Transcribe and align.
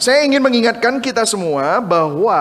saya 0.00 0.24
ingin 0.24 0.40
mengingatkan 0.40 0.96
kita 0.96 1.28
semua 1.28 1.76
bahwa 1.84 2.40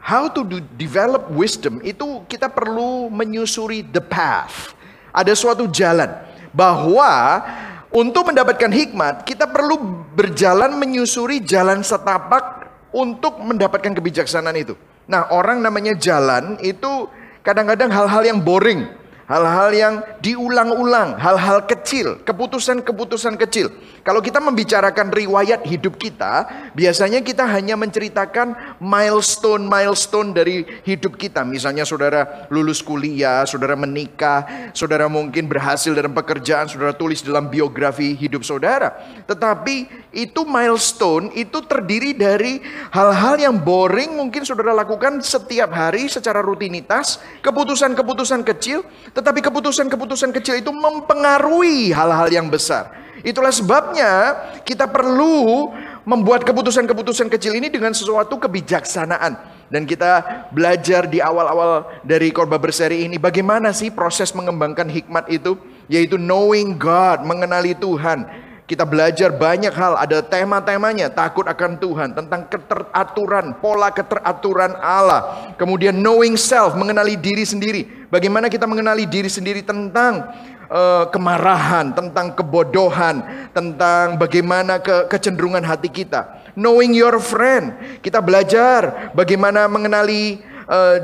how 0.00 0.32
to 0.32 0.40
do, 0.40 0.64
develop 0.80 1.28
wisdom 1.28 1.76
itu 1.84 2.24
kita 2.24 2.48
perlu 2.48 3.12
menyusuri 3.12 3.84
the 3.84 4.00
path. 4.00 4.72
Ada 5.12 5.36
suatu 5.36 5.68
jalan 5.68 6.08
bahwa 6.56 7.44
untuk 7.92 8.32
mendapatkan 8.32 8.72
hikmat 8.72 9.28
kita 9.28 9.44
perlu 9.44 9.76
berjalan 10.16 10.72
menyusuri 10.80 11.44
jalan 11.44 11.84
setapak 11.84 12.64
untuk 12.96 13.36
mendapatkan 13.44 13.92
kebijaksanaan 13.92 14.56
itu. 14.56 14.72
Nah, 15.04 15.28
orang 15.28 15.60
namanya 15.60 15.92
jalan 16.00 16.56
itu 16.64 17.12
kadang-kadang 17.44 17.92
hal-hal 17.92 18.24
yang 18.24 18.40
boring 18.40 18.88
hal-hal 19.28 19.70
yang 19.76 19.94
diulang-ulang, 20.24 21.20
hal-hal 21.20 21.68
kecil, 21.68 22.16
keputusan-keputusan 22.24 23.36
kecil. 23.36 23.68
Kalau 24.00 24.24
kita 24.24 24.40
membicarakan 24.40 25.12
riwayat 25.12 25.68
hidup 25.68 26.00
kita, 26.00 26.48
biasanya 26.72 27.20
kita 27.20 27.44
hanya 27.44 27.76
menceritakan 27.76 28.80
milestone-milestone 28.80 30.32
dari 30.32 30.64
hidup 30.88 31.20
kita. 31.20 31.44
Misalnya 31.44 31.84
saudara 31.84 32.48
lulus 32.48 32.80
kuliah, 32.80 33.44
saudara 33.44 33.76
menikah, 33.76 34.72
saudara 34.72 35.12
mungkin 35.12 35.44
berhasil 35.44 35.92
dalam 35.92 36.16
pekerjaan, 36.16 36.72
saudara 36.72 36.96
tulis 36.96 37.20
dalam 37.20 37.52
biografi 37.52 38.16
hidup 38.16 38.40
saudara. 38.40 38.96
Tetapi 39.28 40.08
itu 40.16 40.48
milestone 40.48 41.36
itu 41.36 41.60
terdiri 41.68 42.16
dari 42.16 42.64
hal-hal 42.96 43.36
yang 43.36 43.60
boring 43.60 44.16
mungkin 44.16 44.40
saudara 44.40 44.72
lakukan 44.72 45.20
setiap 45.20 45.68
hari 45.68 46.08
secara 46.08 46.40
rutinitas, 46.40 47.20
keputusan-keputusan 47.44 48.40
kecil, 48.40 48.88
tetapi 49.18 49.42
keputusan-keputusan 49.42 50.30
kecil 50.30 50.62
itu 50.62 50.70
mempengaruhi 50.70 51.90
hal-hal 51.90 52.30
yang 52.30 52.46
besar. 52.46 52.94
Itulah 53.26 53.50
sebabnya 53.50 54.38
kita 54.62 54.86
perlu 54.86 55.74
membuat 56.06 56.46
keputusan-keputusan 56.46 57.26
kecil 57.26 57.58
ini 57.58 57.66
dengan 57.66 57.90
sesuatu 57.90 58.38
kebijaksanaan. 58.38 59.58
Dan 59.68 59.84
kita 59.84 60.46
belajar 60.54 61.04
di 61.10 61.18
awal-awal 61.18 62.00
dari 62.06 62.32
korban 62.32 62.56
berseri 62.56 63.04
ini 63.04 63.20
bagaimana 63.20 63.74
sih 63.74 63.92
proses 63.92 64.32
mengembangkan 64.32 64.88
hikmat 64.88 65.28
itu 65.28 65.60
yaitu 65.90 66.16
knowing 66.16 66.78
God, 66.78 67.26
mengenali 67.26 67.74
Tuhan. 67.74 68.24
Kita 68.68 68.84
belajar 68.84 69.32
banyak 69.32 69.72
hal, 69.72 69.96
ada 69.96 70.20
tema-temanya, 70.20 71.08
takut 71.08 71.48
akan 71.48 71.80
Tuhan, 71.80 72.12
tentang 72.12 72.44
keteraturan, 72.52 73.56
pola 73.64 73.88
keteraturan 73.88 74.76
Allah. 74.76 75.56
Kemudian 75.56 75.96
knowing 75.96 76.36
self, 76.36 76.76
mengenali 76.76 77.16
diri 77.16 77.48
sendiri. 77.48 77.88
Bagaimana 78.12 78.52
kita 78.52 78.68
mengenali 78.68 79.08
diri 79.08 79.32
sendiri 79.32 79.64
tentang 79.64 80.20
uh, 80.68 81.08
kemarahan, 81.08 81.96
tentang 81.96 82.36
kebodohan, 82.36 83.24
tentang 83.56 84.20
bagaimana 84.20 84.84
ke 84.84 85.08
kecenderungan 85.08 85.64
hati 85.64 85.88
kita. 85.88 86.52
Knowing 86.52 86.92
your 86.92 87.16
friend, 87.24 87.72
kita 88.04 88.20
belajar 88.20 89.12
bagaimana 89.16 89.64
mengenali 89.64 90.44
eh, 90.68 90.98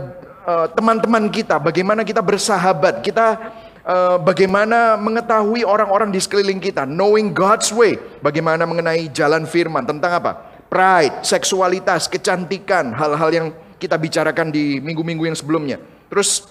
eh, 0.44 0.66
teman-teman 0.76 1.24
uh, 1.26 1.30
uh, 1.30 1.32
kita, 1.32 1.56
bagaimana 1.56 2.04
kita 2.04 2.20
bersahabat, 2.20 3.00
kita 3.00 3.40
uh, 3.84 4.16
bagaimana 4.20 4.96
mengetahui 4.98 5.62
orang-orang 5.62 6.10
di 6.10 6.20
sekeliling 6.20 6.58
kita, 6.58 6.88
knowing 6.88 7.30
God's 7.36 7.70
way, 7.70 8.00
bagaimana 8.24 8.64
mengenai 8.64 9.12
jalan 9.12 9.44
firman 9.44 9.84
tentang 9.84 10.18
apa? 10.18 10.32
Pride, 10.72 11.22
seksualitas, 11.22 12.10
kecantikan, 12.10 12.90
hal-hal 12.96 13.30
yang 13.30 13.46
kita 13.78 13.94
bicarakan 13.94 14.50
di 14.50 14.82
minggu-minggu 14.82 15.30
yang 15.30 15.38
sebelumnya. 15.38 15.78
Terus 16.10 16.50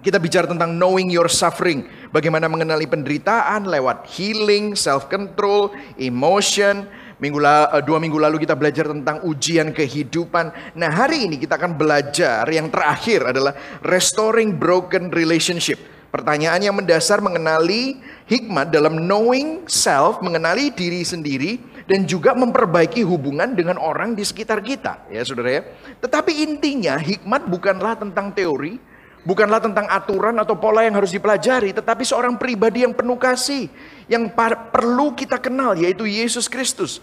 kita 0.00 0.16
bicara 0.16 0.48
tentang 0.48 0.72
knowing 0.72 1.12
your 1.12 1.28
suffering, 1.28 1.84
bagaimana 2.08 2.48
mengenali 2.48 2.88
penderitaan 2.88 3.68
lewat 3.68 4.08
healing, 4.16 4.72
self 4.72 5.12
control, 5.12 5.74
emotion. 6.00 6.88
Minggu 7.20 7.36
la, 7.36 7.68
eh, 7.76 7.84
dua 7.84 8.00
minggu 8.00 8.16
lalu 8.16 8.40
kita 8.40 8.56
belajar 8.56 8.88
tentang 8.88 9.20
ujian 9.28 9.76
kehidupan. 9.76 10.72
Nah 10.80 10.88
hari 10.88 11.28
ini 11.28 11.36
kita 11.36 11.60
akan 11.60 11.76
belajar 11.76 12.48
yang 12.48 12.72
terakhir 12.72 13.28
adalah 13.28 13.52
restoring 13.84 14.56
broken 14.56 15.12
relationship 15.12 15.99
Pertanyaan 16.10 16.58
yang 16.58 16.74
mendasar 16.74 17.22
mengenali 17.22 18.02
hikmat 18.26 18.74
dalam 18.74 18.98
knowing 18.98 19.70
self, 19.70 20.18
mengenali 20.18 20.74
diri 20.74 21.06
sendiri 21.06 21.62
dan 21.86 22.02
juga 22.02 22.34
memperbaiki 22.34 23.06
hubungan 23.06 23.54
dengan 23.54 23.78
orang 23.78 24.18
di 24.18 24.26
sekitar 24.26 24.58
kita, 24.58 25.06
ya 25.06 25.22
Saudara 25.22 25.50
ya. 25.50 25.62
Tetapi 26.02 26.42
intinya 26.42 26.98
hikmat 26.98 27.46
bukanlah 27.46 27.94
tentang 27.94 28.34
teori, 28.34 28.82
bukanlah 29.22 29.62
tentang 29.62 29.86
aturan 29.86 30.34
atau 30.42 30.58
pola 30.58 30.82
yang 30.82 30.98
harus 30.98 31.14
dipelajari, 31.14 31.70
tetapi 31.70 32.02
seorang 32.02 32.34
pribadi 32.34 32.82
yang 32.82 32.90
penuh 32.90 33.14
kasih 33.14 33.70
yang 34.10 34.26
perlu 34.74 35.14
kita 35.14 35.38
kenal 35.38 35.78
yaitu 35.78 36.10
Yesus 36.10 36.50
Kristus. 36.50 36.98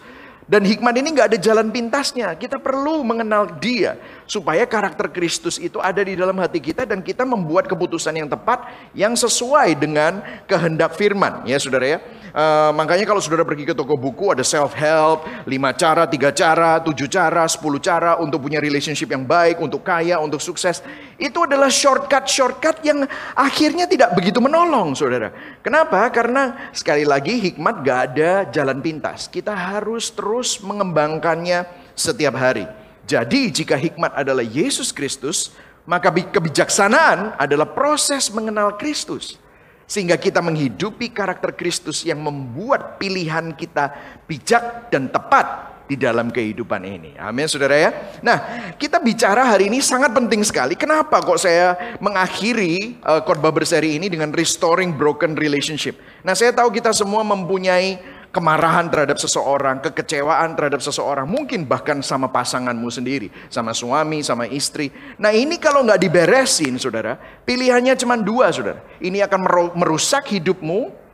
Dan 0.48 0.64
hikmat 0.64 0.96
ini 0.96 1.12
nggak 1.12 1.36
ada 1.36 1.40
jalan 1.40 1.68
pintasnya. 1.68 2.32
Kita 2.40 2.56
perlu 2.56 3.04
mengenal 3.04 3.60
dia. 3.60 4.00
Supaya 4.28 4.68
karakter 4.68 5.10
Kristus 5.10 5.58
itu 5.58 5.80
ada 5.80 6.04
di 6.04 6.14
dalam 6.14 6.36
hati 6.38 6.60
kita. 6.60 6.84
Dan 6.84 7.02
kita 7.02 7.24
membuat 7.24 7.66
keputusan 7.66 8.14
yang 8.14 8.30
tepat. 8.30 8.68
Yang 8.92 9.26
sesuai 9.26 9.80
dengan 9.80 10.22
kehendak 10.46 10.94
firman. 11.00 11.48
Ya 11.48 11.58
saudara 11.58 11.98
ya. 11.98 12.00
Uh, 12.38 12.70
makanya 12.78 13.10
kalau 13.10 13.18
saudara 13.18 13.42
pergi 13.42 13.66
ke 13.66 13.74
toko 13.74 13.98
buku 13.98 14.30
ada 14.30 14.46
self 14.46 14.78
help, 14.78 15.26
lima 15.50 15.74
cara, 15.74 16.06
tiga 16.06 16.30
cara, 16.30 16.78
tujuh 16.86 17.10
cara, 17.10 17.50
sepuluh 17.50 17.82
cara 17.82 18.22
untuk 18.22 18.46
punya 18.46 18.62
relationship 18.62 19.10
yang 19.10 19.26
baik, 19.26 19.58
untuk 19.58 19.82
kaya, 19.82 20.22
untuk 20.22 20.38
sukses. 20.38 20.86
Itu 21.18 21.50
adalah 21.50 21.72
shortcut-shortcut 21.74 22.86
yang 22.86 23.10
akhirnya 23.34 23.90
tidak 23.90 24.14
begitu 24.14 24.38
menolong, 24.38 24.94
saudara. 24.94 25.34
Kenapa? 25.66 26.06
Karena 26.14 26.70
sekali 26.78 27.10
lagi 27.10 27.42
hikmat 27.42 27.82
gak 27.82 28.00
ada 28.14 28.46
jalan 28.54 28.86
pintas. 28.86 29.26
Kita 29.26 29.58
harus 29.58 30.14
terus 30.14 30.62
mengembangkannya 30.62 31.66
setiap 31.98 32.38
hari. 32.38 32.70
Jadi 33.08 33.64
jika 33.64 33.80
hikmat 33.80 34.12
adalah 34.12 34.44
Yesus 34.44 34.92
Kristus, 34.92 35.56
maka 35.88 36.12
kebijaksanaan 36.12 37.40
adalah 37.40 37.72
proses 37.72 38.28
mengenal 38.28 38.76
Kristus. 38.76 39.40
Sehingga 39.88 40.20
kita 40.20 40.44
menghidupi 40.44 41.08
karakter 41.16 41.56
Kristus 41.56 42.04
yang 42.04 42.20
membuat 42.20 43.00
pilihan 43.00 43.56
kita 43.56 43.96
bijak 44.28 44.92
dan 44.92 45.08
tepat 45.08 45.80
di 45.88 45.96
dalam 45.96 46.28
kehidupan 46.28 46.84
ini. 46.84 47.16
Amin 47.16 47.48
saudara 47.48 47.80
ya. 47.80 47.92
Nah 48.20 48.70
kita 48.76 49.00
bicara 49.00 49.48
hari 49.48 49.72
ini 49.72 49.80
sangat 49.80 50.12
penting 50.12 50.44
sekali. 50.44 50.76
Kenapa 50.76 51.24
kok 51.24 51.40
saya 51.40 51.96
mengakhiri 52.04 53.00
uh, 53.08 53.24
khotbah 53.24 53.56
berseri 53.56 53.96
ini 53.96 54.12
dengan 54.12 54.36
restoring 54.36 54.92
broken 54.92 55.40
relationship. 55.40 55.96
Nah 56.28 56.36
saya 56.36 56.52
tahu 56.52 56.76
kita 56.76 56.92
semua 56.92 57.24
mempunyai 57.24 58.17
kemarahan 58.38 58.86
terhadap 58.94 59.18
seseorang, 59.18 59.82
kekecewaan 59.82 60.54
terhadap 60.54 60.78
seseorang, 60.86 61.26
mungkin 61.26 61.66
bahkan 61.66 62.06
sama 62.06 62.30
pasanganmu 62.30 62.86
sendiri, 62.94 63.34
sama 63.50 63.74
suami, 63.74 64.22
sama 64.22 64.46
istri. 64.46 64.94
Nah 65.18 65.34
ini 65.34 65.58
kalau 65.58 65.82
nggak 65.82 65.98
diberesin, 65.98 66.78
saudara, 66.78 67.18
pilihannya 67.18 67.98
cuma 67.98 68.14
dua, 68.22 68.54
saudara. 68.54 68.86
Ini 69.02 69.26
akan 69.26 69.74
merusak 69.74 70.30
hidupmu, 70.38 71.08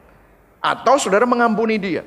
atau 0.64 0.96
saudara 0.96 1.28
mengampuni 1.28 1.76
dia. 1.76 2.04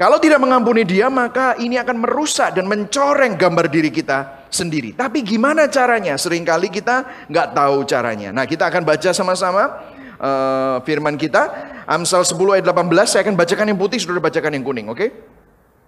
Kalau 0.00 0.16
tidak 0.16 0.40
mengampuni 0.40 0.88
dia, 0.88 1.12
maka 1.12 1.60
ini 1.60 1.76
akan 1.76 2.00
merusak 2.00 2.56
dan 2.56 2.64
mencoreng 2.64 3.36
gambar 3.36 3.68
diri 3.68 3.92
kita 3.92 4.48
sendiri. 4.48 4.96
Tapi 4.96 5.20
gimana 5.20 5.68
caranya? 5.68 6.16
Seringkali 6.16 6.72
kita 6.72 7.28
nggak 7.28 7.48
tahu 7.52 7.84
caranya. 7.84 8.32
Nah 8.32 8.48
kita 8.48 8.72
akan 8.72 8.80
baca 8.80 9.12
sama-sama 9.12 9.92
uh, 10.20 10.76
firman 10.84 11.16
kita. 11.16 11.48
Amsal 11.90 12.22
10 12.22 12.60
ayat 12.60 12.66
18, 12.68 12.86
saya 13.08 13.20
akan 13.26 13.34
bacakan 13.34 13.66
yang 13.72 13.80
putih, 13.80 13.98
sudah 13.98 14.22
bacakan 14.22 14.54
yang 14.54 14.62
kuning, 14.62 14.86
oke? 14.86 15.00
Okay? 15.00 15.10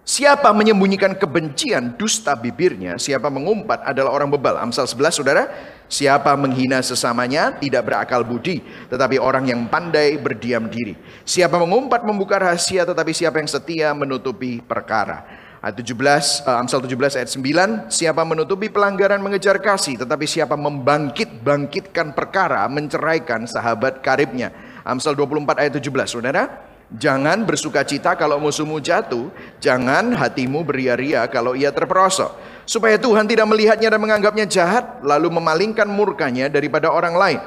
Siapa 0.03 0.51
menyembunyikan 0.51 1.15
kebencian 1.15 1.95
dusta 1.95 2.35
bibirnya, 2.35 2.99
siapa 2.99 3.31
mengumpat 3.31 3.87
adalah 3.87 4.11
orang 4.11 4.35
bebal. 4.35 4.59
Amsal 4.59 4.83
11 4.83 5.15
saudara, 5.15 5.47
siapa 5.87 6.35
menghina 6.35 6.83
sesamanya 6.83 7.55
tidak 7.55 7.87
berakal 7.87 8.27
budi, 8.27 8.59
tetapi 8.91 9.15
orang 9.15 9.47
yang 9.47 9.63
pandai 9.71 10.19
berdiam 10.19 10.67
diri. 10.67 10.99
Siapa 11.23 11.55
mengumpat 11.55 12.03
membuka 12.03 12.35
rahasia, 12.35 12.83
tetapi 12.83 13.15
siapa 13.15 13.39
yang 13.39 13.47
setia 13.47 13.95
menutupi 13.95 14.59
perkara. 14.59 15.23
Ayat 15.63 15.79
17, 15.79 16.43
uh, 16.43 16.59
Amsal 16.59 16.83
17 16.83 17.23
ayat 17.23 17.31
9, 17.31 17.87
siapa 17.87 18.19
menutupi 18.27 18.67
pelanggaran 18.67 19.23
mengejar 19.23 19.63
kasih, 19.63 19.95
tetapi 19.95 20.27
siapa 20.27 20.59
membangkit-bangkitkan 20.59 22.11
perkara, 22.11 22.67
menceraikan 22.67 23.47
sahabat 23.47 24.03
karibnya. 24.03 24.51
Amsal 24.83 25.15
24 25.15 25.63
ayat 25.63 25.71
17, 25.79 26.19
saudara. 26.19 26.67
Jangan 26.91 27.47
bersuka 27.47 27.79
cita 27.87 28.11
kalau 28.19 28.43
musuhmu 28.43 28.83
jatuh, 28.83 29.31
jangan 29.63 30.11
hatimu 30.11 30.67
beria-ria 30.67 31.23
kalau 31.31 31.55
ia 31.55 31.71
terperosok. 31.71 32.35
Supaya 32.67 32.99
Tuhan 32.99 33.23
tidak 33.23 33.47
melihatnya 33.47 33.87
dan 33.87 34.03
menganggapnya 34.03 34.43
jahat, 34.43 34.99
lalu 34.99 35.31
memalingkan 35.31 35.87
murkanya 35.87 36.51
daripada 36.51 36.91
orang 36.91 37.15
lain. 37.15 37.39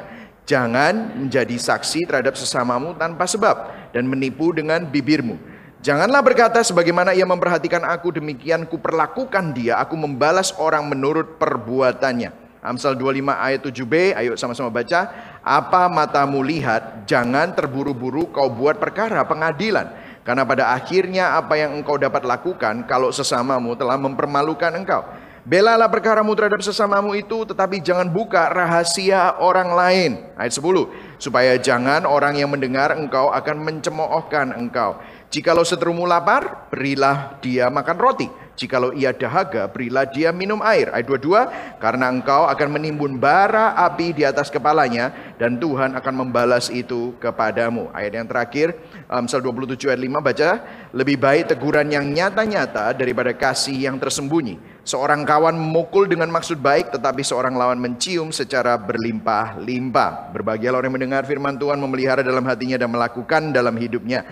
Jangan 0.48 1.20
menjadi 1.20 1.52
saksi 1.52 2.08
terhadap 2.08 2.32
sesamamu 2.32 2.96
tanpa 2.96 3.28
sebab, 3.28 3.92
dan 3.92 4.08
menipu 4.08 4.56
dengan 4.56 4.88
bibirmu. 4.88 5.55
Janganlah 5.86 6.18
berkata 6.18 6.66
sebagaimana 6.66 7.14
ia 7.14 7.22
memperhatikan 7.22 7.86
aku 7.86 8.18
demikian 8.18 8.66
ku 8.66 8.74
perlakukan 8.74 9.54
dia 9.54 9.78
aku 9.78 9.94
membalas 9.94 10.50
orang 10.58 10.82
menurut 10.90 11.38
perbuatannya. 11.38 12.34
Amsal 12.58 12.98
25 12.98 13.22
ayat 13.30 13.62
7b, 13.62 13.94
ayo 14.18 14.34
sama-sama 14.34 14.66
baca. 14.66 15.06
Apa 15.46 15.86
matamu 15.86 16.42
lihat, 16.42 17.06
jangan 17.06 17.54
terburu-buru 17.54 18.34
kau 18.34 18.50
buat 18.50 18.82
perkara 18.82 19.22
pengadilan. 19.30 19.94
Karena 20.26 20.42
pada 20.42 20.74
akhirnya 20.74 21.38
apa 21.38 21.54
yang 21.54 21.78
engkau 21.78 21.94
dapat 21.94 22.26
lakukan 22.26 22.82
kalau 22.90 23.14
sesamamu 23.14 23.78
telah 23.78 23.94
mempermalukan 23.94 24.74
engkau. 24.74 25.06
Belalah 25.46 25.86
perkaramu 25.86 26.34
terhadap 26.34 26.58
sesamamu 26.58 27.14
itu 27.14 27.46
tetapi 27.46 27.78
jangan 27.78 28.10
buka 28.10 28.50
rahasia 28.50 29.38
orang 29.38 29.70
lain. 29.70 30.10
Ayat 30.34 30.58
10. 30.58 31.22
Supaya 31.22 31.54
jangan 31.62 32.02
orang 32.02 32.34
yang 32.34 32.50
mendengar 32.50 32.90
engkau 32.98 33.30
akan 33.30 33.62
mencemoohkan 33.62 34.50
engkau. 34.58 34.98
Jikalau 35.26 35.66
seterumu 35.66 36.06
lapar, 36.06 36.70
berilah 36.70 37.36
dia 37.42 37.66
makan 37.66 37.98
roti. 37.98 38.28
Jikalau 38.56 38.96
ia 38.96 39.12
dahaga, 39.12 39.68
berilah 39.68 40.08
dia 40.08 40.32
minum 40.32 40.64
air. 40.64 40.88
Ayat 40.88 41.12
22, 41.12 41.76
karena 41.76 42.08
engkau 42.08 42.48
akan 42.48 42.68
menimbun 42.72 43.20
bara 43.20 43.76
api 43.76 44.16
di 44.16 44.24
atas 44.24 44.48
kepalanya, 44.48 45.12
dan 45.36 45.60
Tuhan 45.60 45.92
akan 45.92 46.14
membalas 46.24 46.72
itu 46.72 47.12
kepadamu. 47.20 47.92
Ayat 47.92 48.16
yang 48.16 48.24
terakhir, 48.24 48.72
Amsal 49.12 49.44
27 49.44 49.92
ayat 49.92 50.00
5 50.00 50.24
baca, 50.24 50.50
lebih 50.96 51.20
baik 51.20 51.52
teguran 51.52 51.84
yang 51.92 52.08
nyata-nyata 52.08 52.96
daripada 52.96 53.36
kasih 53.36 53.76
yang 53.76 54.00
tersembunyi. 54.00 54.56
Seorang 54.86 55.26
kawan 55.26 55.52
memukul 55.52 56.08
dengan 56.08 56.32
maksud 56.32 56.56
baik, 56.56 56.96
tetapi 56.96 57.20
seorang 57.20 57.52
lawan 57.58 57.76
mencium 57.76 58.32
secara 58.32 58.80
berlimpah-limpah. 58.80 60.32
Berbahagialah 60.32 60.80
orang 60.80 60.88
yang 60.88 60.96
mendengar 60.96 61.22
firman 61.28 61.60
Tuhan, 61.60 61.76
memelihara 61.76 62.24
dalam 62.24 62.46
hatinya 62.46 62.80
dan 62.80 62.88
melakukan 62.88 63.52
dalam 63.52 63.76
hidupnya. 63.76 64.24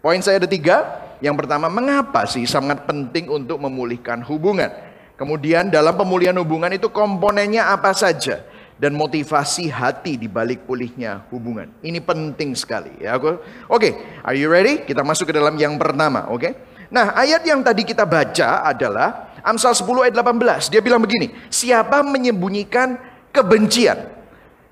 Poin 0.00 0.20
saya 0.24 0.40
ada 0.40 0.48
tiga. 0.48 1.08
Yang 1.20 1.44
pertama, 1.44 1.68
mengapa 1.68 2.24
sih 2.24 2.48
sangat 2.48 2.88
penting 2.88 3.28
untuk 3.28 3.60
memulihkan 3.60 4.24
hubungan? 4.24 4.72
Kemudian 5.20 5.68
dalam 5.68 5.92
pemulihan 5.92 6.32
hubungan 6.40 6.72
itu 6.72 6.88
komponennya 6.88 7.68
apa 7.68 7.92
saja? 7.92 8.40
Dan 8.80 8.96
motivasi 8.96 9.68
hati 9.68 10.16
di 10.16 10.24
balik 10.24 10.64
pulihnya 10.64 11.28
hubungan. 11.28 11.68
Ini 11.84 12.00
penting 12.00 12.56
sekali 12.56 12.96
ya. 13.04 13.20
Oke, 13.20 13.44
okay, 13.68 13.92
are 14.24 14.32
you 14.32 14.48
ready? 14.48 14.80
Kita 14.88 15.04
masuk 15.04 15.28
ke 15.28 15.36
dalam 15.36 15.52
yang 15.60 15.76
pertama, 15.76 16.24
oke? 16.32 16.40
Okay? 16.40 16.52
Nah, 16.88 17.12
ayat 17.12 17.44
yang 17.44 17.60
tadi 17.60 17.84
kita 17.84 18.08
baca 18.08 18.64
adalah 18.64 19.36
Amsal 19.44 19.76
10 19.76 20.08
ayat 20.08 20.16
18. 20.16 20.72
Dia 20.72 20.80
bilang 20.80 21.04
begini, 21.04 21.28
siapa 21.52 22.00
menyembunyikan 22.00 22.96
kebencian, 23.36 24.08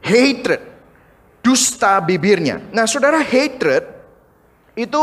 hatred, 0.01 0.65
dusta 1.45 2.01
bibirnya. 2.01 2.65
Nah, 2.73 2.89
saudara 2.89 3.21
hatred 3.21 3.98
itu 4.79 5.03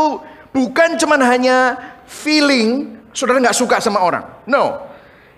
bukan 0.56 0.96
cuman 0.96 1.20
hanya 1.20 1.76
feeling 2.08 2.96
saudara 3.12 3.44
nggak 3.44 3.56
suka 3.56 3.76
sama 3.76 4.00
orang. 4.00 4.24
No. 4.48 4.88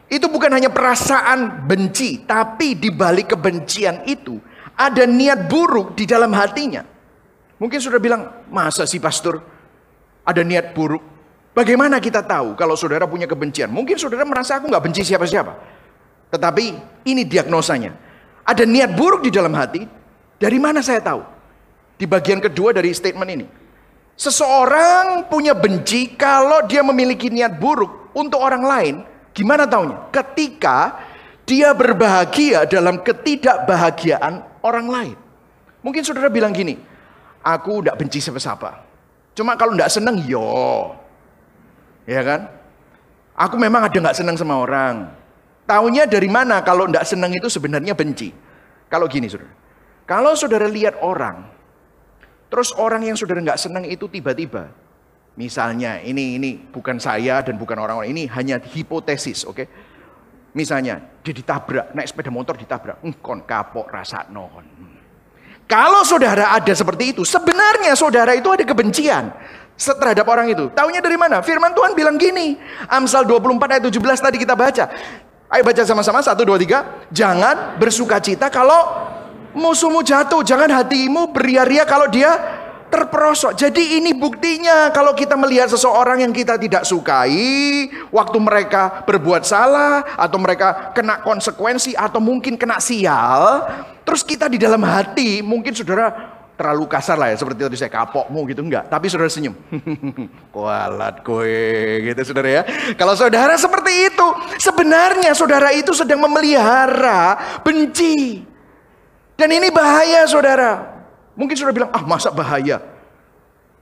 Itu 0.08 0.31
bukan 0.31 0.49
hanya 0.55 0.73
perasaan 0.73 1.69
benci, 1.69 2.25
tapi 2.25 2.79
di 2.79 2.88
balik 2.88 3.37
kebencian 3.37 4.08
itu 4.08 4.40
ada 4.73 5.05
niat 5.05 5.50
buruk 5.50 5.93
di 5.99 6.08
dalam 6.08 6.32
hatinya. 6.32 6.81
Mungkin 7.61 7.76
saudara 7.76 8.00
bilang, 8.00 8.23
masa 8.49 8.88
sih 8.88 9.02
pastor 9.02 9.43
ada 10.25 10.41
niat 10.41 10.73
buruk? 10.73 11.02
Bagaimana 11.52 11.99
kita 11.99 12.23
tahu 12.23 12.55
kalau 12.55 12.73
saudara 12.79 13.05
punya 13.05 13.26
kebencian? 13.29 13.69
Mungkin 13.69 13.99
saudara 13.99 14.23
merasa 14.25 14.56
aku 14.56 14.70
nggak 14.70 14.84
benci 14.87 15.02
siapa-siapa. 15.02 15.52
Tetapi 16.31 16.64
ini 17.05 17.26
diagnosanya. 17.26 17.93
Ada 18.46 18.64
niat 18.64 18.94
buruk 18.94 19.26
di 19.26 19.34
dalam 19.34 19.52
hati. 19.52 19.84
Dari 20.38 20.56
mana 20.56 20.81
saya 20.81 21.02
tahu? 21.02 21.20
Di 21.99 22.06
bagian 22.06 22.38
kedua 22.38 22.70
dari 22.70 22.94
statement 22.94 23.29
ini. 23.34 23.46
Seseorang 24.19 25.31
punya 25.31 25.55
benci 25.55 26.19
kalau 26.19 26.67
dia 26.67 26.82
memiliki 26.82 27.31
niat 27.31 27.55
buruk 27.55 28.11
untuk 28.19 28.43
orang 28.43 28.67
lain, 28.67 28.94
gimana 29.31 29.62
taunya? 29.62 30.11
Ketika 30.11 30.99
dia 31.47 31.70
berbahagia 31.70 32.67
dalam 32.67 32.99
ketidakbahagiaan 32.99 34.43
orang 34.67 34.87
lain. 34.91 35.17
Mungkin 35.87 36.03
saudara 36.03 36.26
bilang 36.26 36.50
gini, 36.50 36.75
aku 37.47 37.87
udah 37.87 37.94
benci 37.94 38.19
siapa-siapa. 38.19 38.82
Cuma 39.38 39.55
kalau 39.55 39.79
tidak 39.79 39.94
senang, 39.94 40.19
yo. 40.26 40.99
Ya 42.03 42.26
kan? 42.26 42.50
Aku 43.38 43.55
memang 43.55 43.87
ada 43.87 43.94
nggak 43.94 44.19
senang 44.19 44.35
sama 44.35 44.59
orang. 44.59 45.15
Taunya 45.62 46.11
dari 46.11 46.26
mana 46.26 46.59
kalau 46.67 46.91
tidak 46.91 47.06
senang 47.06 47.31
itu 47.31 47.47
sebenarnya 47.47 47.94
benci? 47.94 48.35
Kalau 48.91 49.06
gini 49.06 49.31
saudara. 49.31 49.55
Kalau 50.11 50.35
saudara 50.35 50.67
lihat 50.67 50.99
orang 51.06 51.57
Terus 52.48 52.72
orang 52.80 53.04
yang 53.04 53.16
saudara 53.16 53.44
nggak 53.44 53.60
senang 53.60 53.84
itu 53.84 54.08
tiba-tiba, 54.08 54.72
misalnya 55.36 56.00
ini 56.00 56.40
ini 56.40 56.56
bukan 56.56 56.96
saya 56.96 57.44
dan 57.44 57.60
bukan 57.60 57.76
orang-orang 57.76 58.10
ini 58.10 58.24
hanya 58.32 58.56
hipotesis, 58.56 59.44
oke? 59.44 59.56
Okay? 59.56 59.66
Misalnya 60.56 60.98
dia 61.20 61.36
ditabrak, 61.36 61.92
naik 61.92 62.08
sepeda 62.08 62.32
motor 62.32 62.56
ditabrak, 62.56 63.04
engkon 63.04 63.44
kapok 63.44 63.86
rasa 63.92 64.24
non. 64.32 64.64
Kalau 65.68 66.00
saudara 66.08 66.56
ada 66.56 66.72
seperti 66.72 67.12
itu, 67.12 67.22
sebenarnya 67.28 67.92
saudara 67.92 68.32
itu 68.32 68.48
ada 68.48 68.64
kebencian 68.64 69.28
terhadap 69.76 70.24
orang 70.24 70.48
itu. 70.48 70.72
Taunya 70.72 71.04
dari 71.04 71.20
mana? 71.20 71.44
Firman 71.44 71.76
Tuhan 71.76 71.92
bilang 71.92 72.16
gini, 72.16 72.56
Amsal 72.88 73.28
24 73.28 73.76
ayat 73.76 73.84
17 73.84 74.24
tadi 74.24 74.36
kita 74.40 74.56
baca. 74.56 74.88
Ayo 75.48 75.62
baca 75.64 75.82
sama-sama, 75.84 76.24
satu, 76.24 76.48
dua, 76.48 76.56
tiga. 76.56 77.04
Jangan 77.12 77.76
bersuka 77.76 78.16
cita 78.20 78.48
kalau 78.48 79.08
musuhmu 79.58 80.06
jatuh, 80.06 80.46
jangan 80.46 80.70
hatimu 80.70 81.34
beria-ria 81.34 81.82
kalau 81.82 82.06
dia 82.06 82.31
terperosok. 82.88 83.52
Jadi 83.55 84.00
ini 84.00 84.16
buktinya 84.16 84.88
kalau 84.90 85.12
kita 85.12 85.37
melihat 85.37 85.69
seseorang 85.69 86.25
yang 86.25 86.32
kita 86.32 86.56
tidak 86.56 86.88
sukai, 86.88 87.88
waktu 88.08 88.38
mereka 88.40 89.05
berbuat 89.05 89.44
salah 89.44 90.16
atau 90.16 90.38
mereka 90.40 90.93
kena 90.96 91.20
konsekuensi 91.20 91.93
atau 91.94 92.19
mungkin 92.19 92.56
kena 92.56 92.81
sial, 92.81 93.69
terus 94.02 94.25
kita 94.25 94.49
di 94.49 94.56
dalam 94.56 94.81
hati 94.82 95.44
mungkin 95.44 95.76
saudara 95.76 96.38
terlalu 96.58 96.90
kasar 96.90 97.14
lah 97.14 97.31
ya 97.31 97.38
seperti 97.38 97.70
tadi 97.70 97.78
saya 97.78 97.93
kapokmu 97.93 98.43
gitu 98.50 98.66
enggak. 98.66 98.90
Tapi 98.90 99.06
saudara 99.06 99.31
senyum. 99.31 99.55
Kualat 100.55 101.22
kue 101.22 102.02
gitu 102.02 102.19
saudara 102.26 102.50
ya. 102.50 102.62
Kalau 102.99 103.14
saudara 103.14 103.55
seperti 103.55 104.10
itu 104.10 104.26
sebenarnya 104.58 105.31
saudara 105.38 105.70
itu 105.70 105.94
sedang 105.94 106.19
memelihara 106.19 107.38
benci 107.62 108.43
dan 109.38 109.49
ini 109.55 109.70
bahaya 109.70 110.26
saudara. 110.26 110.99
Mungkin 111.38 111.55
saudara 111.55 111.70
bilang, 111.70 111.93
ah 111.94 112.02
masa 112.02 112.35
bahaya? 112.35 112.82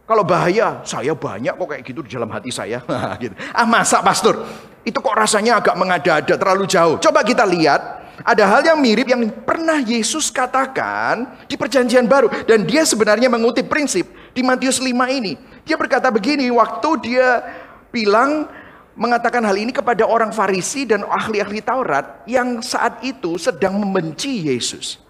Kalau 0.05 0.20
bahaya, 0.20 0.85
saya 0.85 1.17
banyak 1.17 1.56
kok 1.56 1.67
kayak 1.73 1.82
gitu 1.82 2.05
di 2.05 2.12
dalam 2.12 2.29
hati 2.29 2.53
saya. 2.53 2.85
gitu. 3.25 3.32
Ah 3.56 3.64
masa 3.64 4.05
pastor? 4.05 4.44
Itu 4.85 5.00
kok 5.00 5.17
rasanya 5.17 5.58
agak 5.64 5.73
mengada-ada, 5.75 6.37
terlalu 6.37 6.69
jauh. 6.69 7.00
Coba 7.00 7.25
kita 7.25 7.49
lihat, 7.49 8.05
ada 8.20 8.44
hal 8.44 8.69
yang 8.69 8.79
mirip 8.79 9.08
yang 9.08 9.25
pernah 9.49 9.81
Yesus 9.81 10.29
katakan 10.29 11.41
di 11.49 11.56
perjanjian 11.56 12.04
baru. 12.04 12.28
Dan 12.45 12.69
dia 12.69 12.85
sebenarnya 12.85 13.33
mengutip 13.33 13.64
prinsip 13.66 14.12
di 14.37 14.45
Matius 14.45 14.76
5 14.76 14.92
ini. 15.09 15.40
Dia 15.64 15.80
berkata 15.80 16.12
begini, 16.12 16.52
waktu 16.52 16.90
dia 17.00 17.40
bilang 17.88 18.45
mengatakan 18.92 19.40
hal 19.40 19.57
ini 19.57 19.73
kepada 19.73 20.04
orang 20.04 20.37
Farisi 20.37 20.85
dan 20.85 21.02
ahli-ahli 21.09 21.64
Taurat 21.64 22.28
yang 22.28 22.61
saat 22.61 23.00
itu 23.00 23.40
sedang 23.40 23.80
membenci 23.80 24.52
Yesus. 24.52 25.05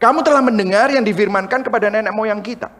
Kamu 0.00 0.24
telah 0.24 0.40
mendengar 0.40 0.88
yang 0.88 1.04
difirmankan 1.04 1.60
kepada 1.60 1.92
nenek 1.92 2.16
moyang 2.16 2.40
kita. 2.40 2.72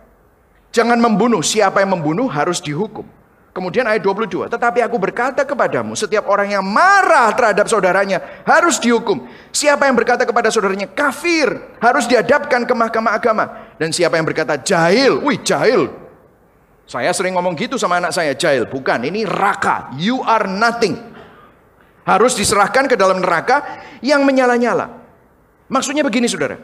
Jangan 0.73 0.97
membunuh, 0.97 1.45
siapa 1.45 1.85
yang 1.85 2.01
membunuh 2.01 2.25
harus 2.25 2.65
dihukum. 2.65 3.05
Kemudian 3.51 3.83
ayat 3.83 4.07
22, 4.07 4.47
tetapi 4.47 4.79
aku 4.79 4.95
berkata 4.97 5.43
kepadamu, 5.43 5.99
setiap 5.99 6.31
orang 6.31 6.55
yang 6.55 6.63
marah 6.63 7.35
terhadap 7.35 7.67
saudaranya 7.67 8.23
harus 8.47 8.79
dihukum. 8.79 9.27
Siapa 9.51 9.91
yang 9.91 9.99
berkata 9.99 10.23
kepada 10.23 10.55
saudaranya 10.55 10.87
kafir 10.87 11.51
harus 11.83 12.07
dihadapkan 12.07 12.63
ke 12.63 12.73
mahkamah 12.73 13.13
agama. 13.13 13.45
Dan 13.75 13.91
siapa 13.91 14.17
yang 14.17 14.25
berkata 14.25 14.55
jahil, 14.55 15.19
wih 15.21 15.43
jahil. 15.43 15.91
Saya 16.87 17.11
sering 17.11 17.35
ngomong 17.35 17.59
gitu 17.59 17.75
sama 17.75 17.99
anak 17.99 18.15
saya, 18.15 18.39
jahil. 18.39 18.71
Bukan, 18.71 19.03
ini 19.03 19.27
raka, 19.27 19.93
you 19.99 20.23
are 20.23 20.47
nothing. 20.47 20.95
Harus 22.07 22.39
diserahkan 22.39 22.87
ke 22.87 22.95
dalam 22.95 23.19
neraka 23.19 23.83
yang 23.99 24.23
menyala-nyala. 24.23 24.95
Maksudnya 25.67 26.07
begini 26.07 26.31
saudara, 26.31 26.59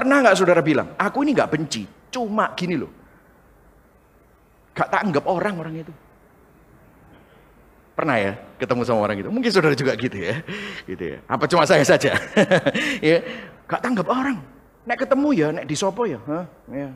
Pernah 0.00 0.16
nggak 0.24 0.36
saudara 0.40 0.64
bilang, 0.64 0.96
aku 0.96 1.20
ini 1.28 1.36
nggak 1.36 1.52
benci, 1.52 1.84
cuma 2.08 2.56
gini 2.56 2.80
loh. 2.80 2.88
Gak 4.72 4.88
tak 4.88 5.04
anggap 5.04 5.28
orang 5.28 5.54
orang 5.60 5.74
itu. 5.76 5.92
Pernah 7.92 8.16
ya 8.16 8.32
ketemu 8.56 8.80
sama 8.88 9.04
orang 9.04 9.20
itu? 9.20 9.28
Mungkin 9.28 9.52
saudara 9.52 9.76
juga 9.76 9.92
gitu 9.92 10.16
ya. 10.16 10.40
Gitu 10.88 11.04
ya. 11.04 11.18
Apa 11.28 11.44
cuma 11.44 11.68
saya 11.68 11.84
saja? 11.84 12.16
ya, 13.04 13.20
gak 13.68 13.84
tanggap 13.84 14.08
orang. 14.08 14.40
Nek 14.88 15.04
ketemu 15.04 15.28
ya, 15.36 15.48
nek 15.52 15.68
disopo 15.68 16.08
ya. 16.08 16.16
Hah? 16.24 16.48
ya. 16.72 16.88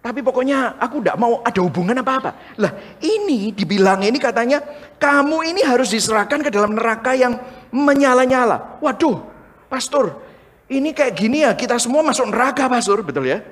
Tapi 0.00 0.24
pokoknya 0.24 0.80
aku 0.80 1.04
tidak 1.04 1.20
mau 1.20 1.44
ada 1.44 1.60
hubungan 1.60 2.00
apa-apa. 2.00 2.56
Lah 2.56 2.72
ini 3.04 3.52
dibilang 3.52 4.00
ini 4.00 4.16
katanya 4.16 4.64
kamu 4.96 5.52
ini 5.52 5.60
harus 5.68 5.92
diserahkan 5.92 6.40
ke 6.40 6.48
dalam 6.48 6.72
neraka 6.72 7.12
yang 7.12 7.36
menyala-nyala. 7.76 8.80
Waduh, 8.80 9.20
pastor, 9.68 10.23
ini 10.68 10.96
kayak 10.96 11.12
gini 11.12 11.44
ya, 11.44 11.52
kita 11.52 11.76
semua 11.76 12.00
masuk 12.00 12.32
neraka 12.32 12.64
pastor, 12.68 13.04
betul 13.04 13.28
ya? 13.28 13.44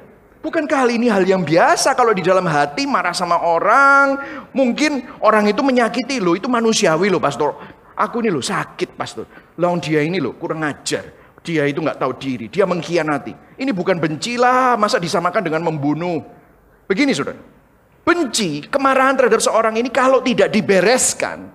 Bukankah 0.42 0.83
hal 0.83 0.90
ini 0.90 1.07
hal 1.07 1.23
yang 1.23 1.47
biasa 1.47 1.95
kalau 1.95 2.11
di 2.11 2.25
dalam 2.25 2.42
hati 2.50 2.83
marah 2.83 3.14
sama 3.14 3.38
orang, 3.47 4.19
mungkin 4.50 5.07
orang 5.23 5.47
itu 5.47 5.62
menyakiti 5.62 6.19
lo, 6.19 6.35
itu 6.35 6.50
manusiawi 6.50 7.07
lo 7.12 7.23
pastor. 7.23 7.54
Aku 7.95 8.19
ini 8.25 8.33
lo 8.33 8.42
sakit 8.42 8.99
pastor. 8.99 9.28
Lawan 9.61 9.78
dia 9.78 10.02
ini 10.02 10.19
lo 10.19 10.35
kurang 10.35 10.66
ajar. 10.66 11.23
Dia 11.42 11.66
itu 11.71 11.78
nggak 11.78 11.99
tahu 11.99 12.12
diri, 12.19 12.47
dia 12.50 12.66
mengkhianati. 12.66 13.59
Ini 13.59 13.71
bukan 13.71 14.02
benci 14.02 14.35
lah, 14.35 14.75
masa 14.75 14.99
disamakan 14.99 15.47
dengan 15.47 15.62
membunuh. 15.62 16.23
Begini 16.90 17.14
saudara, 17.14 17.38
benci, 18.02 18.66
kemarahan 18.66 19.14
terhadap 19.14 19.42
seorang 19.42 19.78
ini 19.78 19.90
kalau 19.95 20.23
tidak 20.23 20.50
dibereskan, 20.50 21.50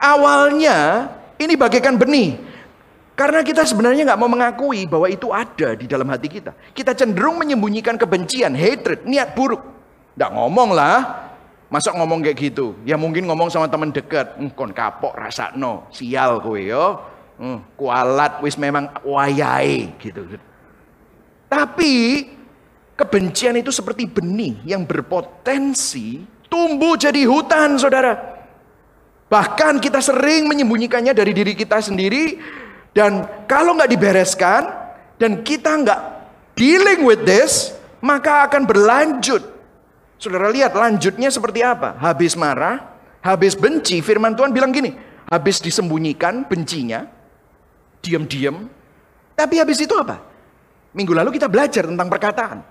awalnya 0.00 1.08
ini 1.36 1.56
bagaikan 1.56 2.00
benih. 2.00 2.47
Karena 3.18 3.42
kita 3.42 3.66
sebenarnya 3.66 4.06
nggak 4.06 4.20
mau 4.22 4.30
mengakui 4.30 4.86
bahwa 4.86 5.10
itu 5.10 5.34
ada 5.34 5.74
di 5.74 5.90
dalam 5.90 6.06
hati 6.06 6.30
kita. 6.30 6.54
Kita 6.70 6.94
cenderung 6.94 7.42
menyembunyikan 7.42 7.98
kebencian, 7.98 8.54
hatred, 8.54 9.02
niat 9.02 9.34
buruk. 9.34 9.58
Nggak 10.14 10.30
ngomong 10.38 10.70
lah. 10.70 11.26
Masa 11.66 11.90
ngomong 11.98 12.22
kayak 12.22 12.38
gitu? 12.38 12.78
Ya 12.86 12.94
mungkin 12.94 13.26
ngomong 13.26 13.50
sama 13.50 13.66
teman 13.66 13.90
dekat. 13.90 14.38
Hmm, 14.38 14.54
kon 14.54 14.70
kapok 14.70 15.18
rasa 15.18 15.50
no. 15.58 15.90
Sial 15.90 16.38
kowe 16.38 16.62
yo. 16.62 17.02
Hmm, 17.42 17.66
kualat 17.74 18.38
wis 18.38 18.54
memang 18.54 18.86
wayai 19.02 19.98
gitu. 19.98 20.38
Tapi 21.50 22.22
kebencian 22.94 23.58
itu 23.58 23.74
seperti 23.74 24.06
benih 24.06 24.62
yang 24.62 24.86
berpotensi 24.86 26.22
tumbuh 26.46 26.94
jadi 26.94 27.26
hutan 27.26 27.82
saudara. 27.82 28.14
Bahkan 29.26 29.82
kita 29.82 29.98
sering 29.98 30.46
menyembunyikannya 30.46 31.10
dari 31.10 31.34
diri 31.34 31.58
kita 31.58 31.82
sendiri 31.82 32.38
dan 32.98 33.30
kalau 33.46 33.78
nggak 33.78 33.94
dibereskan 33.94 34.66
dan 35.22 35.46
kita 35.46 35.70
nggak 35.70 36.00
dealing 36.58 37.06
with 37.06 37.22
this, 37.22 37.70
maka 38.02 38.50
akan 38.50 38.66
berlanjut. 38.66 39.38
Saudara 40.18 40.50
lihat 40.50 40.74
lanjutnya 40.74 41.30
seperti 41.30 41.62
apa? 41.62 41.94
Habis 41.94 42.34
marah, 42.34 42.98
habis 43.22 43.54
benci, 43.54 44.02
firman 44.02 44.34
Tuhan 44.34 44.50
bilang 44.50 44.74
gini, 44.74 44.98
habis 45.30 45.62
disembunyikan 45.62 46.42
bencinya, 46.50 47.06
diam-diam, 48.02 48.66
tapi 49.38 49.62
habis 49.62 49.78
itu 49.78 49.94
apa? 49.94 50.18
Minggu 50.90 51.14
lalu 51.14 51.38
kita 51.38 51.46
belajar 51.46 51.86
tentang 51.86 52.10
perkataan. 52.10 52.66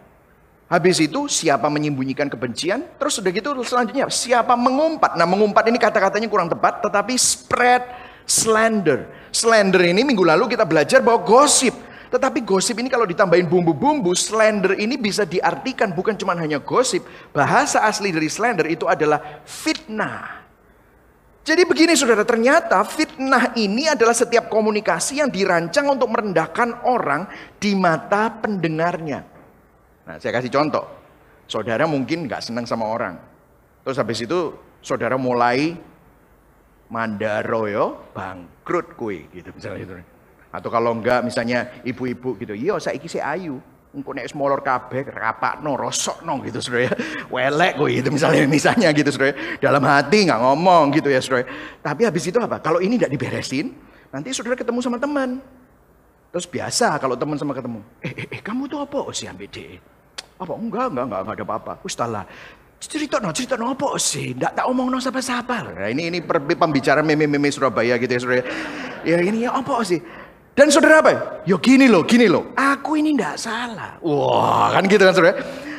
Habis 0.67 0.99
itu 0.99 1.31
siapa 1.31 1.71
menyembunyikan 1.71 2.27
kebencian, 2.27 2.83
terus 2.99 3.15
sudah 3.15 3.31
gitu 3.31 3.55
selanjutnya 3.63 4.11
siapa 4.11 4.59
mengumpat. 4.59 5.15
Nah 5.15 5.23
mengumpat 5.23 5.71
ini 5.71 5.79
kata-katanya 5.79 6.27
kurang 6.27 6.51
tepat, 6.51 6.83
tetapi 6.83 7.15
spread 7.15 7.87
slander. 8.27 9.16
Slander 9.31 9.83
ini 9.85 10.03
minggu 10.03 10.23
lalu 10.23 10.51
kita 10.51 10.63
belajar 10.63 11.03
bahwa 11.03 11.23
gosip. 11.23 11.87
Tetapi 12.07 12.39
gosip 12.47 12.79
ini 12.79 12.87
kalau 12.87 13.03
ditambahin 13.03 13.51
bumbu-bumbu, 13.51 14.15
slander 14.15 14.79
ini 14.79 14.95
bisa 14.95 15.27
diartikan 15.27 15.91
bukan 15.91 16.15
cuma 16.15 16.39
hanya 16.39 16.55
gosip. 16.63 17.03
Bahasa 17.35 17.83
asli 17.83 18.15
dari 18.15 18.31
slander 18.31 18.63
itu 18.71 18.87
adalah 18.87 19.43
fitnah. 19.43 20.47
Jadi 21.43 21.63
begini 21.63 21.95
saudara, 21.95 22.27
ternyata 22.27 22.79
fitnah 22.83 23.55
ini 23.55 23.87
adalah 23.87 24.11
setiap 24.11 24.51
komunikasi 24.51 25.23
yang 25.23 25.31
dirancang 25.31 25.87
untuk 25.87 26.11
merendahkan 26.11 26.83
orang 26.87 27.27
di 27.55 27.71
mata 27.71 28.31
pendengarnya. 28.39 29.23
Nah 30.07 30.15
saya 30.19 30.35
kasih 30.39 30.51
contoh. 30.51 30.83
Saudara 31.47 31.87
mungkin 31.87 32.27
nggak 32.27 32.43
senang 32.43 32.67
sama 32.67 32.87
orang. 32.87 33.15
Terus 33.83 33.95
habis 33.95 34.19
itu 34.19 34.55
saudara 34.83 35.15
mulai 35.15 35.79
mandaro 36.91 37.67
yo 37.67 38.11
bangkrut 38.67 38.99
kue 38.99 39.31
gitu 39.31 39.47
misalnya 39.55 39.79
itu 39.79 39.95
atau 40.51 40.67
kalau 40.67 40.91
enggak 40.91 41.23
misalnya 41.23 41.71
ibu-ibu 41.87 42.35
gitu 42.35 42.51
iya 42.51 42.75
saya 42.83 42.99
iki 42.99 43.07
ayu 43.15 43.63
engko 43.95 44.11
nek 44.11 44.27
molor 44.35 44.59
kabeh 44.59 45.07
rapakno 45.07 45.79
rosokno 45.79 46.43
gitu 46.43 46.59
Saudara 46.59 46.91
ya. 46.91 46.93
Welek 47.31 47.79
kue 47.79 47.95
gitu 47.95 48.11
misalnya 48.11 48.43
misalnya 48.43 48.91
gitu 48.91 49.07
Saudara 49.15 49.31
dalam 49.63 49.79
hati 49.87 50.27
nggak 50.27 50.39
ngomong 50.43 50.91
gitu 50.99 51.07
ya 51.07 51.23
Saudara 51.23 51.47
tapi 51.79 52.03
habis 52.03 52.27
itu 52.27 52.35
apa? 52.43 52.59
Kalau 52.59 52.83
ini 52.83 52.99
tidak 52.99 53.15
diberesin 53.15 53.71
nanti 54.11 54.35
Saudara 54.35 54.59
ketemu 54.59 54.83
sama 54.83 54.99
teman. 54.99 55.39
Terus 56.27 56.43
biasa 56.43 56.99
kalau 56.99 57.15
teman 57.15 57.39
sama 57.39 57.55
ketemu 57.55 57.79
eh, 58.03 58.11
eh, 58.11 58.27
eh 58.35 58.41
kamu 58.43 58.67
tuh 58.67 58.83
apa? 58.83 58.99
Sih 59.15 59.31
ambil 59.31 59.47
apa? 59.47 60.53
Enggak 60.59 60.91
enggak 60.91 61.05
enggak 61.07 61.19
enggak 61.23 61.35
ada 61.39 61.45
apa-apa. 61.47 61.73
Ustalah 61.87 62.27
cerita 62.77 63.17
no, 63.17 63.33
cerita 63.33 63.57
no 63.57 63.73
apa 63.73 63.97
sih? 63.97 64.37
Nggak 64.37 64.53
tak 64.61 64.65
omong 64.69 64.87
no 64.93 64.97
siapa-siapa. 65.01 65.73
Nah, 65.73 65.89
ini 65.89 66.13
ini 66.13 66.19
pembicaraan 66.53 67.03
meme-meme 67.03 67.49
Surabaya 67.49 67.97
gitu 67.97 68.11
ya 68.13 68.19
saudara. 68.21 68.43
Ya 69.01 69.17
ini 69.21 69.49
ya 69.49 69.57
apa 69.57 69.81
sih? 69.81 69.99
Dan 70.57 70.73
saudara 70.73 71.05
apa? 71.05 71.11
Yo 71.45 71.61
gini 71.61 71.85
loh, 71.85 72.01
gini 72.01 72.25
loh. 72.25 72.53
Aku 72.57 72.97
ini 72.97 73.13
nggak 73.13 73.37
salah. 73.37 74.01
Wah 74.01 74.73
kan 74.73 74.89
gitu 74.89 75.05
kan 75.05 75.13
saudara. 75.13 75.37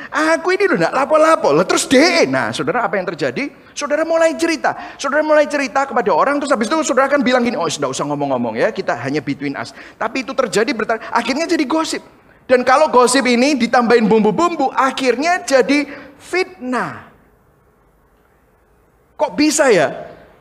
Aku 0.09 0.55
ini 0.55 0.65
loh 0.71 0.79
nggak 0.79 0.95
lapo-lapo. 0.95 1.51
Lah 1.51 1.67
terus 1.67 1.83
deh. 1.83 2.23
Nah 2.27 2.55
saudara 2.55 2.87
apa 2.87 2.95
yang 2.95 3.07
terjadi? 3.11 3.51
Saudara 3.75 4.07
mulai 4.07 4.39
cerita. 4.39 4.95
Saudara 4.95 5.19
mulai 5.19 5.51
cerita 5.51 5.83
kepada 5.83 6.15
orang. 6.15 6.39
Terus 6.39 6.51
habis 6.55 6.71
itu 6.71 6.79
saudara 6.87 7.11
akan 7.11 7.21
bilang 7.23 7.43
gini. 7.43 7.59
Oh 7.59 7.67
sudah 7.67 7.91
usah 7.91 8.07
ngomong-ngomong 8.07 8.55
ya. 8.55 8.71
Kita 8.71 8.95
hanya 9.03 9.19
between 9.19 9.59
us. 9.59 9.75
Tapi 9.99 10.23
itu 10.23 10.31
terjadi 10.31 10.71
bertar. 10.71 11.03
Akhirnya 11.11 11.43
jadi 11.43 11.67
gosip. 11.67 12.01
Dan 12.49 12.65
kalau 12.65 12.89
gosip 12.89 13.27
ini 13.29 13.59
ditambahin 13.59 14.09
bumbu-bumbu. 14.09 14.73
Akhirnya 14.73 15.43
jadi 15.45 15.85
fitnah. 16.19 17.09
Kok 19.19 19.35
bisa 19.35 19.71
ya? 19.71 19.87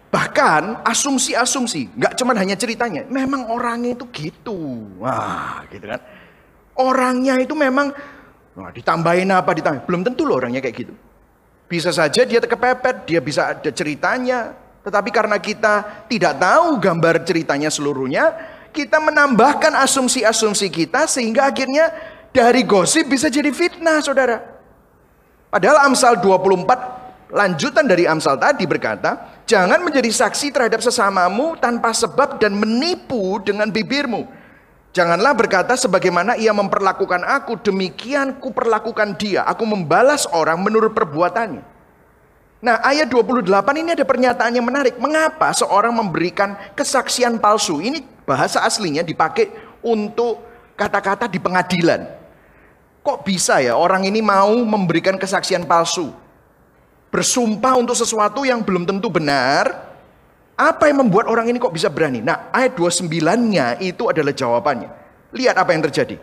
Bahkan 0.08 0.88
asumsi-asumsi, 0.88 1.92
nggak 1.92 2.16
cuma 2.16 2.32
hanya 2.32 2.56
ceritanya, 2.56 3.04
memang 3.12 3.52
orangnya 3.52 3.92
itu 3.92 4.08
gitu. 4.08 4.88
Wah, 4.98 5.62
gitu 5.68 5.84
kan. 5.84 6.00
Orangnya 6.78 7.36
itu 7.36 7.52
memang 7.52 7.92
wah, 8.56 8.70
ditambahin 8.72 9.28
apa 9.28 9.52
ditambahin, 9.52 9.84
belum 9.84 10.02
tentu 10.08 10.24
loh 10.24 10.40
orangnya 10.40 10.64
kayak 10.64 10.76
gitu. 10.86 10.94
Bisa 11.68 11.92
saja 11.92 12.24
dia 12.24 12.40
kepepet, 12.40 13.04
dia 13.04 13.20
bisa 13.20 13.52
ada 13.52 13.68
ceritanya, 13.68 14.56
tetapi 14.80 15.12
karena 15.12 15.36
kita 15.36 16.08
tidak 16.08 16.40
tahu 16.40 16.80
gambar 16.80 17.20
ceritanya 17.28 17.68
seluruhnya, 17.68 18.32
kita 18.72 18.96
menambahkan 19.04 19.76
asumsi-asumsi 19.84 20.72
kita 20.72 21.04
sehingga 21.04 21.52
akhirnya 21.52 21.92
dari 22.32 22.64
gosip 22.64 23.12
bisa 23.12 23.28
jadi 23.28 23.52
fitnah, 23.52 24.00
saudara. 24.00 24.57
Padahal 25.48 25.88
Amsal 25.88 26.20
24 26.20 27.32
lanjutan 27.32 27.88
dari 27.88 28.04
Amsal 28.04 28.36
tadi 28.36 28.68
berkata, 28.68 29.40
jangan 29.48 29.80
menjadi 29.80 30.12
saksi 30.12 30.52
terhadap 30.52 30.84
sesamamu 30.84 31.56
tanpa 31.56 31.92
sebab 31.96 32.36
dan 32.36 32.52
menipu 32.52 33.40
dengan 33.40 33.72
bibirmu. 33.72 34.28
Janganlah 34.92 35.32
berkata 35.36 35.72
sebagaimana 35.76 36.36
ia 36.36 36.52
memperlakukan 36.52 37.24
aku, 37.24 37.60
demikian 37.60 38.40
ku 38.40 38.52
perlakukan 38.52 39.16
dia. 39.16 39.44
Aku 39.48 39.64
membalas 39.64 40.28
orang 40.32 40.60
menurut 40.60 40.92
perbuatannya. 40.92 41.64
Nah 42.58 42.82
ayat 42.82 43.06
28 43.06 43.46
ini 43.78 43.94
ada 43.94 44.02
pernyataan 44.02 44.52
yang 44.52 44.66
menarik. 44.66 44.98
Mengapa 44.98 45.54
seorang 45.54 45.94
memberikan 45.94 46.58
kesaksian 46.74 47.38
palsu? 47.38 47.78
Ini 47.78 48.02
bahasa 48.26 48.66
aslinya 48.66 49.06
dipakai 49.06 49.48
untuk 49.80 50.42
kata-kata 50.74 51.30
di 51.30 51.38
pengadilan. 51.38 52.18
Kok 53.08 53.24
bisa 53.24 53.56
ya 53.64 53.72
orang 53.72 54.04
ini 54.04 54.20
mau 54.20 54.52
memberikan 54.52 55.16
kesaksian 55.16 55.64
palsu? 55.64 56.12
Bersumpah 57.08 57.80
untuk 57.80 57.96
sesuatu 57.96 58.44
yang 58.44 58.60
belum 58.60 58.84
tentu 58.84 59.08
benar. 59.08 59.88
Apa 60.52 60.92
yang 60.92 61.00
membuat 61.00 61.24
orang 61.24 61.48
ini 61.48 61.56
kok 61.56 61.72
bisa 61.72 61.88
berani? 61.88 62.20
Nah 62.20 62.52
ayat 62.52 62.76
29-nya 62.76 63.80
itu 63.80 64.12
adalah 64.12 64.36
jawabannya. 64.36 64.92
Lihat 65.32 65.56
apa 65.56 65.72
yang 65.72 65.88
terjadi. 65.88 66.20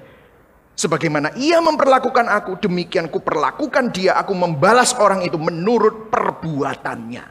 Sebagaimana 0.77 1.33
ia 1.41 1.57
memperlakukan 1.57 2.29
aku, 2.29 2.61
demikian 2.61 3.09
ku 3.09 3.17
perlakukan 3.17 3.89
dia. 3.89 4.21
Aku 4.21 4.37
membalas 4.37 4.93
orang 5.01 5.25
itu 5.25 5.41
menurut 5.41 6.13
perbuatannya. 6.13 7.25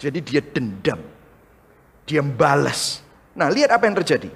Jadi 0.00 0.18
dia 0.24 0.40
dendam. 0.40 1.04
Dia 2.08 2.24
membalas. 2.24 3.04
Nah 3.36 3.52
lihat 3.52 3.76
apa 3.76 3.84
yang 3.84 4.00
terjadi. 4.00 4.32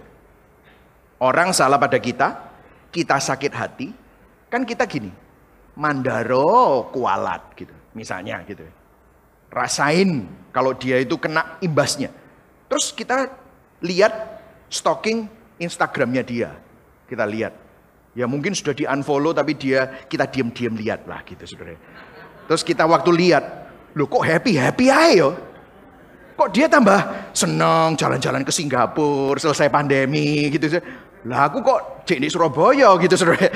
Orang 1.17 1.57
salah 1.57 1.81
pada 1.81 1.97
kita, 1.97 2.53
kita 2.93 3.17
sakit 3.17 3.53
hati, 3.57 4.02
Kan 4.53 4.69
kita 4.69 4.85
gini, 4.85 5.09
mandaro 5.81 6.93
kualat 6.93 7.57
gitu, 7.57 7.73
misalnya 7.97 8.45
gitu. 8.45 8.69
Rasain 9.49 10.29
kalau 10.53 10.77
dia 10.77 11.01
itu 11.01 11.17
kena 11.17 11.57
imbasnya. 11.65 12.13
Terus 12.69 12.93
kita 12.93 13.33
lihat 13.81 14.13
stalking 14.69 15.25
Instagramnya 15.57 16.21
dia. 16.21 16.53
Kita 17.09 17.25
lihat. 17.25 17.57
Ya 18.13 18.29
mungkin 18.29 18.53
sudah 18.53 18.77
di 18.77 18.85
unfollow 18.85 19.33
tapi 19.33 19.57
dia 19.57 20.05
kita 20.05 20.29
diam-diam 20.29 20.77
lihat 20.77 21.09
lah 21.09 21.25
gitu 21.25 21.49
saudara. 21.49 21.73
Terus 22.45 22.61
kita 22.61 22.85
waktu 22.85 23.09
lihat, 23.09 23.45
loh 23.97 24.05
kok 24.05 24.21
happy 24.21 24.61
happy 24.61 24.93
ayo. 24.93 25.33
Kok 26.37 26.49
dia 26.53 26.69
tambah 26.69 27.33
senang 27.33 27.97
jalan-jalan 27.97 28.45
ke 28.45 28.53
Singapura 28.53 29.41
selesai 29.41 29.73
pandemi 29.73 30.53
gitu. 30.53 30.77
Lah 31.25 31.49
aku 31.49 31.65
kok 31.65 32.05
cek 32.05 32.21
di 32.21 32.29
Surabaya 32.29 32.93
gitu 33.01 33.17
saudara. 33.17 33.49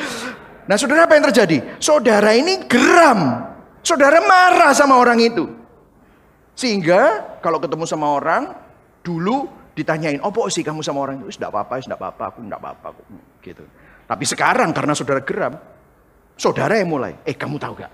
Nah 0.66 0.74
saudara 0.74 1.06
apa 1.06 1.14
yang 1.14 1.30
terjadi? 1.30 1.78
Saudara 1.78 2.34
ini 2.34 2.66
geram. 2.66 3.46
Saudara 3.86 4.18
marah 4.18 4.74
sama 4.74 4.98
orang 4.98 5.22
itu. 5.22 5.46
Sehingga 6.58 7.22
kalau 7.38 7.62
ketemu 7.62 7.86
sama 7.86 8.10
orang, 8.18 8.50
dulu 9.06 9.46
ditanyain, 9.78 10.18
oh 10.24 10.32
sih 10.50 10.66
kamu 10.66 10.82
sama 10.82 11.06
orang 11.06 11.22
itu? 11.22 11.38
Tidak 11.38 11.52
apa-apa, 11.52 11.78
tidak 11.78 11.98
apa-apa, 12.02 12.22
aku 12.34 12.38
tidak 12.42 12.58
apa-apa. 12.58 12.88
Gitu. 13.44 13.62
Tapi 14.06 14.24
sekarang 14.26 14.70
karena 14.74 14.92
saudara 14.96 15.20
geram, 15.22 15.54
saudara 16.34 16.74
yang 16.80 16.90
mulai, 16.90 17.14
eh 17.22 17.36
kamu 17.36 17.62
tahu 17.62 17.74
gak? 17.78 17.92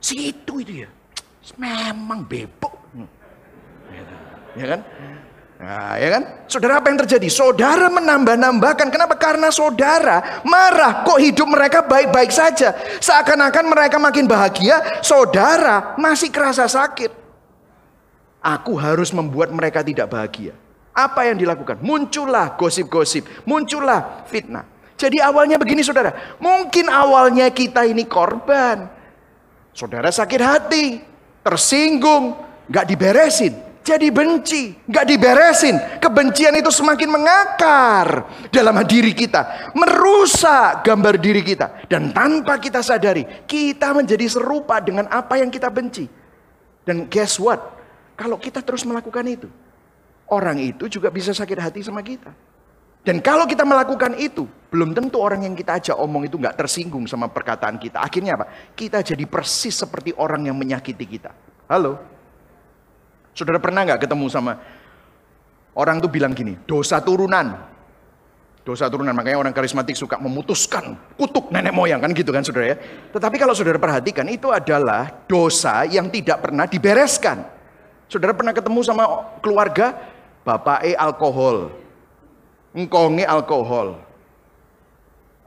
Si 0.00 0.32
itu 0.32 0.64
itu 0.64 0.82
ya, 0.82 0.90
memang 1.60 2.24
bebok. 2.24 2.74
Ya 4.58 4.66
kan? 4.66 4.80
Nah, 5.60 6.00
ya 6.00 6.08
kan? 6.16 6.22
Saudara 6.48 6.80
apa 6.80 6.88
yang 6.88 7.04
terjadi? 7.04 7.28
Saudara 7.28 7.92
menambah-nambahkan. 7.92 8.88
Kenapa? 8.88 9.20
Karena 9.20 9.52
saudara 9.52 10.40
marah. 10.40 11.04
Kok 11.04 11.20
hidup 11.20 11.44
mereka 11.52 11.84
baik-baik 11.84 12.32
saja? 12.32 12.72
Seakan-akan 12.96 13.68
mereka 13.68 14.00
makin 14.00 14.24
bahagia, 14.24 15.04
saudara 15.04 15.92
masih 16.00 16.32
kerasa 16.32 16.64
sakit. 16.64 17.12
Aku 18.40 18.72
harus 18.80 19.12
membuat 19.12 19.52
mereka 19.52 19.84
tidak 19.84 20.08
bahagia. 20.08 20.56
Apa 20.96 21.28
yang 21.28 21.36
dilakukan? 21.36 21.76
Muncullah 21.84 22.56
gosip-gosip, 22.56 23.44
muncullah 23.44 24.24
fitnah. 24.32 24.64
Jadi 24.96 25.20
awalnya 25.20 25.60
begini 25.60 25.84
saudara, 25.84 26.40
mungkin 26.40 26.88
awalnya 26.88 27.52
kita 27.52 27.84
ini 27.84 28.08
korban. 28.08 28.88
Saudara 29.76 30.08
sakit 30.08 30.40
hati, 30.40 30.84
tersinggung, 31.44 32.32
gak 32.72 32.88
diberesin 32.88 33.69
jadi 33.80 34.12
benci, 34.12 34.76
nggak 34.84 35.06
diberesin. 35.08 35.76
Kebencian 35.98 36.52
itu 36.52 36.68
semakin 36.68 37.08
mengakar 37.08 38.28
dalam 38.52 38.76
diri 38.84 39.16
kita, 39.16 39.72
merusak 39.72 40.84
gambar 40.84 41.16
diri 41.16 41.40
kita, 41.40 41.88
dan 41.88 42.12
tanpa 42.12 42.60
kita 42.60 42.84
sadari, 42.84 43.24
kita 43.48 43.96
menjadi 43.96 44.28
serupa 44.28 44.78
dengan 44.84 45.08
apa 45.08 45.40
yang 45.40 45.48
kita 45.48 45.72
benci. 45.72 46.04
Dan 46.84 47.08
guess 47.08 47.40
what? 47.40 47.60
Kalau 48.20 48.36
kita 48.36 48.60
terus 48.60 48.84
melakukan 48.84 49.24
itu, 49.24 49.48
orang 50.28 50.60
itu 50.60 50.84
juga 50.92 51.08
bisa 51.08 51.32
sakit 51.32 51.58
hati 51.58 51.80
sama 51.80 52.04
kita. 52.04 52.30
Dan 53.00 53.24
kalau 53.24 53.48
kita 53.48 53.64
melakukan 53.64 54.12
itu, 54.20 54.44
belum 54.68 54.92
tentu 54.92 55.24
orang 55.24 55.48
yang 55.48 55.56
kita 55.56 55.80
ajak 55.80 55.96
omong 55.96 56.28
itu 56.28 56.36
nggak 56.36 56.52
tersinggung 56.52 57.08
sama 57.08 57.32
perkataan 57.32 57.80
kita. 57.80 57.96
Akhirnya 57.96 58.36
apa? 58.36 58.44
Kita 58.76 59.00
jadi 59.00 59.24
persis 59.24 59.72
seperti 59.72 60.12
orang 60.20 60.52
yang 60.52 60.56
menyakiti 60.60 61.08
kita. 61.08 61.32
Halo? 61.64 62.19
Saudara 63.34 63.62
pernah 63.62 63.86
nggak 63.86 64.06
ketemu 64.06 64.26
sama 64.26 64.58
orang 65.78 66.02
tuh 66.02 66.10
bilang 66.10 66.34
gini, 66.34 66.58
dosa 66.66 66.98
turunan. 67.00 67.70
Dosa 68.60 68.92
turunan, 68.92 69.16
makanya 69.16 69.40
orang 69.40 69.56
karismatik 69.56 69.96
suka 69.96 70.20
memutuskan 70.20 70.92
kutuk 71.16 71.48
nenek 71.48 71.72
moyang 71.72 71.96
kan 71.96 72.12
gitu 72.12 72.28
kan 72.28 72.44
saudara 72.44 72.76
ya. 72.76 72.76
Tetapi 73.08 73.40
kalau 73.40 73.56
saudara 73.56 73.80
perhatikan 73.80 74.28
itu 74.28 74.52
adalah 74.52 75.08
dosa 75.24 75.88
yang 75.88 76.12
tidak 76.12 76.44
pernah 76.44 76.68
dibereskan. 76.68 77.40
Saudara 78.04 78.36
pernah 78.36 78.52
ketemu 78.52 78.84
sama 78.84 79.32
keluarga, 79.40 79.96
bapak 80.44 80.84
e 80.84 80.92
alkohol, 80.92 81.72
engkonge 82.76 83.24
alkohol, 83.24 83.96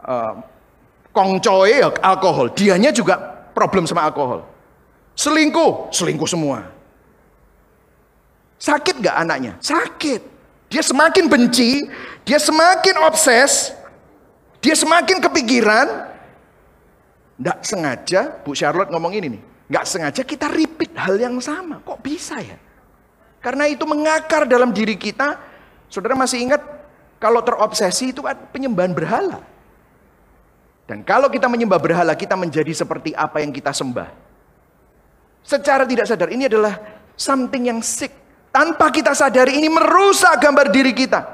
uh, 0.02 0.34
kongcoe 1.14 2.02
alkohol, 2.02 2.50
dianya 2.58 2.90
juga 2.90 3.22
problem 3.54 3.86
sama 3.86 4.10
alkohol. 4.10 4.42
Selingkuh, 5.14 5.94
selingkuh 5.94 6.26
semua. 6.26 6.73
Sakit 8.64 9.04
gak 9.04 9.28
anaknya? 9.28 9.60
Sakit. 9.60 10.24
Dia 10.72 10.80
semakin 10.80 11.28
benci, 11.28 11.84
dia 12.24 12.40
semakin 12.40 12.96
obses, 13.04 13.76
dia 14.64 14.72
semakin 14.72 15.20
kepikiran. 15.20 16.16
Tidak 17.36 17.60
sengaja, 17.62 18.22
Bu 18.42 18.56
Charlotte 18.56 18.88
ngomong 18.88 19.12
ini 19.20 19.28
nih. 19.38 19.42
Nggak 19.68 19.86
sengaja 19.86 20.22
kita 20.24 20.48
repeat 20.48 20.96
hal 20.96 21.20
yang 21.20 21.36
sama. 21.44 21.84
Kok 21.84 22.00
bisa 22.00 22.40
ya? 22.40 22.56
Karena 23.44 23.68
itu 23.68 23.84
mengakar 23.84 24.48
dalam 24.48 24.72
diri 24.72 24.96
kita. 24.96 25.36
Saudara 25.92 26.16
masih 26.16 26.42
ingat 26.42 26.64
kalau 27.20 27.44
terobsesi 27.44 28.16
itu 28.16 28.24
kan 28.24 28.40
penyembahan 28.50 28.96
berhala. 28.96 29.44
Dan 30.88 31.04
kalau 31.04 31.28
kita 31.28 31.52
menyembah 31.52 31.78
berhala, 31.84 32.16
kita 32.16 32.40
menjadi 32.40 32.72
seperti 32.72 33.12
apa 33.14 33.44
yang 33.44 33.52
kita 33.52 33.76
sembah. 33.76 34.10
Secara 35.44 35.84
tidak 35.84 36.08
sadar, 36.08 36.32
ini 36.32 36.48
adalah 36.48 36.80
something 37.20 37.68
yang 37.68 37.80
sick 37.84 38.23
tanpa 38.54 38.94
kita 38.94 39.18
sadari 39.18 39.58
ini 39.58 39.68
merusak 39.68 40.38
gambar 40.38 40.70
diri 40.70 40.94
kita. 40.94 41.26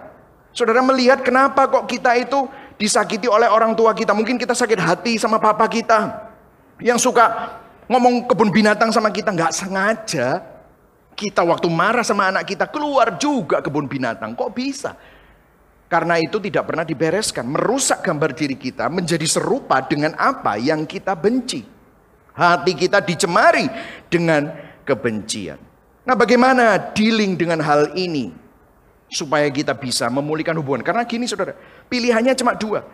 Saudara 0.55 0.79
melihat 0.79 1.19
kenapa 1.19 1.67
kok 1.67 1.85
kita 1.85 2.15
itu 2.15 2.47
disakiti 2.79 3.27
oleh 3.27 3.51
orang 3.51 3.75
tua 3.75 3.91
kita. 3.91 4.15
Mungkin 4.15 4.39
kita 4.39 4.55
sakit 4.55 4.79
hati 4.79 5.20
sama 5.20 5.37
papa 5.37 5.67
kita. 5.67 6.31
Yang 6.79 7.11
suka 7.11 7.59
ngomong 7.91 8.25
kebun 8.25 8.50
binatang 8.50 8.89
sama 8.89 9.11
kita. 9.11 9.35
Nggak 9.35 9.53
sengaja. 9.53 10.41
Kita 11.13 11.44
waktu 11.44 11.67
marah 11.67 12.07
sama 12.07 12.31
anak 12.31 12.48
kita 12.48 12.65
keluar 12.72 13.20
juga 13.20 13.59
kebun 13.59 13.91
binatang. 13.91 14.33
Kok 14.33 14.51
bisa? 14.55 14.96
Karena 15.91 16.15
itu 16.15 16.39
tidak 16.39 16.72
pernah 16.72 16.87
dibereskan. 16.87 17.44
Merusak 17.44 18.00
gambar 18.00 18.31
diri 18.31 18.55
kita 18.55 18.87
menjadi 18.87 19.27
serupa 19.27 19.83
dengan 19.83 20.15
apa 20.15 20.55
yang 20.55 20.87
kita 20.87 21.13
benci. 21.20 21.67
Hati 22.31 22.72
kita 22.72 23.03
dicemari 23.03 23.67
dengan 24.07 24.48
kebencian. 24.87 25.69
Nah, 26.07 26.16
bagaimana 26.16 26.96
dealing 26.96 27.35
dengan 27.35 27.59
hal 27.59 27.92
ini 27.94 28.31
supaya 29.09 29.50
kita 29.51 29.75
bisa 29.75 30.07
memulihkan 30.07 30.55
hubungan? 30.55 30.83
Karena 30.85 31.03
gini 31.03 31.27
saudara, 31.27 31.53
pilihannya 31.92 32.33
cuma 32.40 32.55
dua. 32.55 32.85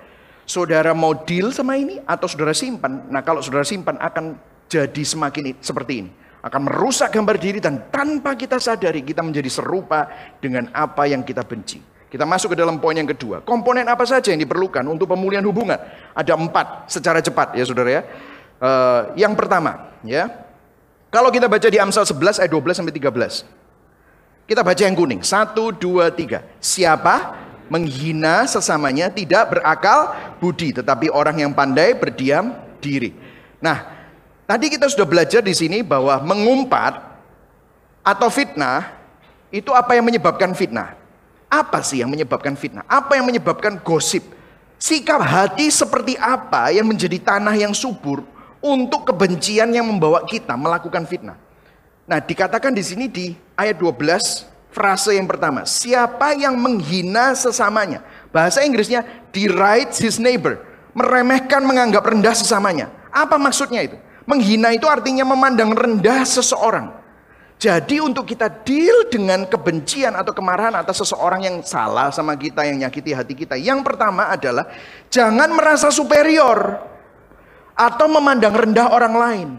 Saudara 0.46 0.94
mau 0.94 1.14
deal 1.26 1.50
sama 1.50 1.74
ini 1.78 1.98
atau 2.06 2.30
saudara 2.30 2.54
simpan. 2.54 3.10
Nah, 3.10 3.26
kalau 3.26 3.42
saudara 3.42 3.66
simpan 3.66 3.98
akan 3.98 4.38
jadi 4.70 5.04
semakin 5.06 5.58
seperti 5.62 5.94
ini. 6.06 6.12
Akan 6.46 6.62
merusak 6.70 7.10
gambar 7.10 7.42
diri 7.42 7.58
dan 7.58 7.90
tanpa 7.90 8.38
kita 8.38 8.62
sadari 8.62 9.02
kita 9.02 9.26
menjadi 9.26 9.50
serupa 9.50 10.06
dengan 10.38 10.70
apa 10.78 11.10
yang 11.10 11.26
kita 11.26 11.42
benci. 11.42 11.82
Kita 12.06 12.22
masuk 12.22 12.54
ke 12.54 12.58
dalam 12.62 12.78
poin 12.78 12.94
yang 12.94 13.10
kedua. 13.10 13.42
Komponen 13.42 13.90
apa 13.90 14.06
saja 14.06 14.30
yang 14.30 14.38
diperlukan 14.46 14.86
untuk 14.86 15.10
pemulihan 15.10 15.42
hubungan? 15.42 15.82
Ada 16.14 16.38
empat 16.38 16.86
secara 16.86 17.18
cepat 17.18 17.58
ya 17.58 17.66
saudara 17.66 17.90
ya. 17.90 18.02
Uh, 18.62 19.02
yang 19.18 19.34
pertama 19.34 19.90
ya 20.06 20.45
kalau 21.14 21.30
kita 21.32 21.48
baca 21.48 21.68
di 21.70 21.80
Amsal 21.80 22.04
11 22.04 22.44
ayat 22.44 22.52
12 22.52 22.78
sampai 22.82 22.94
13. 22.94 23.66
Kita 24.46 24.62
baca 24.62 24.82
yang 24.84 24.94
kuning. 24.94 25.26
Satu, 25.26 25.74
dua, 25.74 26.14
tiga. 26.14 26.46
Siapa 26.62 27.34
menghina 27.66 28.46
sesamanya 28.46 29.10
tidak 29.10 29.58
berakal 29.58 30.14
budi. 30.38 30.70
Tetapi 30.76 31.10
orang 31.10 31.42
yang 31.42 31.52
pandai 31.56 31.98
berdiam 31.98 32.54
diri. 32.78 33.18
Nah, 33.58 33.90
tadi 34.46 34.70
kita 34.70 34.86
sudah 34.86 35.08
belajar 35.10 35.42
di 35.42 35.54
sini 35.58 35.82
bahwa 35.82 36.22
mengumpat 36.22 37.02
atau 38.06 38.30
fitnah 38.30 38.94
itu 39.50 39.74
apa 39.74 39.98
yang 39.98 40.06
menyebabkan 40.06 40.54
fitnah? 40.54 40.94
Apa 41.50 41.82
sih 41.82 42.06
yang 42.06 42.14
menyebabkan 42.14 42.54
fitnah? 42.54 42.86
Apa 42.86 43.18
yang 43.18 43.26
menyebabkan 43.26 43.82
gosip? 43.82 44.22
Sikap 44.78 45.24
hati 45.24 45.72
seperti 45.74 46.20
apa 46.20 46.70
yang 46.70 46.86
menjadi 46.86 47.18
tanah 47.18 47.56
yang 47.58 47.74
subur 47.74 48.35
untuk 48.66 49.06
kebencian 49.14 49.70
yang 49.70 49.86
membawa 49.86 50.26
kita 50.26 50.58
melakukan 50.58 51.06
fitnah. 51.06 51.38
Nah, 52.10 52.18
dikatakan 52.18 52.74
di 52.74 52.82
sini 52.82 53.06
di 53.06 53.38
ayat 53.54 53.78
12 53.78 54.74
frase 54.74 55.14
yang 55.14 55.30
pertama, 55.30 55.70
siapa 55.70 56.34
yang 56.34 56.58
menghina 56.58 57.38
sesamanya? 57.38 58.02
Bahasa 58.34 58.66
Inggrisnya 58.66 59.06
derides 59.30 60.02
his 60.02 60.18
neighbor, 60.18 60.66
meremehkan 60.98 61.62
menganggap 61.62 62.02
rendah 62.02 62.34
sesamanya. 62.34 62.90
Apa 63.14 63.38
maksudnya 63.38 63.86
itu? 63.86 63.98
Menghina 64.26 64.74
itu 64.74 64.90
artinya 64.90 65.22
memandang 65.22 65.70
rendah 65.70 66.26
seseorang. 66.26 66.90
Jadi 67.56 68.04
untuk 68.04 68.28
kita 68.28 68.52
deal 68.52 69.08
dengan 69.08 69.48
kebencian 69.48 70.12
atau 70.12 70.36
kemarahan 70.36 70.76
atas 70.76 71.00
seseorang 71.06 71.48
yang 71.48 71.58
salah 71.64 72.12
sama 72.12 72.36
kita, 72.36 72.68
yang 72.68 72.84
nyakiti 72.84 73.16
hati 73.16 73.32
kita. 73.32 73.56
Yang 73.56 73.86
pertama 73.88 74.28
adalah 74.28 74.68
jangan 75.08 75.48
merasa 75.56 75.88
superior 75.88 76.95
atau 77.76 78.08
memandang 78.08 78.56
rendah 78.56 78.88
orang 78.90 79.14
lain. 79.14 79.50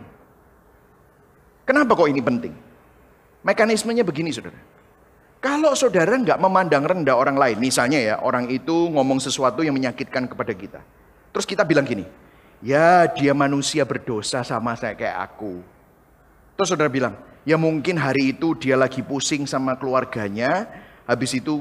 Kenapa 1.68 1.92
kok 1.92 2.08
ini 2.08 2.24
penting? 2.24 2.54
Mekanismenya 3.44 4.02
begini 4.02 4.32
saudara. 4.32 4.58
Kalau 5.38 5.76
saudara 5.76 6.16
nggak 6.16 6.40
memandang 6.40 6.82
rendah 6.82 7.14
orang 7.14 7.36
lain, 7.36 7.60
misalnya 7.60 8.00
ya 8.00 8.14
orang 8.24 8.48
itu 8.50 8.90
ngomong 8.90 9.20
sesuatu 9.20 9.60
yang 9.62 9.76
menyakitkan 9.76 10.26
kepada 10.26 10.50
kita. 10.56 10.80
Terus 11.30 11.44
kita 11.46 11.62
bilang 11.62 11.84
gini, 11.84 12.02
ya 12.64 13.04
dia 13.06 13.36
manusia 13.36 13.84
berdosa 13.84 14.40
sama 14.42 14.74
saya 14.74 14.96
kayak 14.96 15.16
aku. 15.20 15.60
Terus 16.56 16.72
saudara 16.72 16.88
bilang, 16.88 17.14
ya 17.44 17.60
mungkin 17.60 18.00
hari 18.00 18.32
itu 18.32 18.56
dia 18.56 18.74
lagi 18.74 19.04
pusing 19.04 19.44
sama 19.44 19.76
keluarganya, 19.76 20.66
habis 21.04 21.36
itu 21.36 21.60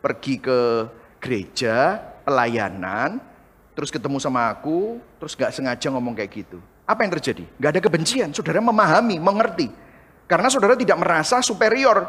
pergi 0.00 0.40
ke 0.40 0.88
gereja, 1.20 2.00
pelayanan, 2.24 3.20
terus 3.80 3.88
ketemu 3.88 4.20
sama 4.20 4.52
aku, 4.52 5.00
terus 5.16 5.32
gak 5.32 5.56
sengaja 5.56 5.88
ngomong 5.88 6.12
kayak 6.12 6.44
gitu. 6.44 6.60
Apa 6.84 7.00
yang 7.00 7.16
terjadi? 7.16 7.48
Gak 7.56 7.70
ada 7.72 7.80
kebencian, 7.80 8.28
saudara 8.28 8.60
memahami, 8.60 9.16
mengerti. 9.16 9.72
Karena 10.28 10.52
saudara 10.52 10.76
tidak 10.76 11.00
merasa 11.00 11.40
superior. 11.40 12.04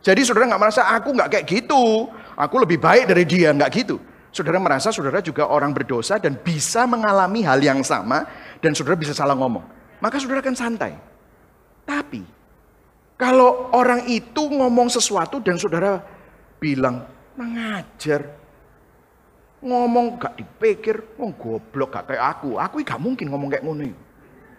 Jadi 0.00 0.24
saudara 0.24 0.48
gak 0.48 0.62
merasa 0.64 0.88
aku 0.88 1.12
gak 1.12 1.28
kayak 1.28 1.44
gitu, 1.44 2.08
aku 2.40 2.56
lebih 2.64 2.80
baik 2.80 3.04
dari 3.04 3.28
dia, 3.28 3.52
gak 3.52 3.68
gitu. 3.68 4.00
Saudara 4.32 4.56
merasa 4.56 4.88
saudara 4.88 5.20
juga 5.20 5.44
orang 5.44 5.76
berdosa 5.76 6.16
dan 6.16 6.40
bisa 6.40 6.88
mengalami 6.88 7.44
hal 7.44 7.60
yang 7.60 7.84
sama 7.84 8.24
dan 8.64 8.72
saudara 8.72 8.96
bisa 8.96 9.12
salah 9.12 9.36
ngomong. 9.36 9.68
Maka 10.00 10.16
saudara 10.16 10.40
akan 10.40 10.56
santai. 10.56 10.96
Tapi 11.84 12.24
kalau 13.20 13.68
orang 13.76 14.08
itu 14.08 14.48
ngomong 14.48 14.88
sesuatu 14.88 15.36
dan 15.44 15.60
saudara 15.60 16.00
bilang 16.56 17.04
mengajar, 17.36 18.39
Ngomong 19.60 20.16
gak 20.16 20.40
dipikir, 20.40 21.20
oh 21.20 21.36
goblok 21.36 21.92
gak 21.92 22.04
kayak 22.08 22.24
aku. 22.36 22.56
Aku 22.56 22.80
gak 22.80 22.96
mungkin 22.96 23.28
ngomong 23.28 23.52
kayak 23.52 23.64
ngono. 23.64 23.92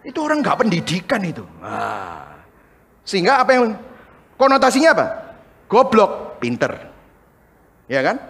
Itu 0.06 0.22
orang 0.22 0.46
gak 0.46 0.62
pendidikan 0.62 1.22
itu. 1.26 1.42
Nah. 1.58 2.38
Sehingga 3.02 3.42
apa 3.42 3.52
yang 3.58 3.74
konotasinya 4.38 4.90
apa? 4.94 5.06
Goblok, 5.66 6.38
pinter. 6.38 6.78
Ya 7.90 8.06
kan? 8.06 8.22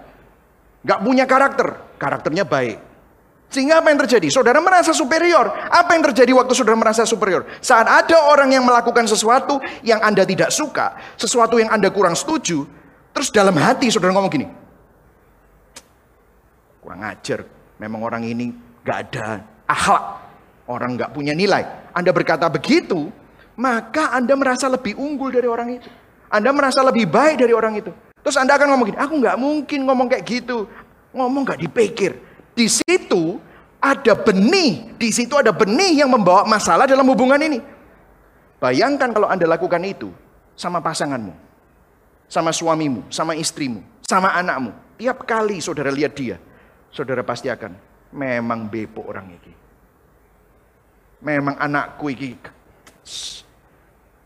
Gak 0.88 1.04
punya 1.04 1.28
karakter, 1.28 1.76
karakternya 2.00 2.48
baik. 2.48 2.80
Sehingga 3.52 3.84
apa 3.84 3.92
yang 3.92 4.00
terjadi? 4.08 4.32
Saudara 4.32 4.64
merasa 4.64 4.96
superior. 4.96 5.52
Apa 5.68 5.92
yang 5.92 6.08
terjadi 6.08 6.32
waktu 6.32 6.56
saudara 6.56 6.80
merasa 6.80 7.04
superior? 7.04 7.44
Saat 7.60 7.84
ada 7.84 8.32
orang 8.32 8.48
yang 8.48 8.64
melakukan 8.64 9.12
sesuatu 9.12 9.60
yang 9.84 10.00
Anda 10.00 10.24
tidak 10.24 10.56
suka, 10.56 10.96
sesuatu 11.20 11.60
yang 11.60 11.68
Anda 11.68 11.92
kurang 11.92 12.16
setuju, 12.16 12.64
terus 13.12 13.28
dalam 13.28 13.52
hati 13.60 13.92
saudara 13.92 14.16
ngomong 14.16 14.32
gini, 14.32 14.48
kurang 16.82 17.06
ajar, 17.06 17.46
memang 17.78 18.02
orang 18.02 18.26
ini 18.26 18.52
gak 18.82 18.98
ada 19.08 19.46
akhlak, 19.70 20.06
orang 20.66 20.98
gak 20.98 21.14
punya 21.14 21.38
nilai. 21.38 21.94
Anda 21.94 22.10
berkata 22.10 22.50
begitu, 22.50 23.14
maka 23.56 24.12
Anda 24.18 24.34
merasa 24.34 24.66
lebih 24.66 24.98
unggul 24.98 25.30
dari 25.30 25.46
orang 25.46 25.78
itu. 25.78 25.90
Anda 26.28 26.50
merasa 26.50 26.82
lebih 26.82 27.06
baik 27.06 27.46
dari 27.46 27.54
orang 27.54 27.78
itu. 27.78 27.92
Terus 28.22 28.38
Anda 28.38 28.58
akan 28.58 28.68
ngomong 28.74 28.88
gini, 28.94 29.00
aku 29.00 29.14
gak 29.22 29.38
mungkin 29.38 29.80
ngomong 29.86 30.08
kayak 30.10 30.26
gitu. 30.26 30.66
Ngomong 31.14 31.44
gak 31.46 31.62
dipikir. 31.62 32.18
Di 32.58 32.66
situ 32.66 33.38
ada 33.82 34.14
benih, 34.14 34.94
di 34.98 35.10
situ 35.10 35.34
ada 35.38 35.50
benih 35.54 36.02
yang 36.02 36.10
membawa 36.10 36.46
masalah 36.46 36.86
dalam 36.90 37.06
hubungan 37.10 37.42
ini. 37.42 37.60
Bayangkan 38.62 39.10
kalau 39.10 39.26
Anda 39.26 39.50
lakukan 39.50 39.82
itu 39.82 40.14
sama 40.54 40.78
pasanganmu, 40.82 41.34
sama 42.30 42.54
suamimu, 42.54 43.10
sama 43.10 43.34
istrimu, 43.34 43.82
sama 44.06 44.38
anakmu. 44.38 44.70
Tiap 45.02 45.26
kali 45.26 45.58
saudara 45.58 45.90
lihat 45.90 46.14
dia, 46.14 46.38
saudara 46.92 47.24
pasti 47.24 47.48
akan 47.48 47.72
memang 48.14 48.68
bepo 48.68 49.08
orang 49.08 49.28
ini. 49.32 49.54
Memang 51.22 51.56
anakku 51.58 52.12
ini 52.12 52.34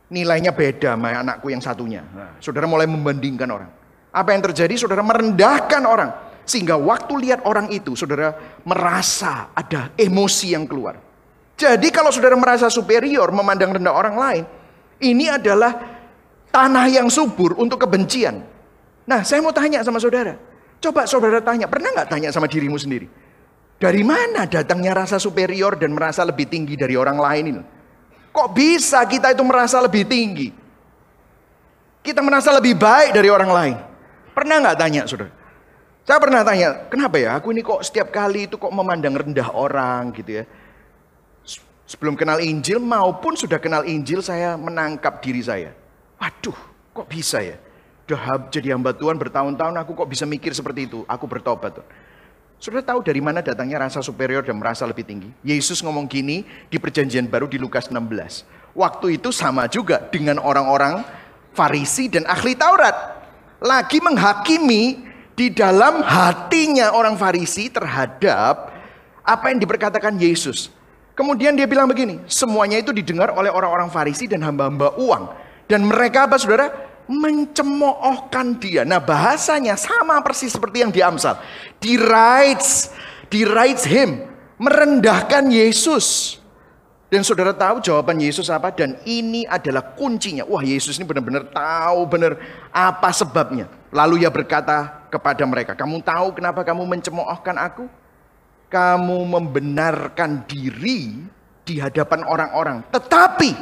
nilainya 0.10 0.54
beda 0.54 0.93
sama 0.93 1.12
anakku 1.12 1.49
yang 1.49 1.62
satunya. 1.63 2.01
Nah, 2.06 2.38
saudara 2.38 2.69
mulai 2.69 2.86
membandingkan 2.86 3.49
orang. 3.49 3.71
Apa 4.15 4.32
yang 4.32 4.41
terjadi? 4.45 4.73
Saudara 4.80 5.01
merendahkan 5.01 5.84
orang. 5.84 6.12
Sehingga 6.45 6.78
waktu 6.78 7.13
lihat 7.25 7.41
orang 7.43 7.73
itu, 7.73 7.97
saudara 7.97 8.62
merasa 8.62 9.49
ada 9.58 9.89
emosi 9.97 10.54
yang 10.54 10.69
keluar. 10.69 11.01
Jadi 11.58 11.89
kalau 11.89 12.13
saudara 12.13 12.38
merasa 12.38 12.69
superior, 12.69 13.34
memandang 13.34 13.73
rendah 13.73 13.95
orang 13.95 14.15
lain, 14.15 14.43
ini 15.01 15.25
adalah 15.25 15.73
tanah 16.54 16.86
yang 16.88 17.10
subur 17.10 17.58
untuk 17.58 17.82
kebencian. 17.82 18.45
Nah, 19.10 19.25
saya 19.25 19.41
mau 19.41 19.51
tanya 19.51 19.82
sama 19.82 19.97
saudara. 19.97 20.38
Coba 20.86 21.10
saudara 21.10 21.41
tanya, 21.41 21.65
pernah 21.65 21.89
nggak 21.98 22.13
tanya 22.13 22.30
sama 22.30 22.45
dirimu 22.45 22.78
sendiri? 22.78 23.10
Dari 23.82 24.06
mana 24.06 24.45
datangnya 24.45 24.93
rasa 24.93 25.17
superior 25.17 25.74
dan 25.82 25.98
merasa 25.98 26.21
lebih 26.21 26.45
tinggi 26.45 26.78
dari 26.78 26.93
orang 26.93 27.17
lain 27.17 27.43
ini? 27.58 27.63
Kok 28.30 28.54
bisa 28.54 29.02
kita 29.10 29.34
itu 29.34 29.41
merasa 29.41 29.82
lebih 29.82 30.06
tinggi? 30.06 30.54
Kita 32.06 32.21
merasa 32.21 32.54
lebih 32.54 32.78
baik 32.78 33.17
dari 33.17 33.34
orang 33.34 33.50
lain. 33.50 33.76
Pernah 34.38 34.62
nggak 34.62 34.78
tanya, 34.78 35.02
saudara? 35.10 35.34
Saya 36.06 36.21
pernah 36.21 36.45
tanya, 36.45 36.86
kenapa 36.86 37.17
ya 37.17 37.34
aku 37.34 37.50
ini 37.50 37.65
kok 37.65 37.82
setiap 37.82 38.13
kali 38.13 38.45
itu 38.45 38.62
kok 38.62 38.69
memandang 38.69 39.17
rendah 39.17 39.58
orang 39.58 40.13
gitu 40.13 40.38
ya. 40.38 40.43
Sebelum 41.89 42.13
kenal 42.13 42.38
Injil 42.38 42.78
maupun 42.78 43.34
sudah 43.34 43.58
kenal 43.58 43.82
Injil 43.89 44.21
saya 44.21 44.54
menangkap 44.54 45.17
diri 45.17 45.41
saya. 45.41 45.74
Waduh, 46.21 46.54
kok 46.93 47.10
bisa 47.10 47.41
ya? 47.41 47.58
Udah 48.06 48.38
jadi 48.54 48.78
hamba 48.78 48.94
Tuhan 48.94 49.18
bertahun-tahun 49.18 49.74
aku 49.82 49.98
kok 49.98 50.06
bisa 50.06 50.30
mikir 50.30 50.54
seperti 50.54 50.86
itu. 50.86 51.02
Aku 51.10 51.26
bertobat. 51.26 51.82
Sudah 52.62 52.86
tahu 52.86 53.02
dari 53.02 53.18
mana 53.18 53.41
datangnya 53.41 53.82
rasa 53.82 54.06
superior 54.06 54.46
dan 54.46 54.62
merasa 54.62 54.86
lebih 54.86 55.02
tinggi? 55.02 55.30
Yesus 55.41 55.82
ngomong 55.82 56.06
gini 56.06 56.46
di 56.70 56.78
perjanjian 56.78 57.26
baru 57.26 57.50
di 57.50 57.58
Lukas 57.58 57.89
16. 57.89 58.46
Waktu 58.78 59.18
itu 59.18 59.34
sama 59.34 59.65
juga 59.65 60.06
dengan 60.13 60.38
orang-orang 60.38 61.02
Farisi 61.58 62.06
dan 62.06 62.30
ahli 62.30 62.54
Taurat. 62.54 62.94
Lagi 63.58 63.98
menghakimi 63.98 65.02
di 65.34 65.50
dalam 65.50 66.06
hatinya 66.06 66.94
orang 66.94 67.18
Farisi 67.18 67.74
terhadap 67.74 68.70
apa 69.26 69.46
yang 69.50 69.58
diperkatakan 69.58 70.13
Yesus. 70.22 70.70
Kemudian 71.18 71.58
dia 71.58 71.65
bilang 71.65 71.89
begini, 71.89 72.22
semuanya 72.30 72.78
itu 72.78 72.94
didengar 72.94 73.34
oleh 73.34 73.50
orang-orang 73.50 73.89
Farisi 73.89 74.30
dan 74.30 74.46
hamba-hamba 74.46 74.94
uang. 75.02 75.24
Dan 75.65 75.88
mereka 75.89 76.30
apa 76.30 76.38
saudara? 76.38 76.70
Mencemoohkan 77.06 78.58
dia. 78.58 78.82
Nah 78.82 78.98
bahasanya 78.98 79.78
sama 79.78 80.18
persis 80.26 80.54
seperti 80.54 80.82
yang 80.82 80.89
di 80.89 81.06
Amsal. 81.06 81.38
Derides, 81.78 82.89
derides 83.30 83.86
him. 83.86 84.26
Merendahkan 84.58 85.52
Yesus. 85.52 86.39
Dan 87.06 87.22
saudara 87.22 87.54
tahu 87.54 87.80
jawaban 87.80 88.18
Yesus 88.18 88.50
apa? 88.50 88.74
Dan 88.74 88.98
ini 89.06 89.46
adalah 89.46 89.94
kuncinya. 89.94 90.41
Wah 90.50 90.65
Yesus 90.65 90.98
ini 90.98 91.06
benar-benar 91.06 91.46
tahu 91.54 92.10
benar 92.10 92.36
apa 92.74 93.13
sebabnya. 93.13 93.70
Lalu 93.94 94.26
ia 94.26 94.32
berkata 94.34 95.08
kepada 95.13 95.46
mereka, 95.48 95.78
kamu 95.78 96.04
tahu 96.04 96.36
kenapa 96.36 96.65
kamu 96.65 96.84
mencemoohkan 96.84 97.56
aku? 97.56 97.86
Kamu 98.68 99.18
membenarkan 99.24 100.44
diri 100.50 101.24
di 101.63 101.80
hadapan 101.80 102.28
orang-orang. 102.28 102.84
Tetapi 102.91 103.56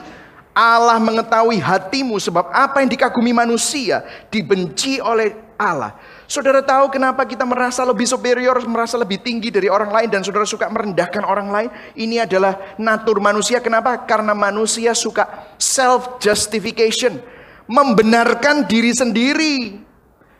Allah 0.53 1.01
mengetahui 1.01 1.57
hatimu 1.57 2.21
sebab 2.21 2.53
apa 2.53 2.85
yang 2.85 2.89
dikagumi 2.93 3.33
manusia 3.33 4.05
dibenci 4.29 5.01
oleh 5.01 5.33
Allah. 5.57 5.97
Saudara 6.29 6.61
tahu 6.61 6.93
kenapa 6.93 7.25
kita 7.25 7.41
merasa 7.45 7.81
lebih 7.81 8.05
superior, 8.05 8.57
merasa 8.69 8.97
lebih 8.97 9.21
tinggi 9.21 9.49
dari 9.49 9.69
orang 9.69 9.89
lain 9.89 10.09
dan 10.13 10.21
saudara 10.21 10.45
suka 10.45 10.69
merendahkan 10.69 11.25
orang 11.25 11.49
lain? 11.49 11.69
Ini 11.97 12.25
adalah 12.29 12.77
natur 12.77 13.17
manusia. 13.17 13.61
Kenapa? 13.61 13.97
Karena 14.05 14.37
manusia 14.37 14.93
suka 14.93 15.53
self 15.57 16.21
justification, 16.21 17.17
membenarkan 17.65 18.65
diri 18.65 18.93
sendiri. 18.93 19.55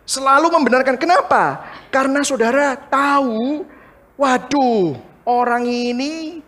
Selalu 0.03 0.51
membenarkan. 0.51 0.99
Kenapa? 0.99 1.63
Karena 1.87 2.21
saudara 2.27 2.75
tahu, 2.75 3.63
waduh, 4.19 4.99
orang 5.23 5.63
ini 5.65 6.43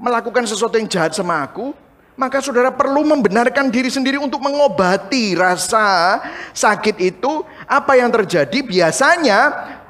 melakukan 0.00 0.48
sesuatu 0.48 0.80
yang 0.80 0.88
jahat 0.88 1.12
sama 1.12 1.44
aku, 1.44 1.76
maka 2.14 2.38
saudara 2.38 2.70
perlu 2.70 3.02
membenarkan 3.02 3.70
diri 3.70 3.90
sendiri 3.90 4.22
untuk 4.22 4.38
mengobati 4.38 5.34
rasa 5.34 6.18
sakit 6.54 6.96
itu. 7.02 7.42
Apa 7.66 7.98
yang 7.98 8.10
terjadi 8.14 8.62
biasanya, 8.62 9.38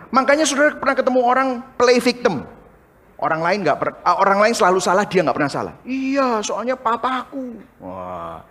makanya 0.09 0.49
saudara 0.49 0.77
pernah 0.77 0.97
ketemu 0.97 1.21
orang 1.21 1.49
play 1.77 2.01
victim. 2.01 2.49
Orang 3.21 3.41
lain 3.41 3.63
nggak 3.65 4.05
orang 4.05 4.39
lain 4.41 4.55
selalu 4.57 4.81
salah, 4.83 5.05
dia 5.07 5.25
nggak 5.25 5.37
pernah 5.37 5.53
salah. 5.53 5.75
Iya, 5.87 6.43
soalnya 6.45 6.77
papaku, 6.77 7.57
wah, 7.81 8.43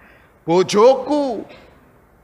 bojoku, 0.48 1.46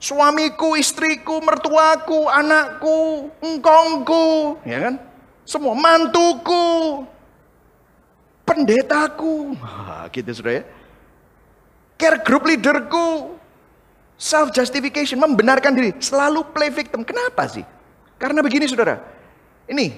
suamiku, 0.01 0.73
istriku, 0.79 1.43
mertuaku, 1.43 2.25
anakku, 2.31 3.29
engkongku, 3.43 4.57
ya 4.65 4.87
kan? 4.87 4.95
Semua 5.45 5.75
mantuku, 5.77 7.05
pendetaku, 8.47 9.53
wah, 9.59 10.07
gitu 10.09 10.31
sudah 10.31 10.63
ya 10.63 10.78
care 11.99 12.23
group 12.23 12.47
leaderku. 12.47 13.35
Self 14.19 14.51
justification, 14.51 15.15
membenarkan 15.15 15.71
diri, 15.71 15.95
selalu 15.95 16.43
play 16.51 16.67
victim. 16.67 17.07
Kenapa 17.07 17.47
sih? 17.47 17.63
Karena 18.19 18.43
begini 18.43 18.67
saudara. 18.67 18.99
Ini 19.63 19.95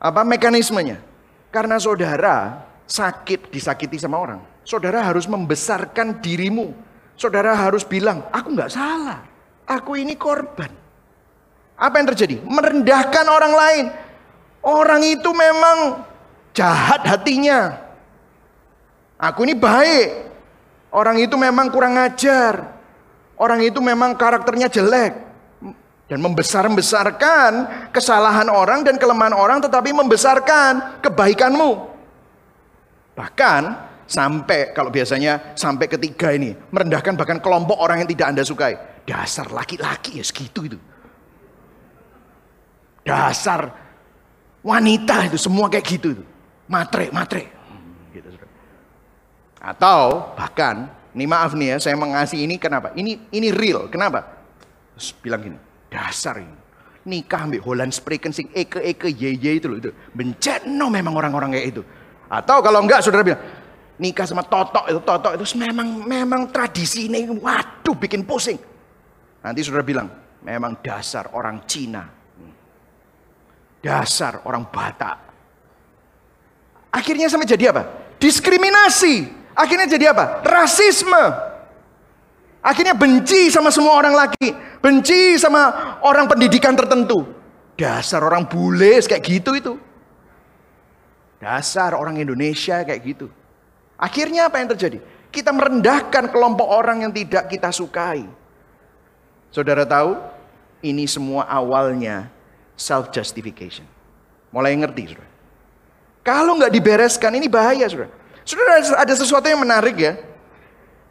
apa 0.00 0.24
mekanismenya? 0.24 1.04
Karena 1.52 1.76
saudara 1.76 2.64
sakit 2.88 3.52
disakiti 3.52 4.00
sama 4.00 4.16
orang. 4.16 4.40
Saudara 4.64 5.04
harus 5.04 5.28
membesarkan 5.28 6.24
dirimu. 6.24 6.72
Saudara 7.20 7.52
harus 7.52 7.84
bilang, 7.84 8.24
aku 8.32 8.56
nggak 8.56 8.72
salah. 8.72 9.20
Aku 9.68 10.00
ini 10.00 10.16
korban. 10.16 10.72
Apa 11.76 12.00
yang 12.00 12.08
terjadi? 12.16 12.40
Merendahkan 12.40 13.26
orang 13.28 13.52
lain. 13.52 13.84
Orang 14.64 15.04
itu 15.04 15.28
memang 15.36 16.08
jahat 16.56 17.04
hatinya. 17.04 17.76
Aku 19.20 19.44
ini 19.44 19.52
baik. 19.52 20.29
Orang 20.90 21.22
itu 21.22 21.38
memang 21.38 21.70
kurang 21.70 21.94
ajar. 21.98 22.78
Orang 23.38 23.62
itu 23.62 23.78
memang 23.78 24.18
karakternya 24.18 24.66
jelek. 24.66 25.30
Dan 26.10 26.18
membesar-besarkan 26.26 27.86
kesalahan 27.94 28.50
orang 28.50 28.82
dan 28.82 28.98
kelemahan 28.98 29.30
orang 29.30 29.62
tetapi 29.62 29.94
membesarkan 29.94 30.98
kebaikanmu. 30.98 31.86
Bahkan 33.14 33.62
sampai 34.10 34.74
kalau 34.74 34.90
biasanya 34.90 35.54
sampai 35.54 35.86
ketiga 35.86 36.34
ini 36.34 36.50
merendahkan 36.74 37.14
bahkan 37.14 37.38
kelompok 37.38 37.78
orang 37.78 38.02
yang 38.02 38.10
tidak 38.10 38.26
Anda 38.26 38.42
sukai. 38.42 38.74
Dasar 39.06 39.54
laki-laki 39.54 40.18
ya 40.18 40.24
segitu 40.26 40.66
itu. 40.66 40.78
Dasar 43.06 43.70
wanita 44.66 45.30
itu 45.30 45.38
semua 45.38 45.70
kayak 45.70 45.86
gitu 45.86 46.18
itu. 46.18 46.24
Matre, 46.66 47.06
matre. 47.14 47.60
Atau 49.60 50.32
bahkan, 50.34 50.88
ini 51.12 51.28
maaf 51.28 51.52
nih 51.52 51.76
ya, 51.76 51.90
saya 51.90 51.96
mengasih 52.00 52.40
ini 52.40 52.56
kenapa? 52.56 52.96
Ini 52.96 53.28
ini 53.30 53.48
real, 53.52 53.92
kenapa? 53.92 54.24
Terus 54.96 55.12
bilang 55.20 55.44
gini, 55.44 55.58
dasar 55.92 56.40
ini. 56.40 56.58
Nikah 57.00 57.48
ambil 57.48 57.60
Holland 57.64 57.92
Spreken 57.96 58.32
sing 58.32 58.48
eke 58.52 58.80
eke 58.80 59.08
ye 59.08 59.36
ye 59.36 59.56
itu 59.56 59.68
loh 59.68 59.80
itu. 59.80 59.92
Bencana 60.12 60.86
memang 60.88 61.16
orang-orang 61.16 61.56
kayak 61.56 61.66
itu. 61.76 61.82
Atau 62.28 62.60
kalau 62.60 62.80
enggak 62.80 63.00
saudara 63.00 63.24
bilang, 63.24 63.40
nikah 63.96 64.28
sama 64.28 64.44
totok 64.44 64.84
itu 64.88 65.00
totok 65.04 65.32
itu 65.36 65.44
memang 65.56 66.04
memang 66.04 66.40
tradisi 66.52 67.08
ini 67.08 67.24
waduh 67.28 67.96
bikin 67.96 68.24
pusing. 68.28 68.60
Nanti 69.40 69.64
saudara 69.64 69.80
bilang, 69.80 70.08
Memang 70.40 70.80
dasar 70.80 71.36
orang 71.36 71.68
Cina. 71.68 72.08
Dasar 73.80 74.44
orang 74.44 74.68
Batak. 74.68 75.16
Akhirnya 76.92 77.28
sampai 77.28 77.48
jadi 77.48 77.72
apa? 77.72 77.82
Diskriminasi. 78.20 79.39
Akhirnya 79.60 79.84
jadi 79.84 80.16
apa? 80.16 80.40
Rasisme. 80.40 81.24
Akhirnya 82.64 82.96
benci 82.96 83.52
sama 83.52 83.68
semua 83.68 84.00
orang 84.00 84.16
laki. 84.16 84.56
Benci 84.80 85.36
sama 85.36 85.96
orang 86.00 86.24
pendidikan 86.24 86.72
tertentu. 86.72 87.28
Dasar 87.76 88.24
orang 88.24 88.48
bule 88.48 89.04
kayak 89.04 89.20
gitu 89.20 89.52
itu. 89.52 89.72
Dasar 91.40 91.92
orang 91.92 92.16
Indonesia 92.20 92.80
kayak 92.84 93.00
gitu. 93.04 93.28
Akhirnya 94.00 94.48
apa 94.48 94.60
yang 94.60 94.72
terjadi? 94.72 95.00
Kita 95.28 95.52
merendahkan 95.52 96.32
kelompok 96.32 96.68
orang 96.68 97.04
yang 97.04 97.12
tidak 97.12 97.52
kita 97.52 97.68
sukai. 97.72 98.24
Saudara 99.52 99.84
tahu, 99.84 100.16
ini 100.84 101.04
semua 101.04 101.48
awalnya 101.48 102.28
self 102.76 103.12
justification. 103.12 103.84
Mulai 104.52 104.76
ngerti, 104.76 105.16
saudara. 105.16 105.28
Kalau 106.20 106.60
nggak 106.60 106.72
dibereskan, 106.72 107.32
ini 107.36 107.48
bahaya, 107.48 107.88
saudara. 107.88 108.19
Saudara 108.50 108.82
ada 108.82 109.14
sesuatu 109.14 109.46
yang 109.46 109.62
menarik 109.62 109.94
ya. 109.94 110.18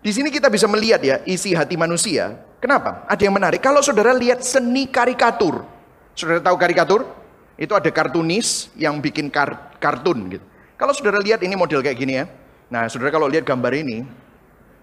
Di 0.04 0.12
sini 0.12 0.28
kita 0.28 0.52
bisa 0.52 0.68
melihat 0.68 1.00
ya 1.00 1.24
isi 1.24 1.56
hati 1.56 1.80
manusia. 1.80 2.36
Kenapa? 2.60 3.08
Ada 3.08 3.32
yang 3.32 3.40
menarik. 3.40 3.64
Kalau 3.64 3.80
saudara 3.80 4.12
lihat 4.12 4.44
seni 4.44 4.92
karikatur, 4.92 5.64
saudara 6.12 6.44
tahu 6.44 6.60
karikatur? 6.60 7.08
Itu 7.56 7.80
ada 7.80 7.88
kartunis 7.96 8.68
yang 8.76 9.00
bikin 9.00 9.32
kar 9.32 9.72
kartun 9.80 10.36
gitu. 10.36 10.44
Kalau 10.76 10.92
saudara 10.92 11.24
lihat 11.24 11.40
ini 11.40 11.56
model 11.56 11.80
kayak 11.80 11.96
gini 11.96 12.20
ya. 12.20 12.28
Nah, 12.68 12.92
saudara 12.92 13.08
kalau 13.08 13.32
lihat 13.32 13.48
gambar 13.48 13.72
ini, 13.72 14.04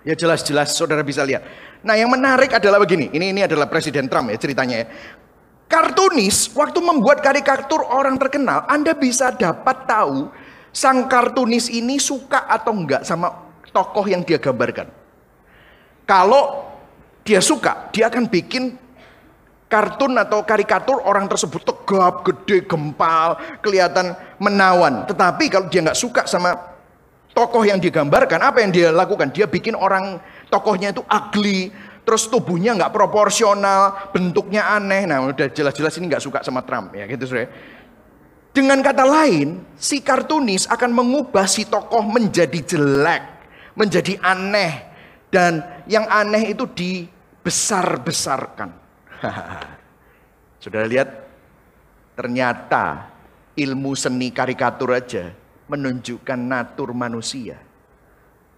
ya 0.09 0.17
jelas-jelas 0.17 0.73
saudara 0.73 1.05
bisa 1.05 1.29
lihat. 1.29 1.45
Nah, 1.85 1.93
yang 2.01 2.09
menarik 2.09 2.57
adalah 2.57 2.81
begini. 2.81 3.13
Ini 3.13 3.37
ini 3.37 3.41
adalah 3.45 3.69
Presiden 3.69 4.09
Trump 4.09 4.33
ya 4.33 4.41
ceritanya 4.41 4.81
ya. 4.81 4.87
Kartunis 5.69 6.57
waktu 6.57 6.81
membuat 6.81 7.21
karikatur 7.21 7.85
orang 7.85 8.17
terkenal, 8.17 8.65
Anda 8.65 8.97
bisa 8.97 9.29
dapat 9.37 9.85
tahu 9.85 10.33
sang 10.77 11.09
kartunis 11.09 11.73
ini 11.73 11.97
suka 11.97 12.45
atau 12.45 12.77
enggak 12.77 13.01
sama 13.09 13.33
tokoh 13.73 14.05
yang 14.05 14.21
dia 14.21 14.37
gambarkan. 14.37 14.93
Kalau 16.05 16.69
dia 17.25 17.41
suka, 17.41 17.89
dia 17.97 18.13
akan 18.13 18.29
bikin 18.29 18.77
kartun 19.73 20.13
atau 20.21 20.45
karikatur 20.45 21.01
orang 21.01 21.27
tersebut 21.27 21.65
tegap, 21.65 22.23
gede, 22.29 22.69
gempal, 22.69 23.41
kelihatan 23.65 24.13
menawan. 24.37 25.09
Tetapi 25.09 25.49
kalau 25.49 25.67
dia 25.73 25.81
nggak 25.81 25.97
suka 25.97 26.29
sama 26.29 26.55
tokoh 27.33 27.65
yang 27.65 27.81
digambarkan, 27.81 28.39
apa 28.45 28.61
yang 28.61 28.71
dia 28.71 28.93
lakukan? 28.93 29.33
Dia 29.33 29.49
bikin 29.49 29.75
orang 29.75 30.21
tokohnya 30.53 30.93
itu 30.93 31.03
ugly, 31.09 31.73
terus 32.05 32.29
tubuhnya 32.29 32.77
nggak 32.77 32.93
proporsional, 32.93 34.13
bentuknya 34.13 34.77
aneh. 34.77 35.09
Nah, 35.09 35.33
udah 35.33 35.49
jelas-jelas 35.51 35.97
ini 35.99 36.13
nggak 36.15 36.23
suka 36.23 36.39
sama 36.45 36.63
Trump 36.63 36.95
ya 36.95 37.09
gitu, 37.09 37.27
saudara. 37.27 37.51
Dengan 38.57 38.81
kata 38.81 39.05
lain, 39.05 39.61
si 39.77 40.01
kartunis 40.01 40.65
akan 40.65 40.89
mengubah 40.89 41.45
si 41.45 41.69
tokoh 41.69 42.01
menjadi 42.09 42.57
jelek, 42.65 43.45
menjadi 43.77 44.17
aneh, 44.25 44.81
dan 45.29 45.61
yang 45.85 46.09
aneh 46.09 46.57
itu 46.57 46.65
dibesar-besarkan. 46.65 48.73
Sudah 50.65 50.89
lihat? 50.89 51.29
Ternyata 52.17 53.13
ilmu 53.61 53.93
seni 53.93 54.33
karikatur 54.33 54.97
aja 54.97 55.37
menunjukkan 55.69 56.41
natur 56.41 56.97
manusia. 56.97 57.61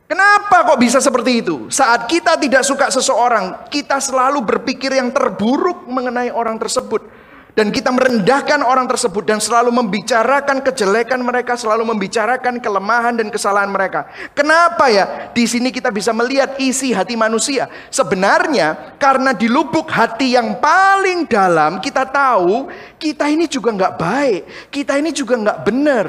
Kenapa 0.07 0.63
kok 0.63 0.79
bisa 0.79 1.03
seperti 1.03 1.43
itu? 1.43 1.67
Saat 1.75 2.07
kita 2.07 2.39
tidak 2.39 2.63
suka 2.63 2.87
seseorang, 2.95 3.67
kita 3.67 3.99
selalu 3.99 4.47
berpikir 4.47 4.95
yang 4.95 5.11
terburuk 5.11 5.91
mengenai 5.91 6.31
orang 6.31 6.55
tersebut 6.55 7.18
dan 7.59 7.75
kita 7.75 7.91
merendahkan 7.91 8.63
orang 8.63 8.87
tersebut 8.87 9.27
dan 9.27 9.43
selalu 9.43 9.75
membicarakan 9.75 10.63
kejelekan 10.63 11.19
mereka, 11.19 11.59
selalu 11.59 11.91
membicarakan 11.91 12.63
kelemahan 12.63 13.19
dan 13.19 13.35
kesalahan 13.35 13.67
mereka. 13.67 14.07
Kenapa 14.31 14.87
ya? 14.87 15.35
Di 15.35 15.43
sini 15.43 15.75
kita 15.75 15.91
bisa 15.91 16.15
melihat 16.15 16.55
isi 16.63 16.95
hati 16.95 17.19
manusia. 17.19 17.67
Sebenarnya 17.91 18.95
karena 19.03 19.35
di 19.35 19.51
lubuk 19.51 19.91
hati 19.91 20.39
yang 20.39 20.63
paling 20.63 21.27
dalam 21.27 21.83
kita 21.83 22.07
tahu 22.07 22.71
kita 22.95 23.27
ini 23.27 23.51
juga 23.51 23.75
nggak 23.75 23.95
baik, 23.99 24.71
kita 24.71 24.95
ini 24.95 25.11
juga 25.11 25.35
nggak 25.35 25.59
benar, 25.67 26.07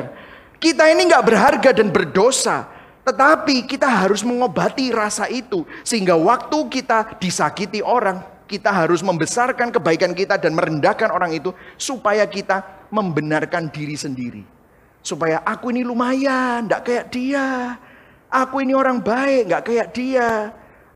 kita 0.62 0.86
ini 0.86 1.02
nggak 1.10 1.26
berharga 1.26 1.70
dan 1.74 1.90
berdosa. 1.90 2.70
Tetapi 3.02 3.66
kita 3.66 3.90
harus 3.90 4.22
mengobati 4.22 4.94
rasa 4.94 5.26
itu 5.26 5.66
sehingga 5.82 6.14
waktu 6.14 6.70
kita 6.70 7.18
disakiti 7.18 7.82
orang, 7.82 8.22
kita 8.50 8.74
harus 8.74 9.06
membesarkan 9.06 9.70
kebaikan 9.70 10.18
kita 10.18 10.42
dan 10.42 10.58
merendahkan 10.58 11.14
orang 11.14 11.38
itu 11.38 11.54
supaya 11.78 12.26
kita 12.26 12.90
membenarkan 12.90 13.70
diri 13.70 13.94
sendiri. 13.94 14.42
Supaya 15.06 15.46
aku 15.46 15.70
ini 15.70 15.86
lumayan, 15.86 16.66
tidak 16.66 16.82
kayak 16.90 17.06
dia. 17.14 17.78
Aku 18.30 18.66
ini 18.66 18.74
orang 18.74 18.98
baik, 19.00 19.54
nggak 19.54 19.64
kayak 19.64 19.88
dia. 19.94 20.30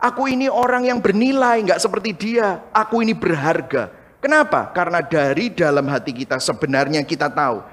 Aku 0.01 0.27
ini 0.27 0.51
orang 0.51 0.89
yang 0.89 0.99
bernilai, 0.99 1.63
nggak 1.63 1.79
seperti 1.79 2.11
dia. 2.11 2.65
Aku 2.73 2.99
ini 2.99 3.15
berharga. 3.15 3.93
Kenapa? 4.19 4.73
Karena 4.75 4.99
dari 4.99 5.53
dalam 5.53 5.87
hati 5.87 6.11
kita 6.11 6.41
sebenarnya 6.41 7.05
kita 7.05 7.31
tahu. 7.31 7.63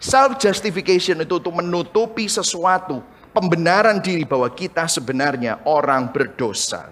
Self 0.00 0.38
justification 0.38 1.18
itu 1.20 1.40
untuk 1.40 1.54
menutupi 1.58 2.30
sesuatu. 2.30 3.02
Pembenaran 3.30 4.02
diri 4.02 4.26
bahwa 4.26 4.50
kita 4.50 4.90
sebenarnya 4.90 5.62
orang 5.62 6.10
berdosa. 6.10 6.90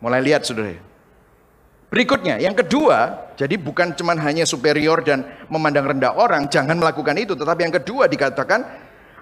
Mulai 0.00 0.20
lihat 0.20 0.44
saudara. 0.44 0.76
Berikutnya, 1.86 2.42
yang 2.42 2.52
kedua, 2.52 3.30
jadi 3.38 3.54
bukan 3.54 3.94
cuma 3.94 4.18
hanya 4.18 4.42
superior 4.42 5.06
dan 5.06 5.22
memandang 5.46 5.86
rendah 5.94 6.18
orang, 6.18 6.50
jangan 6.50 6.74
melakukan 6.74 7.14
itu. 7.14 7.38
Tetapi 7.38 7.60
yang 7.62 7.74
kedua 7.78 8.10
dikatakan, 8.10 8.60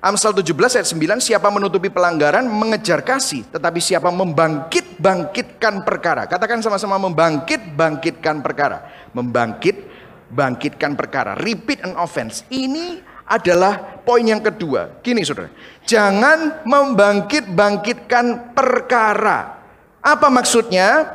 Amsal 0.05 0.37
17 0.37 0.53
ayat 0.81 0.89
9, 0.89 1.17
siapa 1.17 1.49
menutupi 1.49 1.89
pelanggaran 1.89 2.45
mengejar 2.45 3.01
kasih, 3.01 3.49
tetapi 3.53 3.81
siapa 3.81 4.13
membangkit, 4.13 5.01
bangkitkan 5.01 5.81
perkara. 5.81 6.29
Katakan 6.29 6.61
sama-sama 6.61 7.01
membangkit, 7.01 7.73
bangkitkan 7.73 8.45
perkara. 8.45 8.85
Membangkit, 9.17 9.81
bangkitkan 10.29 10.93
perkara. 10.93 11.41
Repeat 11.41 11.89
and 11.89 11.97
offense. 11.97 12.45
Ini 12.53 13.01
adalah 13.25 14.05
poin 14.05 14.25
yang 14.25 14.45
kedua. 14.45 15.01
Gini 15.01 15.25
saudara, 15.25 15.49
jangan 15.89 16.65
membangkit, 16.69 17.49
bangkitkan 17.49 18.53
perkara. 18.53 19.63
Apa 20.05 20.29
maksudnya? 20.29 21.09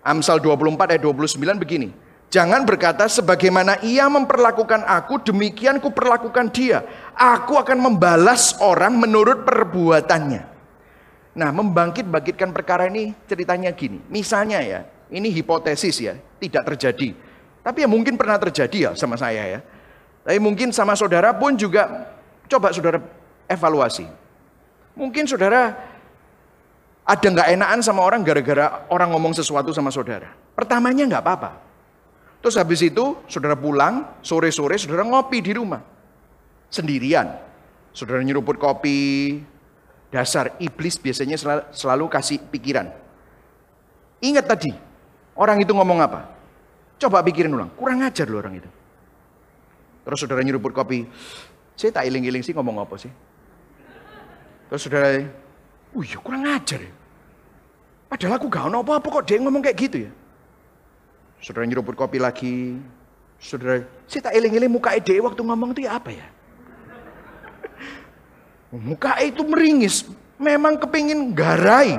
Amsal 0.00 0.40
24 0.40 0.96
ayat 0.96 1.02
29 1.04 1.60
begini. 1.60 1.92
Jangan 2.32 2.64
berkata 2.64 3.04
sebagaimana 3.12 3.76
ia 3.84 4.08
memperlakukan 4.08 4.88
aku 4.88 5.20
demikian 5.20 5.76
ku 5.76 5.92
perlakukan 5.92 6.48
dia. 6.48 6.80
Aku 7.12 7.60
akan 7.60 7.76
membalas 7.76 8.56
orang 8.64 8.96
menurut 8.96 9.44
perbuatannya. 9.44 10.40
Nah 11.36 11.50
membangkit-bangkitkan 11.52 12.56
perkara 12.56 12.88
ini 12.88 13.12
ceritanya 13.28 13.68
gini. 13.76 14.00
Misalnya 14.08 14.64
ya, 14.64 14.80
ini 15.12 15.28
hipotesis 15.28 16.00
ya, 16.00 16.16
tidak 16.40 16.72
terjadi. 16.72 17.12
Tapi 17.60 17.84
ya 17.84 17.88
mungkin 17.92 18.16
pernah 18.16 18.40
terjadi 18.40 18.88
ya 18.88 18.90
sama 18.96 19.20
saya 19.20 19.44
ya. 19.44 19.60
Tapi 20.24 20.40
mungkin 20.40 20.72
sama 20.72 20.96
saudara 20.96 21.36
pun 21.36 21.52
juga 21.52 22.08
coba 22.48 22.72
saudara 22.72 22.96
evaluasi. 23.44 24.08
Mungkin 24.96 25.28
saudara 25.28 25.91
ada 27.02 27.26
nggak 27.26 27.48
enakan 27.58 27.80
sama 27.82 28.06
orang 28.06 28.22
gara-gara 28.22 28.86
orang 28.86 29.10
ngomong 29.10 29.34
sesuatu 29.34 29.74
sama 29.74 29.90
saudara. 29.90 30.30
Pertamanya 30.54 31.02
nggak 31.10 31.22
apa-apa. 31.22 31.50
Terus 32.42 32.58
habis 32.58 32.82
itu 32.82 33.18
saudara 33.26 33.54
pulang, 33.58 34.18
sore-sore 34.22 34.78
saudara 34.78 35.06
ngopi 35.06 35.38
di 35.42 35.54
rumah. 35.54 35.82
Sendirian. 36.70 37.38
Saudara 37.94 38.22
nyeruput 38.22 38.58
kopi. 38.58 39.38
Dasar 40.12 40.60
iblis 40.60 41.00
biasanya 41.00 41.40
selalu, 41.72 42.04
kasih 42.12 42.36
pikiran. 42.52 42.92
Ingat 44.20 44.44
tadi, 44.44 44.68
orang 45.32 45.64
itu 45.64 45.72
ngomong 45.72 46.04
apa? 46.04 46.28
Coba 47.00 47.24
pikirin 47.24 47.48
ulang, 47.48 47.72
kurang 47.72 48.04
ajar 48.04 48.28
loh 48.28 48.44
orang 48.44 48.60
itu. 48.60 48.70
Terus 50.04 50.18
saudara 50.20 50.44
nyeruput 50.44 50.76
kopi, 50.76 51.08
saya 51.80 51.96
tak 51.96 52.04
iling-iling 52.12 52.44
sih 52.44 52.52
ngomong 52.52 52.84
apa 52.84 53.00
sih? 53.00 53.08
Terus 54.68 54.84
saudara 54.84 55.16
Wih, 55.92 56.08
ya 56.08 56.18
kurang 56.20 56.48
ajar 56.48 56.80
ya. 56.80 56.92
Padahal 58.08 58.36
aku 58.36 58.48
gak 58.48 58.68
apa-apa 58.68 59.08
kok 59.08 59.24
dia 59.24 59.40
ngomong 59.40 59.64
kayak 59.64 59.78
gitu 59.78 59.96
ya. 60.08 60.12
Saudara 61.40 61.64
nyeruput 61.64 61.96
kopi 61.96 62.20
lagi. 62.20 62.76
Saudara, 63.42 63.82
saya 64.06 64.30
tak 64.30 64.36
eling-eling 64.36 64.70
muka 64.70 64.94
ide 64.94 65.18
waktu 65.18 65.40
ngomong 65.42 65.74
itu 65.74 65.88
ya 65.88 65.98
apa 65.98 66.14
ya? 66.14 66.26
Muka 68.88 69.18
itu 69.18 69.42
meringis. 69.42 70.06
Memang 70.38 70.78
kepingin 70.78 71.34
garai. 71.34 71.98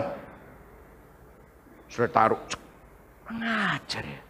Saudara 1.92 2.12
taruh. 2.14 2.42
Mengajar 3.28 4.04
ya. 4.08 4.22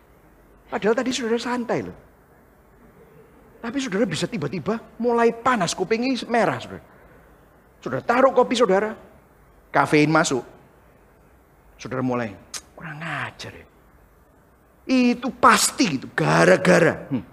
Padahal 0.74 0.96
tadi 0.98 1.14
saudara 1.14 1.38
santai 1.38 1.86
loh. 1.86 1.98
Tapi 3.62 3.78
saudara 3.78 4.10
bisa 4.10 4.26
tiba-tiba 4.26 4.82
mulai 4.98 5.30
panas 5.30 5.78
kupingnya 5.78 6.26
merah 6.26 6.58
saudara. 6.58 6.84
Saudara 7.80 8.02
taruh 8.02 8.34
kopi 8.34 8.58
saudara, 8.58 8.98
kafein 9.74 10.14
masuk. 10.14 10.46
Saudara 11.82 12.06
mulai, 12.06 12.30
kurang 12.78 13.02
ajar 13.02 13.52
ya. 13.52 13.66
Itu 14.86 15.34
pasti 15.34 15.98
itu 15.98 16.08
gara-gara. 16.14 17.10
Hmm. 17.10 17.26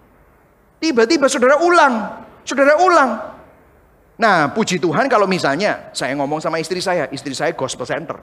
Tiba-tiba 0.81 1.29
saudara 1.29 1.61
ulang, 1.61 1.94
saudara 2.42 2.81
ulang. 2.81 3.11
Nah, 4.16 4.48
puji 4.53 4.81
Tuhan 4.81 5.12
kalau 5.12 5.29
misalnya 5.29 5.92
saya 5.92 6.16
ngomong 6.16 6.40
sama 6.40 6.57
istri 6.57 6.81
saya, 6.81 7.07
istri 7.12 7.37
saya 7.37 7.53
gospel 7.53 7.85
center. 7.85 8.16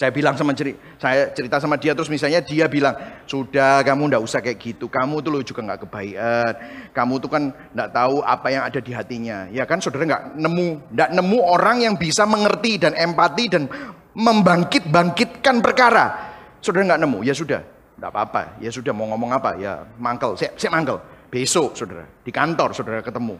Saya 0.00 0.16
bilang 0.16 0.32
sama 0.32 0.56
cerita, 0.56 0.80
saya 0.96 1.28
cerita 1.28 1.60
sama 1.60 1.76
dia 1.76 1.92
terus 1.92 2.08
misalnya 2.08 2.40
dia 2.40 2.64
bilang, 2.72 2.96
sudah 3.28 3.84
kamu 3.84 4.08
ndak 4.08 4.24
usah 4.24 4.40
kayak 4.40 4.56
gitu, 4.56 4.88
kamu 4.88 5.20
tuh 5.20 5.28
lo 5.28 5.44
juga 5.44 5.60
nggak 5.60 5.84
kebaikan, 5.84 6.52
kamu 6.96 7.14
tuh 7.20 7.28
kan 7.28 7.52
ndak 7.76 7.92
tahu 7.92 8.24
apa 8.24 8.48
yang 8.48 8.64
ada 8.64 8.80
di 8.80 8.96
hatinya. 8.96 9.44
Ya 9.52 9.68
kan 9.68 9.76
saudara 9.84 10.08
nggak 10.08 10.40
nemu, 10.40 10.96
ndak 10.96 11.10
nemu 11.20 11.38
orang 11.44 11.84
yang 11.84 12.00
bisa 12.00 12.24
mengerti 12.24 12.80
dan 12.80 12.96
empati 12.96 13.44
dan 13.52 13.68
membangkit-bangkitkan 14.16 15.60
perkara. 15.60 16.32
Saudara 16.64 16.96
nggak 16.96 17.00
nemu, 17.04 17.18
ya 17.20 17.36
sudah, 17.36 17.60
ndak 18.00 18.08
apa-apa, 18.08 18.56
ya 18.56 18.72
sudah 18.72 18.96
mau 18.96 19.04
ngomong 19.12 19.36
apa, 19.36 19.60
ya 19.60 19.84
mangkel, 20.00 20.32
saya, 20.32 20.56
saya 20.56 20.72
mangkel. 20.72 20.96
Besok 21.28 21.76
saudara, 21.76 22.08
di 22.24 22.32
kantor 22.32 22.72
saudara 22.72 23.04
ketemu, 23.04 23.36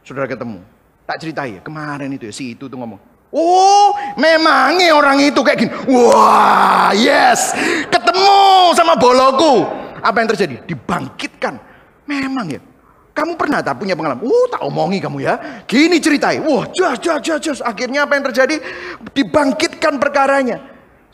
saudara 0.00 0.32
ketemu, 0.32 0.64
tak 1.04 1.20
ceritai 1.20 1.50
ya, 1.50 1.60
kemarin 1.60 2.08
itu 2.08 2.24
ya 2.24 2.32
si 2.32 2.56
itu 2.56 2.72
tuh 2.72 2.80
ngomong, 2.80 3.13
Oh, 3.34 3.90
memangnya 4.14 4.94
orang 4.94 5.18
itu 5.18 5.42
kayak 5.42 5.58
gini. 5.58 5.72
Wah, 5.90 6.94
yes. 6.94 7.50
Ketemu 7.90 8.70
sama 8.78 8.94
boloku. 8.94 9.66
Apa 9.98 10.22
yang 10.22 10.30
terjadi? 10.30 10.62
Dibangkitkan. 10.62 11.58
Memang 12.06 12.46
ya. 12.46 12.62
Kamu 13.10 13.34
pernah 13.34 13.58
tak 13.58 13.82
punya 13.82 13.98
pengalaman? 13.98 14.22
Oh, 14.22 14.46
tak 14.46 14.62
omongi 14.62 15.02
kamu 15.02 15.26
ya. 15.26 15.66
Gini 15.66 15.98
ceritain. 15.98 16.46
Wah, 16.46 16.70
jas, 16.70 17.02
jas, 17.02 17.18
jas, 17.18 17.42
jas. 17.42 17.58
Akhirnya 17.58 18.06
apa 18.06 18.14
yang 18.14 18.30
terjadi? 18.30 18.62
Dibangkitkan 19.10 19.98
perkaranya. 19.98 20.62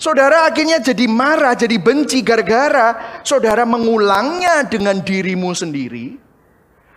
Saudara 0.00 0.48
akhirnya 0.48 0.80
jadi 0.80 1.04
marah, 1.08 1.52
jadi 1.52 1.76
benci 1.76 2.24
gara-gara 2.24 3.20
saudara 3.20 3.68
mengulangnya 3.68 4.64
dengan 4.64 4.96
dirimu 4.96 5.52
sendiri 5.52 6.29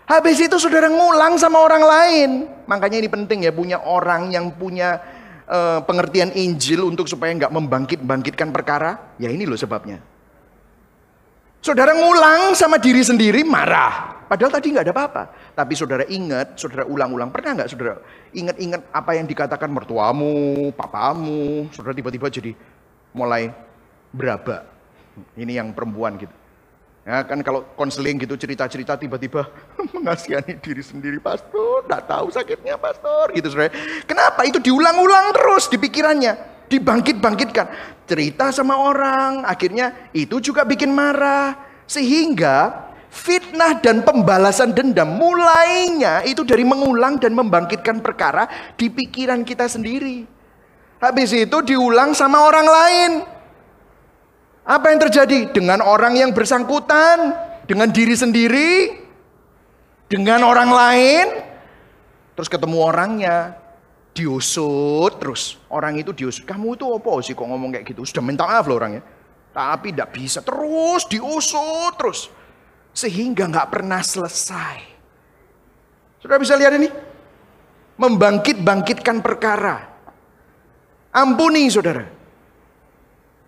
Habis 0.04 0.38
itu 0.44 0.60
saudara 0.60 0.92
ngulang 0.92 1.40
sama 1.40 1.64
orang 1.64 1.84
lain. 1.84 2.30
Makanya 2.68 3.00
ini 3.00 3.10
penting 3.10 3.48
ya 3.48 3.56
punya 3.56 3.80
orang 3.80 4.36
yang 4.36 4.52
punya 4.52 5.00
uh, 5.48 5.80
pengertian 5.88 6.36
Injil 6.36 6.84
untuk 6.84 7.08
supaya 7.08 7.32
nggak 7.32 7.54
membangkit-bangkitkan 7.56 8.52
perkara. 8.52 9.16
Ya 9.16 9.32
ini 9.32 9.48
loh 9.48 9.56
sebabnya. 9.56 10.04
Saudara 11.64 11.96
ngulang 11.96 12.52
sama 12.60 12.76
diri 12.76 13.00
sendiri 13.00 13.48
marah. 13.48 14.28
Padahal 14.28 14.52
tadi 14.52 14.76
nggak 14.76 14.84
ada 14.84 14.92
apa-apa. 14.92 15.24
Tapi 15.56 15.74
saudara 15.80 16.04
ingat, 16.04 16.60
saudara 16.60 16.84
ulang-ulang. 16.84 17.32
Pernah 17.32 17.64
nggak 17.64 17.70
saudara 17.72 18.04
ingat-ingat 18.36 18.92
apa 18.92 19.12
yang 19.16 19.24
dikatakan 19.24 19.72
mertuamu, 19.72 20.68
papamu. 20.76 21.72
Saudara 21.72 21.96
tiba-tiba 21.96 22.28
jadi 22.28 22.52
mulai 23.16 23.56
beraba. 24.12 24.68
Ini 25.40 25.64
yang 25.64 25.72
perempuan 25.72 26.20
gitu. 26.20 26.43
Ya 27.04 27.20
kan 27.28 27.44
kalau 27.44 27.68
konseling 27.76 28.16
gitu 28.16 28.40
cerita-cerita 28.40 28.96
tiba-tiba 28.96 29.44
mengasihani 29.96 30.56
diri 30.64 30.80
sendiri 30.80 31.20
pastor, 31.20 31.84
tidak 31.84 32.08
tahu 32.08 32.32
sakitnya 32.32 32.80
pastor 32.80 33.28
gitu 33.36 33.52
saudara. 33.52 33.76
Kenapa? 34.08 34.48
Itu 34.48 34.64
diulang-ulang 34.64 35.36
terus 35.36 35.68
di 35.68 35.76
pikirannya, 35.76 36.64
dibangkit-bangkitkan. 36.72 37.68
Cerita 38.08 38.56
sama 38.56 38.80
orang, 38.80 39.44
akhirnya 39.44 40.12
itu 40.16 40.40
juga 40.40 40.64
bikin 40.64 40.96
marah. 40.96 41.60
Sehingga 41.84 42.88
fitnah 43.12 43.84
dan 43.84 44.08
pembalasan 44.08 44.72
dendam 44.72 45.20
mulainya 45.20 46.24
itu 46.24 46.48
dari 46.48 46.64
mengulang 46.64 47.20
dan 47.20 47.36
membangkitkan 47.36 48.00
perkara 48.00 48.48
di 48.80 48.88
pikiran 48.88 49.44
kita 49.44 49.68
sendiri. 49.68 50.24
Habis 51.04 51.36
itu 51.36 51.58
diulang 51.68 52.16
sama 52.16 52.48
orang 52.48 52.64
lain. 52.64 53.12
Apa 54.64 54.96
yang 54.96 55.00
terjadi 55.04 55.52
dengan 55.52 55.84
orang 55.84 56.16
yang 56.16 56.32
bersangkutan, 56.32 57.36
dengan 57.68 57.92
diri 57.92 58.16
sendiri, 58.16 58.72
dengan 60.08 60.48
orang 60.48 60.72
lain, 60.72 61.26
terus 62.32 62.48
ketemu 62.48 62.78
orangnya, 62.80 63.60
diusut 64.14 65.20
terus. 65.20 65.58
Orang 65.68 65.98
itu 65.98 66.14
diusut. 66.14 66.46
Kamu 66.46 66.78
itu 66.78 66.86
apa 66.88 67.12
sih 67.26 67.34
kok 67.34 67.44
ngomong 67.44 67.76
kayak 67.76 67.86
gitu? 67.92 68.06
Sudah 68.06 68.24
minta 68.24 68.46
maaf 68.46 68.64
loh 68.70 68.78
orangnya. 68.78 69.04
Tapi 69.54 69.92
tidak 69.92 70.14
bisa 70.14 70.40
terus 70.46 71.10
diusut 71.10 71.94
terus. 71.98 72.30
Sehingga 72.94 73.50
nggak 73.50 73.68
pernah 73.74 74.00
selesai. 74.06 74.78
Sudah 76.22 76.38
bisa 76.38 76.54
lihat 76.56 76.78
ini? 76.78 76.88
Membangkit-bangkitkan 77.98 79.20
perkara. 79.20 79.92
Ampuni 81.14 81.68
saudara. 81.68 82.06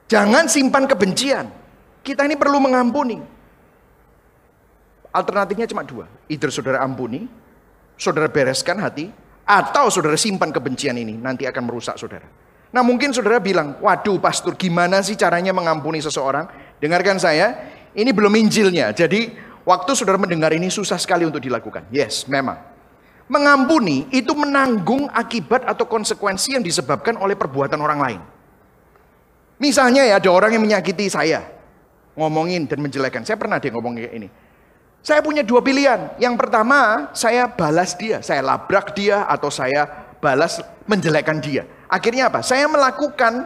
Jangan 0.06 0.46
simpan 0.46 0.86
kebencian. 0.86 1.50
Kita 2.06 2.22
ini 2.30 2.38
perlu 2.38 2.62
mengampuni. 2.62 3.18
Alternatifnya 5.10 5.66
cuma 5.66 5.82
dua. 5.82 6.06
Either 6.30 6.54
saudara 6.54 6.86
ampuni, 6.86 7.26
saudara 7.98 8.30
bereskan 8.30 8.78
hati, 8.78 9.10
atau 9.48 9.90
saudara 9.90 10.14
simpan 10.14 10.54
kebencian 10.54 10.94
ini. 10.94 11.18
Nanti 11.18 11.50
akan 11.50 11.64
merusak 11.66 11.98
saudara. 11.98 12.30
Nah 12.70 12.84
mungkin 12.84 13.16
saudara 13.16 13.42
bilang, 13.42 13.80
waduh 13.82 14.20
pastor 14.20 14.54
gimana 14.60 15.02
sih 15.02 15.16
caranya 15.18 15.56
mengampuni 15.56 16.04
seseorang? 16.04 16.46
Dengarkan 16.78 17.18
saya, 17.18 17.56
ini 17.96 18.12
belum 18.12 18.36
Injilnya. 18.36 18.92
Jadi 18.92 19.32
waktu 19.64 19.92
saudara 19.96 20.20
mendengar 20.20 20.52
ini 20.52 20.68
susah 20.68 21.00
sekali 21.00 21.24
untuk 21.24 21.40
dilakukan. 21.40 21.88
Yes, 21.90 22.28
memang. 22.28 22.60
Mengampuni 23.26 24.06
itu 24.14 24.38
menanggung 24.38 25.10
akibat 25.10 25.66
atau 25.66 25.90
konsekuensi 25.90 26.54
yang 26.54 26.62
disebabkan 26.62 27.18
oleh 27.18 27.34
perbuatan 27.34 27.80
orang 27.82 28.00
lain. 28.04 28.22
Misalnya 29.56 30.04
ya 30.04 30.20
ada 30.20 30.30
orang 30.32 30.56
yang 30.56 30.64
menyakiti 30.64 31.08
saya. 31.08 31.44
Ngomongin 32.16 32.68
dan 32.68 32.80
menjelekan. 32.80 33.28
Saya 33.28 33.36
pernah 33.36 33.60
dia 33.60 33.72
ngomong 33.72 33.96
kayak 34.00 34.14
ini. 34.16 34.28
Saya 35.06 35.22
punya 35.22 35.46
dua 35.46 35.62
pilihan. 35.62 36.16
Yang 36.18 36.36
pertama, 36.40 37.12
saya 37.14 37.46
balas 37.46 37.94
dia. 37.94 38.24
Saya 38.24 38.42
labrak 38.42 38.96
dia 38.98 39.28
atau 39.28 39.52
saya 39.52 39.86
balas 40.18 40.64
menjelekkan 40.90 41.38
dia. 41.44 41.68
Akhirnya 41.86 42.32
apa? 42.32 42.42
Saya 42.42 42.66
melakukan 42.66 43.46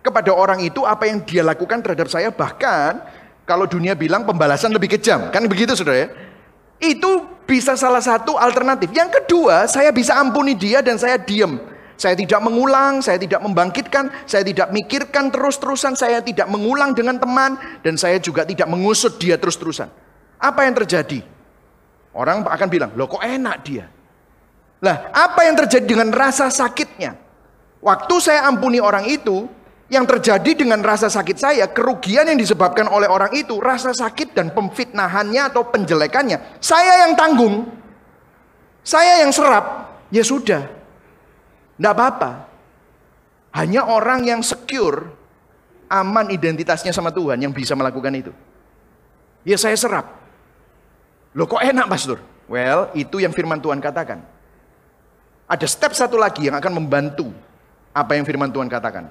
kepada 0.00 0.30
orang 0.32 0.62
itu 0.64 0.86
apa 0.86 1.08
yang 1.08 1.20
dia 1.24 1.42
lakukan 1.42 1.82
terhadap 1.82 2.08
saya. 2.08 2.30
Bahkan 2.30 2.92
kalau 3.48 3.66
dunia 3.66 3.98
bilang 3.98 4.22
pembalasan 4.22 4.70
lebih 4.70 4.94
kejam. 4.96 5.32
Kan 5.34 5.44
begitu 5.50 5.74
saudara 5.74 6.06
ya? 6.06 6.08
Itu 6.80 7.26
bisa 7.44 7.74
salah 7.74 8.00
satu 8.00 8.38
alternatif. 8.38 8.94
Yang 8.94 9.20
kedua, 9.20 9.66
saya 9.66 9.90
bisa 9.90 10.16
ampuni 10.16 10.54
dia 10.54 10.80
dan 10.80 10.96
saya 10.96 11.18
diem. 11.18 11.58
Saya 12.00 12.16
tidak 12.16 12.40
mengulang, 12.40 13.04
saya 13.04 13.20
tidak 13.20 13.44
membangkitkan, 13.44 14.24
saya 14.24 14.40
tidak 14.40 14.72
mikirkan 14.72 15.28
terus-terusan, 15.28 15.92
saya 15.92 16.24
tidak 16.24 16.48
mengulang 16.48 16.96
dengan 16.96 17.20
teman, 17.20 17.60
dan 17.84 18.00
saya 18.00 18.16
juga 18.16 18.48
tidak 18.48 18.72
mengusut 18.72 19.20
dia 19.20 19.36
terus-terusan. 19.36 19.92
Apa 20.40 20.64
yang 20.64 20.80
terjadi? 20.80 21.20
Orang 22.16 22.40
akan 22.48 22.68
bilang, 22.72 22.96
loh 22.96 23.04
kok 23.04 23.20
enak 23.20 23.56
dia? 23.60 23.84
Lah, 24.80 25.12
apa 25.12 25.44
yang 25.44 25.60
terjadi 25.60 25.84
dengan 25.84 26.08
rasa 26.08 26.48
sakitnya? 26.48 27.20
Waktu 27.84 28.14
saya 28.16 28.48
ampuni 28.48 28.80
orang 28.80 29.04
itu, 29.04 29.44
yang 29.92 30.08
terjadi 30.08 30.56
dengan 30.56 30.80
rasa 30.80 31.12
sakit 31.12 31.36
saya, 31.36 31.68
kerugian 31.68 32.24
yang 32.32 32.40
disebabkan 32.40 32.88
oleh 32.88 33.12
orang 33.12 33.36
itu, 33.36 33.60
rasa 33.60 33.92
sakit 33.92 34.32
dan 34.32 34.56
pemfitnahannya 34.56 35.52
atau 35.52 35.68
penjelekannya, 35.68 36.64
saya 36.64 37.04
yang 37.04 37.12
tanggung. 37.12 37.68
Saya 38.80 39.20
yang 39.20 39.36
serap. 39.36 39.92
Ya 40.08 40.24
sudah, 40.24 40.79
tidak 41.80 41.96
apa-apa. 41.96 42.30
Hanya 43.56 43.88
orang 43.88 44.28
yang 44.28 44.44
secure, 44.44 45.08
aman 45.88 46.28
identitasnya 46.28 46.92
sama 46.92 47.08
Tuhan 47.08 47.40
yang 47.40 47.56
bisa 47.56 47.72
melakukan 47.72 48.12
itu. 48.12 48.36
Ya 49.48 49.56
saya 49.56 49.72
serap. 49.80 50.12
Loh 51.32 51.48
kok 51.48 51.64
enak 51.64 51.88
pastor? 51.88 52.20
Well, 52.52 52.92
itu 52.92 53.24
yang 53.24 53.32
firman 53.32 53.64
Tuhan 53.64 53.80
katakan. 53.80 54.20
Ada 55.48 55.64
step 55.64 55.96
satu 55.96 56.20
lagi 56.20 56.52
yang 56.52 56.60
akan 56.60 56.84
membantu 56.84 57.32
apa 57.96 58.12
yang 58.12 58.28
firman 58.28 58.52
Tuhan 58.52 58.68
katakan. 58.68 59.08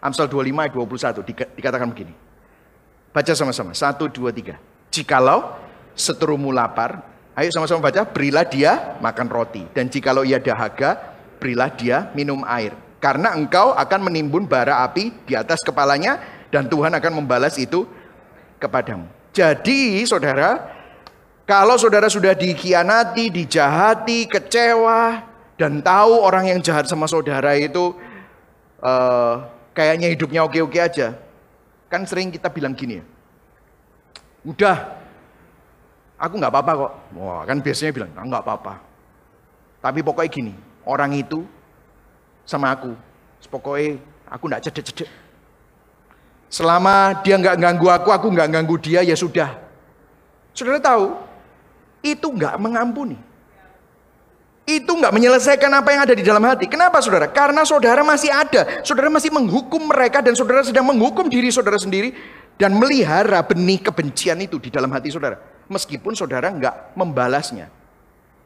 Amsal 0.00 0.32
25 0.32 0.48
ayat 0.64 0.72
21 1.22 1.60
dikatakan 1.60 1.92
begini. 1.92 2.16
Baca 3.12 3.32
sama-sama. 3.36 3.76
Satu, 3.76 4.08
dua, 4.08 4.32
tiga. 4.32 4.56
Jikalau 4.88 5.54
seterumu 5.92 6.50
lapar, 6.56 7.04
ayo 7.36 7.52
sama-sama 7.52 7.84
baca. 7.84 8.08
Berilah 8.08 8.48
dia 8.48 8.96
makan 9.04 9.28
roti. 9.28 9.62
Dan 9.76 9.92
jikalau 9.92 10.24
ia 10.24 10.40
dahaga, 10.40 11.11
berilah 11.42 11.74
dia 11.74 12.06
minum 12.14 12.46
air. 12.46 12.78
Karena 13.02 13.34
engkau 13.34 13.74
akan 13.74 14.06
menimbun 14.06 14.46
bara 14.46 14.86
api 14.86 15.10
di 15.26 15.34
atas 15.34 15.58
kepalanya 15.66 16.22
dan 16.54 16.70
Tuhan 16.70 16.94
akan 16.94 17.18
membalas 17.18 17.58
itu 17.58 17.82
kepadamu. 18.62 19.10
Jadi 19.34 20.06
saudara, 20.06 20.70
kalau 21.42 21.74
saudara 21.74 22.06
sudah 22.06 22.30
dikhianati, 22.30 23.26
dijahati, 23.34 24.30
kecewa, 24.30 25.26
dan 25.58 25.82
tahu 25.82 26.22
orang 26.22 26.54
yang 26.54 26.60
jahat 26.62 26.86
sama 26.86 27.10
saudara 27.10 27.58
itu 27.58 27.98
uh, 28.78 29.50
kayaknya 29.74 30.14
hidupnya 30.14 30.46
oke-oke 30.46 30.78
aja. 30.78 31.18
Kan 31.90 32.06
sering 32.06 32.30
kita 32.30 32.48
bilang 32.54 32.72
gini 32.72 33.02
ya, 33.02 33.04
udah, 34.46 34.76
aku 36.22 36.38
nggak 36.38 36.52
apa-apa 36.54 36.72
kok. 36.86 36.92
Wah 37.18 37.42
kan 37.44 37.58
biasanya 37.58 37.92
bilang, 37.98 38.10
nggak 38.14 38.44
apa-apa. 38.46 38.74
Tapi 39.82 40.00
pokoknya 40.06 40.30
gini, 40.30 40.54
orang 40.86 41.14
itu 41.14 41.46
sama 42.46 42.74
aku. 42.74 42.94
Pokoknya 43.50 44.00
aku 44.30 44.44
tidak 44.48 44.62
cedek-cedek. 44.64 45.08
Selama 46.52 47.16
dia 47.24 47.40
nggak 47.40 47.56
ganggu 47.56 47.88
aku, 47.88 48.08
aku 48.12 48.26
nggak 48.28 48.48
ganggu 48.52 48.76
dia, 48.76 49.00
ya 49.00 49.16
sudah. 49.16 49.56
Saudara 50.52 50.76
tahu, 50.80 51.16
itu 52.04 52.28
nggak 52.28 52.60
mengampuni. 52.60 53.16
Itu 54.62 54.94
nggak 54.94 55.10
menyelesaikan 55.10 55.72
apa 55.74 55.88
yang 55.90 56.00
ada 56.06 56.14
di 56.14 56.22
dalam 56.22 56.44
hati. 56.44 56.70
Kenapa 56.70 57.02
saudara? 57.02 57.26
Karena 57.26 57.66
saudara 57.66 58.04
masih 58.06 58.30
ada. 58.30 58.84
Saudara 58.86 59.10
masih 59.10 59.34
menghukum 59.34 59.90
mereka 59.90 60.22
dan 60.22 60.38
saudara 60.38 60.62
sedang 60.62 60.86
menghukum 60.86 61.26
diri 61.26 61.50
saudara 61.50 61.80
sendiri. 61.80 62.14
Dan 62.60 62.76
melihara 62.78 63.42
benih 63.42 63.80
kebencian 63.80 64.38
itu 64.38 64.60
di 64.60 64.68
dalam 64.70 64.92
hati 64.92 65.08
saudara. 65.10 65.40
Meskipun 65.66 66.14
saudara 66.14 66.52
nggak 66.52 66.94
membalasnya. 66.94 67.72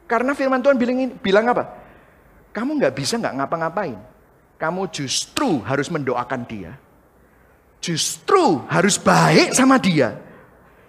Karena 0.07 0.32
firman 0.32 0.62
Tuhan 0.62 0.78
bilang, 0.78 1.18
bilang 1.20 1.45
apa? 1.51 1.86
Kamu 2.57 2.81
nggak 2.81 2.97
bisa 2.97 3.21
nggak 3.21 3.37
ngapa-ngapain. 3.37 4.01
Kamu 4.57 4.89
justru 4.89 5.61
harus 5.61 5.93
mendoakan 5.93 6.49
dia. 6.49 6.73
Justru 7.85 8.65
harus 8.73 8.97
baik 8.97 9.53
sama 9.53 9.77
dia. 9.77 10.17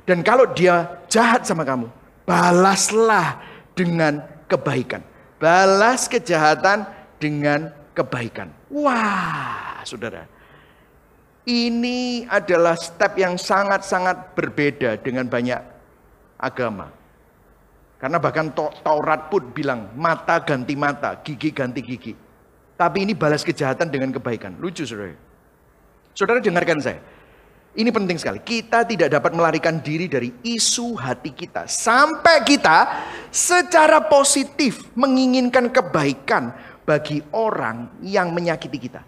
Dan 0.08 0.24
kalau 0.24 0.48
dia 0.56 1.04
jahat 1.12 1.44
sama 1.44 1.68
kamu, 1.68 1.92
balaslah 2.24 3.44
dengan 3.76 4.24
kebaikan. 4.48 5.04
Balas 5.36 6.08
kejahatan 6.08 6.88
dengan 7.20 7.76
kebaikan. 7.92 8.48
Wah, 8.72 9.84
saudara. 9.84 10.24
Ini 11.44 12.32
adalah 12.32 12.80
step 12.80 13.20
yang 13.20 13.36
sangat-sangat 13.36 14.32
berbeda 14.40 14.96
dengan 15.04 15.28
banyak 15.28 15.60
agama. 16.40 16.96
Karena 17.98 18.22
bahkan 18.22 18.54
Taurat 18.54 19.34
pun 19.34 19.50
bilang 19.50 19.90
mata 19.98 20.38
ganti 20.46 20.78
mata, 20.78 21.18
gigi 21.26 21.50
ganti 21.50 21.82
gigi. 21.82 22.14
Tapi 22.78 23.10
ini 23.10 23.18
balas 23.18 23.42
kejahatan 23.42 23.90
dengan 23.90 24.14
kebaikan. 24.14 24.54
Lucu 24.62 24.86
saudara. 24.86 25.18
Saudara 26.14 26.38
dengarkan 26.38 26.78
saya. 26.78 27.02
Ini 27.78 27.90
penting 27.94 28.18
sekali. 28.22 28.42
Kita 28.42 28.86
tidak 28.86 29.14
dapat 29.18 29.34
melarikan 29.34 29.82
diri 29.82 30.06
dari 30.06 30.30
isu 30.46 30.98
hati 30.98 31.34
kita. 31.34 31.66
Sampai 31.66 32.42
kita 32.46 32.90
secara 33.34 34.02
positif 34.06 34.94
menginginkan 34.98 35.70
kebaikan 35.70 36.54
bagi 36.86 37.22
orang 37.34 37.98
yang 38.02 38.34
menyakiti 38.34 38.78
kita. 38.78 39.02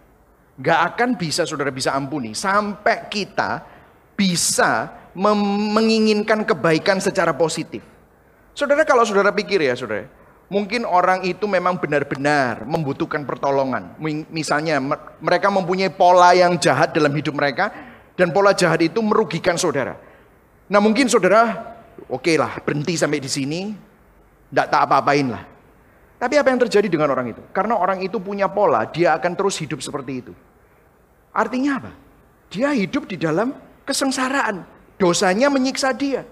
Gak 0.62 0.80
akan 0.94 1.18
bisa 1.18 1.46
saudara 1.46 1.74
bisa 1.74 1.94
ampuni. 1.94 2.38
Sampai 2.38 3.10
kita 3.10 3.66
bisa 4.14 4.94
menginginkan 5.18 6.46
kebaikan 6.46 7.02
secara 7.02 7.34
positif. 7.34 7.82
Saudara 8.54 8.84
kalau 8.84 9.06
saudara 9.06 9.32
pikir 9.32 9.62
ya 9.64 9.74
saudara. 9.76 10.10
Mungkin 10.50 10.82
orang 10.82 11.22
itu 11.30 11.46
memang 11.46 11.78
benar-benar 11.78 12.66
membutuhkan 12.66 13.22
pertolongan. 13.22 13.94
Misalnya 14.34 14.82
mereka 15.22 15.54
mempunyai 15.54 15.94
pola 15.94 16.34
yang 16.34 16.58
jahat 16.58 16.90
dalam 16.90 17.14
hidup 17.14 17.38
mereka 17.38 17.70
dan 18.18 18.34
pola 18.34 18.58
jahat 18.58 18.82
itu 18.82 18.98
merugikan 19.06 19.62
saudara. 19.62 19.94
Nah 20.66 20.82
mungkin 20.82 21.06
saudara, 21.06 21.54
oke 22.10 22.26
okay 22.26 22.36
lah 22.42 22.58
berhenti 22.66 22.98
sampai 22.98 23.22
di 23.22 23.30
sini, 23.30 23.78
tidak 24.50 24.68
tak 24.74 24.82
apa-apain 24.90 25.30
lah. 25.30 25.44
Tapi 26.18 26.36
apa 26.36 26.50
yang 26.50 26.60
terjadi 26.66 26.90
dengan 26.90 27.14
orang 27.14 27.32
itu? 27.32 27.42
Karena 27.54 27.78
orang 27.78 28.02
itu 28.02 28.18
punya 28.18 28.50
pola, 28.50 28.90
dia 28.90 29.16
akan 29.16 29.38
terus 29.38 29.56
hidup 29.62 29.80
seperti 29.86 30.26
itu. 30.26 30.34
Artinya 31.30 31.78
apa? 31.78 31.92
Dia 32.50 32.74
hidup 32.74 33.06
di 33.06 33.22
dalam 33.22 33.54
kesengsaraan. 33.86 34.66
Dosanya 34.98 35.48
menyiksa 35.48 35.94
dia. 35.94 36.26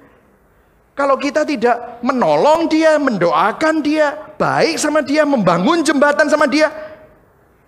Kalau 0.98 1.14
kita 1.14 1.46
tidak 1.46 2.02
menolong 2.02 2.66
dia, 2.66 2.98
mendoakan 2.98 3.86
dia, 3.86 4.18
baik 4.34 4.82
sama 4.82 5.06
dia, 5.06 5.30
membangun 5.30 5.86
jembatan 5.86 6.26
sama 6.26 6.50
dia, 6.50 6.74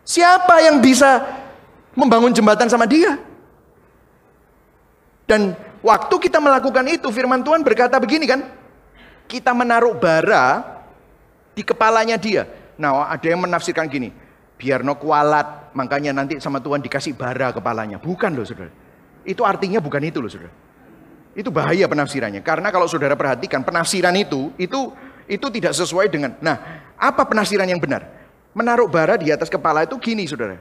siapa 0.02 0.66
yang 0.66 0.82
bisa 0.82 1.30
membangun 1.94 2.34
jembatan 2.34 2.66
sama 2.66 2.90
dia? 2.90 3.22
Dan 5.30 5.54
waktu 5.86 6.16
kita 6.18 6.42
melakukan 6.42 6.82
itu, 6.90 7.06
firman 7.14 7.46
Tuhan 7.46 7.62
berkata 7.62 8.02
begini 8.02 8.26
kan, 8.26 8.50
kita 9.30 9.54
menaruh 9.54 9.94
bara 9.94 10.66
di 11.54 11.62
kepalanya 11.62 12.18
dia. 12.18 12.50
Nah 12.82 13.14
ada 13.14 13.30
yang 13.30 13.46
menafsirkan 13.46 13.86
gini, 13.94 14.10
biar 14.58 14.82
no 14.82 14.98
kualat, 14.98 15.70
makanya 15.78 16.18
nanti 16.18 16.42
sama 16.42 16.58
Tuhan 16.66 16.82
dikasih 16.82 17.14
bara 17.14 17.54
kepalanya. 17.54 18.02
Bukan 18.02 18.34
loh 18.34 18.42
saudara. 18.42 18.74
Itu 19.22 19.46
artinya 19.46 19.78
bukan 19.78 20.02
itu 20.02 20.18
loh 20.18 20.34
saudara. 20.34 20.69
Itu 21.38 21.54
bahaya 21.54 21.86
penafsirannya. 21.86 22.42
Karena 22.42 22.74
kalau 22.74 22.90
saudara 22.90 23.14
perhatikan 23.14 23.62
penafsiran 23.62 24.14
itu, 24.18 24.50
itu 24.58 24.92
itu 25.30 25.48
tidak 25.54 25.78
sesuai 25.78 26.10
dengan. 26.10 26.34
Nah, 26.42 26.58
apa 26.98 27.22
penafsiran 27.24 27.70
yang 27.70 27.78
benar? 27.78 28.06
Menaruh 28.58 28.90
bara 28.90 29.16
di 29.16 29.30
atas 29.30 29.48
kepala 29.48 29.86
itu 29.86 29.96
gini 30.02 30.26
saudara. 30.26 30.58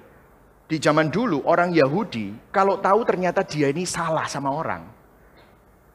Di 0.68 0.76
zaman 0.76 1.08
dulu 1.08 1.40
orang 1.48 1.72
Yahudi 1.72 2.52
kalau 2.52 2.76
tahu 2.76 3.00
ternyata 3.08 3.40
dia 3.40 3.72
ini 3.72 3.88
salah 3.88 4.28
sama 4.28 4.52
orang. 4.52 4.84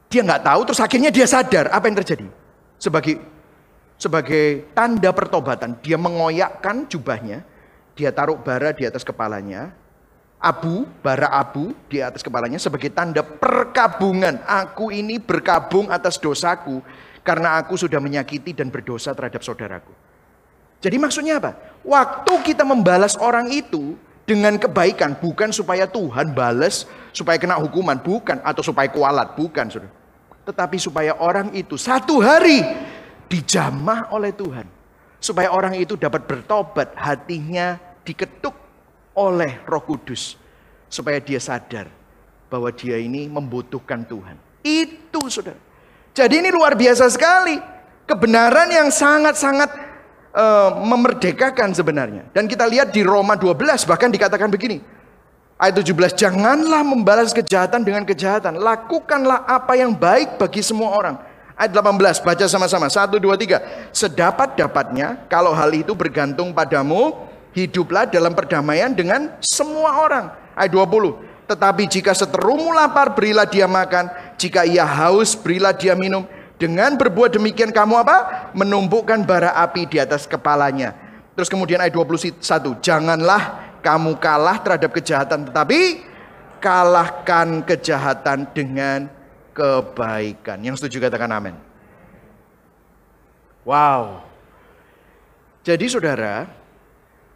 Dia 0.09 0.25
nggak 0.25 0.41
tahu 0.41 0.61
terus 0.65 0.81
akhirnya 0.81 1.13
dia 1.13 1.29
sadar 1.29 1.69
apa 1.69 1.85
yang 1.85 1.97
terjadi. 2.01 2.27
Sebagai 2.81 3.21
sebagai 4.01 4.73
tanda 4.73 5.13
pertobatan 5.13 5.77
dia 5.77 6.01
mengoyakkan 6.01 6.89
jubahnya, 6.89 7.45
dia 7.93 8.09
taruh 8.09 8.41
bara 8.41 8.73
di 8.73 8.89
atas 8.89 9.05
kepalanya, 9.05 9.69
abu, 10.43 10.83
bara 10.99 11.31
abu 11.31 11.71
di 11.87 12.03
atas 12.03 12.19
kepalanya 12.19 12.59
sebagai 12.59 12.91
tanda 12.91 13.23
perkabungan. 13.23 14.43
Aku 14.43 14.91
ini 14.91 15.15
berkabung 15.23 15.87
atas 15.87 16.19
dosaku 16.19 16.83
karena 17.23 17.55
aku 17.63 17.79
sudah 17.79 18.03
menyakiti 18.03 18.51
dan 18.51 18.67
berdosa 18.67 19.15
terhadap 19.15 19.39
saudaraku. 19.39 19.95
Jadi 20.83 20.99
maksudnya 20.99 21.39
apa? 21.39 21.55
Waktu 21.87 22.43
kita 22.43 22.67
membalas 22.67 23.15
orang 23.15 23.47
itu, 23.47 23.95
dengan 24.23 24.55
kebaikan 24.55 25.19
bukan 25.19 25.51
supaya 25.51 25.83
Tuhan 25.83 26.31
balas 26.31 26.87
supaya 27.11 27.35
kena 27.35 27.59
hukuman 27.59 27.99
bukan 27.99 28.39
atau 28.39 28.63
supaya 28.63 28.87
kualat 28.87 29.35
bukan 29.35 29.67
saudara 29.67 29.91
tetapi 30.43 30.79
supaya 30.79 31.19
orang 31.19 31.51
itu 31.55 31.75
satu 31.75 32.23
hari 32.23 32.63
dijamah 33.27 34.11
oleh 34.15 34.31
Tuhan 34.31 34.67
supaya 35.19 35.51
orang 35.51 35.75
itu 35.75 35.99
dapat 35.99 36.23
bertobat 36.23 36.95
hatinya 36.95 37.79
diketuk 38.07 38.55
oleh 39.13 39.61
Roh 39.65 39.83
Kudus 39.85 40.35
supaya 40.89 41.17
dia 41.21 41.41
sadar 41.41 41.89
bahwa 42.49 42.69
dia 42.69 42.97
ini 42.97 43.25
membutuhkan 43.29 44.05
Tuhan 44.05 44.37
itu 44.61 45.21
saudara 45.29 45.57
jadi 46.13 46.45
ini 46.45 46.53
luar 46.53 46.77
biasa 46.77 47.09
sekali 47.09 47.57
kebenaran 48.05 48.69
yang 48.69 48.89
sangat-sangat 48.93 49.93
uh, 50.35 50.69
memerdekakan 50.83 51.71
sebenarnya. 51.71 52.27
Dan 52.35 52.49
kita 52.49 52.67
lihat 52.67 52.91
di 52.91 53.01
Roma 53.05 53.33
12 53.33 53.89
bahkan 53.89 54.13
dikatakan 54.13 54.49
begini. 54.51 54.81
Ayat 55.57 55.79
17, 55.79 56.17
janganlah 56.17 56.83
membalas 56.83 57.31
kejahatan 57.31 57.85
dengan 57.85 58.03
kejahatan. 58.03 58.59
Lakukanlah 58.59 59.47
apa 59.47 59.77
yang 59.79 59.95
baik 59.95 60.35
bagi 60.35 60.59
semua 60.59 60.91
orang. 60.91 61.15
Ayat 61.55 61.71
18, 61.71 62.19
baca 62.19 62.45
sama-sama. 62.49 62.89
1, 62.89 63.15
2, 63.15 63.21
3. 63.37 63.95
Sedapat-dapatnya, 63.95 65.29
kalau 65.31 65.53
hal 65.55 65.71
itu 65.71 65.93
bergantung 65.95 66.51
padamu, 66.51 67.15
hiduplah 67.53 68.09
dalam 68.09 68.33
perdamaian 68.33 68.91
dengan 68.91 69.33
semua 69.39 70.03
orang. 70.03 70.25
Ayat 70.53 70.73
20, 70.73 71.49
tetapi 71.49 71.83
jika 71.89 72.11
seterumu 72.17 72.73
lapar, 72.73 73.13
berilah 73.13 73.45
dia 73.45 73.69
makan. 73.69 74.09
Jika 74.37 74.65
ia 74.65 74.85
haus, 74.85 75.37
berilah 75.37 75.73
dia 75.73 75.93
minum. 75.93 76.25
Dengan 76.57 76.95
berbuat 76.95 77.33
demikian 77.35 77.73
kamu 77.73 78.01
apa? 78.05 78.49
Menumpukkan 78.55 79.25
bara 79.25 79.51
api 79.57 79.89
di 79.89 79.97
atas 79.99 80.29
kepalanya. 80.29 80.95
Terus 81.33 81.49
kemudian 81.49 81.81
ayat 81.81 81.93
21, 81.97 82.77
janganlah 82.79 83.73
kamu 83.81 84.15
kalah 84.21 84.61
terhadap 84.61 84.93
kejahatan, 84.93 85.49
tetapi 85.49 86.05
kalahkan 86.63 87.65
kejahatan 87.67 88.47
dengan 88.55 89.09
kebaikan. 89.51 90.61
Yang 90.63 90.85
setuju 90.85 91.09
katakan 91.09 91.33
amin. 91.35 91.55
Wow. 93.67 94.23
Jadi 95.63 95.87
saudara, 95.91 96.47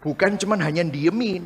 bukan 0.08 0.40
cuma 0.40 0.56
hanya 0.64 0.88
diemin. 0.88 1.44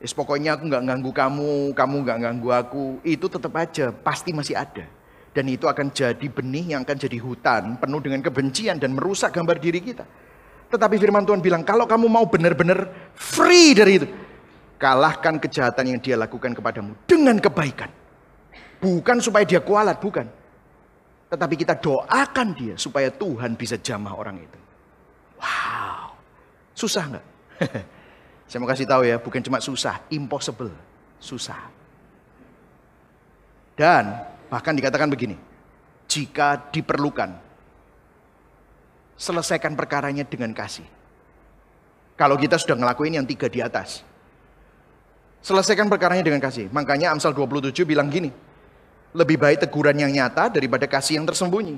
Yes, 0.00 0.16
pokoknya 0.16 0.56
aku 0.56 0.72
nggak 0.72 0.84
ganggu 0.88 1.10
kamu, 1.12 1.52
kamu 1.76 1.96
nggak 2.04 2.18
ganggu 2.24 2.48
aku. 2.52 2.84
Itu 3.04 3.28
tetap 3.28 3.52
aja, 3.60 3.92
pasti 3.92 4.32
masih 4.32 4.56
ada. 4.56 4.88
Dan 5.36 5.52
itu 5.52 5.68
akan 5.68 5.92
jadi 5.92 6.26
benih 6.32 6.72
yang 6.72 6.80
akan 6.88 6.96
jadi 6.96 7.20
hutan 7.20 7.76
penuh 7.76 8.00
dengan 8.00 8.24
kebencian 8.24 8.80
dan 8.80 8.96
merusak 8.96 9.36
gambar 9.36 9.60
diri 9.60 9.84
kita. 9.84 10.08
Tetapi 10.72 10.96
firman 10.96 11.28
Tuhan 11.28 11.44
bilang, 11.44 11.60
kalau 11.60 11.84
kamu 11.84 12.08
mau 12.08 12.24
benar-benar 12.24 13.12
free 13.12 13.76
dari 13.76 14.00
itu, 14.00 14.08
kalahkan 14.80 15.36
kejahatan 15.36 15.92
yang 15.92 16.00
dia 16.00 16.16
lakukan 16.16 16.56
kepadamu 16.56 16.96
dengan 17.04 17.36
kebaikan. 17.36 17.92
Bukan 18.80 19.20
supaya 19.20 19.44
dia 19.44 19.60
kualat, 19.60 20.00
bukan. 20.00 20.24
Tetapi 21.28 21.54
kita 21.56 21.76
doakan 21.76 22.48
dia 22.56 22.74
supaya 22.80 23.12
Tuhan 23.12 23.56
bisa 23.56 23.76
jamah 23.80 24.16
orang 24.16 24.40
itu. 24.40 24.58
Wow, 25.36 26.05
susah 26.76 27.16
nggak? 27.16 27.26
Saya 28.52 28.58
mau 28.60 28.68
kasih 28.68 28.86
tahu 28.86 29.02
ya, 29.08 29.16
bukan 29.16 29.40
cuma 29.40 29.58
susah, 29.58 30.04
impossible, 30.12 30.70
susah. 31.18 31.58
Dan 33.74 34.36
Bahkan 34.46 34.72
dikatakan 34.78 35.10
begini, 35.10 35.34
jika 36.06 36.70
diperlukan, 36.70 37.34
selesaikan 39.18 39.74
perkaranya 39.74 40.22
dengan 40.22 40.54
kasih. 40.54 40.86
Kalau 42.14 42.38
kita 42.38 42.56
sudah 42.56 42.78
ngelakuin 42.78 43.18
yang 43.20 43.26
tiga 43.26 43.50
di 43.50 43.60
atas. 43.60 44.06
Selesaikan 45.44 45.86
perkaranya 45.92 46.24
dengan 46.24 46.40
kasih. 46.40 46.72
Makanya 46.72 47.12
Amsal 47.12 47.36
27 47.36 47.84
bilang 47.84 48.08
gini. 48.08 48.32
Lebih 49.12 49.36
baik 49.36 49.68
teguran 49.68 49.94
yang 49.94 50.10
nyata 50.10 50.48
daripada 50.48 50.88
kasih 50.88 51.20
yang 51.20 51.26
tersembunyi. 51.28 51.76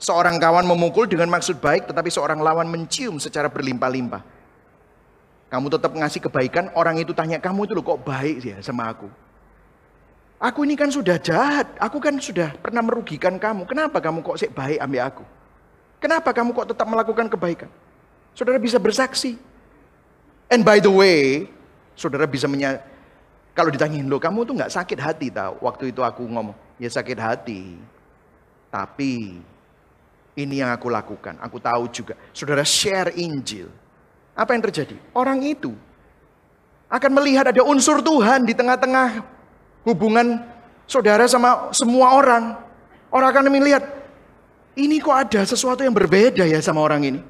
Seorang 0.00 0.40
kawan 0.40 0.66
memukul 0.66 1.06
dengan 1.06 1.30
maksud 1.30 1.60
baik, 1.62 1.92
tetapi 1.92 2.10
seorang 2.10 2.40
lawan 2.40 2.66
mencium 2.66 3.20
secara 3.20 3.46
berlimpah-limpah. 3.52 4.33
Kamu 5.54 5.70
tetap 5.70 5.94
ngasih 5.94 6.18
kebaikan, 6.18 6.74
orang 6.74 6.98
itu 6.98 7.14
tanya, 7.14 7.38
kamu 7.38 7.70
itu 7.70 7.78
loh 7.78 7.86
kok 7.86 8.02
baik 8.02 8.42
ya 8.42 8.58
sama 8.58 8.90
aku. 8.90 9.06
Aku 10.42 10.66
ini 10.66 10.74
kan 10.74 10.90
sudah 10.90 11.14
jahat, 11.14 11.70
aku 11.78 12.02
kan 12.02 12.18
sudah 12.18 12.50
pernah 12.58 12.82
merugikan 12.82 13.38
kamu. 13.38 13.62
Kenapa 13.62 14.02
kamu 14.02 14.26
kok 14.26 14.34
sih 14.34 14.50
baik 14.50 14.82
ambil 14.82 15.06
aku? 15.06 15.24
Kenapa 16.02 16.34
kamu 16.34 16.50
kok 16.50 16.74
tetap 16.74 16.90
melakukan 16.90 17.30
kebaikan? 17.30 17.70
Saudara 18.34 18.58
bisa 18.58 18.82
bersaksi. 18.82 19.38
And 20.50 20.66
by 20.66 20.82
the 20.82 20.90
way, 20.90 21.46
saudara 21.94 22.26
bisa 22.26 22.50
menya 22.50 22.82
kalau 23.54 23.70
ditanyain 23.70 24.04
lo 24.10 24.18
kamu 24.18 24.42
tuh 24.42 24.54
nggak 24.58 24.74
sakit 24.74 24.98
hati 24.98 25.30
tau 25.30 25.54
waktu 25.62 25.94
itu 25.94 26.02
aku 26.02 26.26
ngomong 26.26 26.54
ya 26.82 26.90
sakit 26.90 27.18
hati 27.18 27.78
tapi 28.68 29.38
ini 30.34 30.54
yang 30.58 30.74
aku 30.74 30.90
lakukan 30.90 31.38
aku 31.38 31.62
tahu 31.62 31.86
juga 31.94 32.18
saudara 32.34 32.66
share 32.66 33.14
Injil 33.14 33.70
apa 34.34 34.50
yang 34.54 34.62
terjadi 34.66 34.98
orang 35.14 35.40
itu 35.42 35.72
akan 36.90 37.10
melihat 37.22 37.50
ada 37.50 37.62
unsur 37.64 38.02
Tuhan 38.02 38.46
di 38.46 38.54
tengah-tengah 38.54 39.22
hubungan 39.86 40.42
saudara 40.86 41.24
sama 41.26 41.70
semua 41.74 42.18
orang 42.18 42.58
orang 43.14 43.28
akan 43.30 43.50
melihat 43.50 43.82
ini 44.74 44.98
kok 44.98 45.14
ada 45.14 45.40
sesuatu 45.46 45.86
yang 45.86 45.94
berbeda 45.94 46.44
ya 46.44 46.58
sama 46.60 46.82
orang 46.82 47.02
ini 47.14 47.20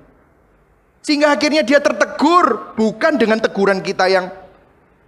sehingga 1.04 1.36
akhirnya 1.36 1.60
dia 1.60 1.78
tertegur 1.84 2.72
bukan 2.74 3.20
dengan 3.20 3.36
teguran 3.36 3.84
kita 3.84 4.08
yang 4.08 4.32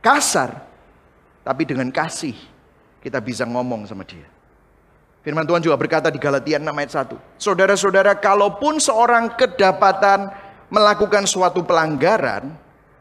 kasar 0.04 0.66
tapi 1.46 1.62
dengan 1.62 1.88
kasih 1.94 2.36
kita 3.06 3.22
bisa 3.22 3.46
ngomong 3.46 3.86
sama 3.86 4.02
dia. 4.02 4.26
Firman 5.22 5.46
Tuhan 5.46 5.62
juga 5.62 5.78
berkata 5.78 6.10
di 6.10 6.18
Galatia 6.18 6.58
6 6.58 6.66
ayat 6.66 6.92
1. 7.06 7.38
Saudara-saudara, 7.38 8.18
kalaupun 8.18 8.82
seorang 8.82 9.30
kedapatan 9.38 10.34
melakukan 10.68 11.24
suatu 11.26 11.62
pelanggaran, 11.62 12.50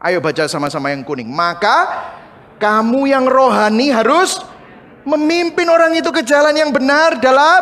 ayo 0.02 0.22
baca 0.22 0.46
sama-sama 0.46 0.94
yang 0.94 1.02
kuning. 1.02 1.30
Maka 1.30 2.08
kamu 2.62 3.10
yang 3.10 3.26
rohani 3.26 3.92
harus 3.92 4.42
memimpin 5.06 5.70
orang 5.70 5.94
itu 5.94 6.10
ke 6.10 6.26
jalan 6.26 6.56
yang 6.58 6.74
benar 6.74 7.22
dalam 7.22 7.62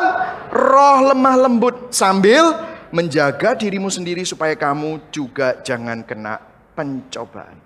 roh 0.52 1.00
lemah 1.12 1.36
lembut 1.48 1.92
sambil 1.92 2.56
menjaga 2.94 3.58
dirimu 3.58 3.90
sendiri 3.90 4.24
supaya 4.24 4.54
kamu 4.56 5.12
juga 5.12 5.60
jangan 5.66 6.06
kena 6.06 6.40
pencobaan. 6.78 7.58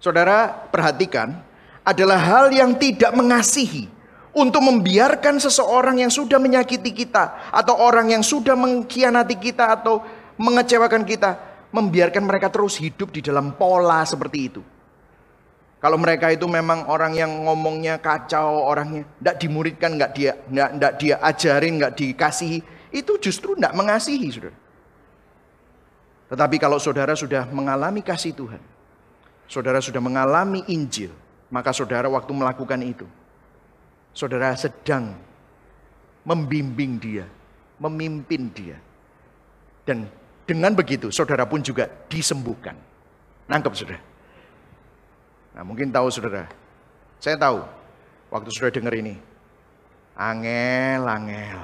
Saudara, 0.00 0.48
perhatikan 0.72 1.36
adalah 1.84 2.16
hal 2.16 2.46
yang 2.52 2.76
tidak 2.76 3.12
mengasihi 3.12 3.88
untuk 4.30 4.62
membiarkan 4.62 5.42
seseorang 5.42 6.00
yang 6.00 6.12
sudah 6.12 6.38
menyakiti 6.38 6.94
kita 6.94 7.50
atau 7.50 7.74
orang 7.76 8.14
yang 8.14 8.22
sudah 8.22 8.54
mengkhianati 8.54 9.36
kita 9.36 9.80
atau 9.80 10.00
mengecewakan 10.40 11.04
kita 11.04 11.30
membiarkan 11.70 12.24
mereka 12.24 12.48
terus 12.48 12.80
hidup 12.80 13.12
di 13.12 13.20
dalam 13.20 13.52
pola 13.54 14.02
seperti 14.08 14.38
itu. 14.40 14.62
Kalau 15.80 15.96
mereka 15.96 16.28
itu 16.28 16.44
memang 16.44 16.88
orang 16.92 17.16
yang 17.16 17.32
ngomongnya 17.44 18.00
kacau, 18.00 18.68
orangnya 18.68 19.04
tidak 19.16 19.36
dimuridkan, 19.40 19.96
nggak 19.96 20.12
dia 20.12 20.32
nggak 20.48 20.92
dia 21.00 21.16
ajarin, 21.24 21.80
nggak 21.80 21.96
dikasihi, 21.96 22.58
itu 22.92 23.12
justru 23.16 23.56
tidak 23.56 23.72
mengasihi, 23.72 24.28
saudara. 24.28 24.56
Tetapi 26.28 26.56
kalau 26.60 26.76
saudara 26.76 27.16
sudah 27.16 27.48
mengalami 27.48 28.04
kasih 28.04 28.36
Tuhan, 28.36 28.60
saudara 29.48 29.80
sudah 29.80 30.04
mengalami 30.04 30.68
Injil, 30.68 31.16
maka 31.48 31.72
saudara 31.72 32.12
waktu 32.12 32.28
melakukan 32.36 32.80
itu, 32.84 33.08
saudara 34.12 34.52
sedang 34.60 35.16
membimbing 36.28 37.00
dia, 37.00 37.24
memimpin 37.80 38.52
dia. 38.52 38.76
Dan 39.88 40.19
dengan 40.50 40.74
begitu 40.74 41.14
saudara 41.14 41.46
pun 41.46 41.62
juga 41.62 41.86
disembuhkan. 42.10 42.74
Nangkep 43.46 43.72
saudara. 43.78 44.02
Nah 45.54 45.62
mungkin 45.62 45.94
tahu 45.94 46.10
saudara, 46.10 46.50
saya 47.22 47.38
tahu 47.38 47.62
waktu 48.34 48.48
saudara 48.50 48.74
dengar 48.74 48.94
ini, 48.98 49.14
angel, 50.18 51.06
angel. 51.06 51.60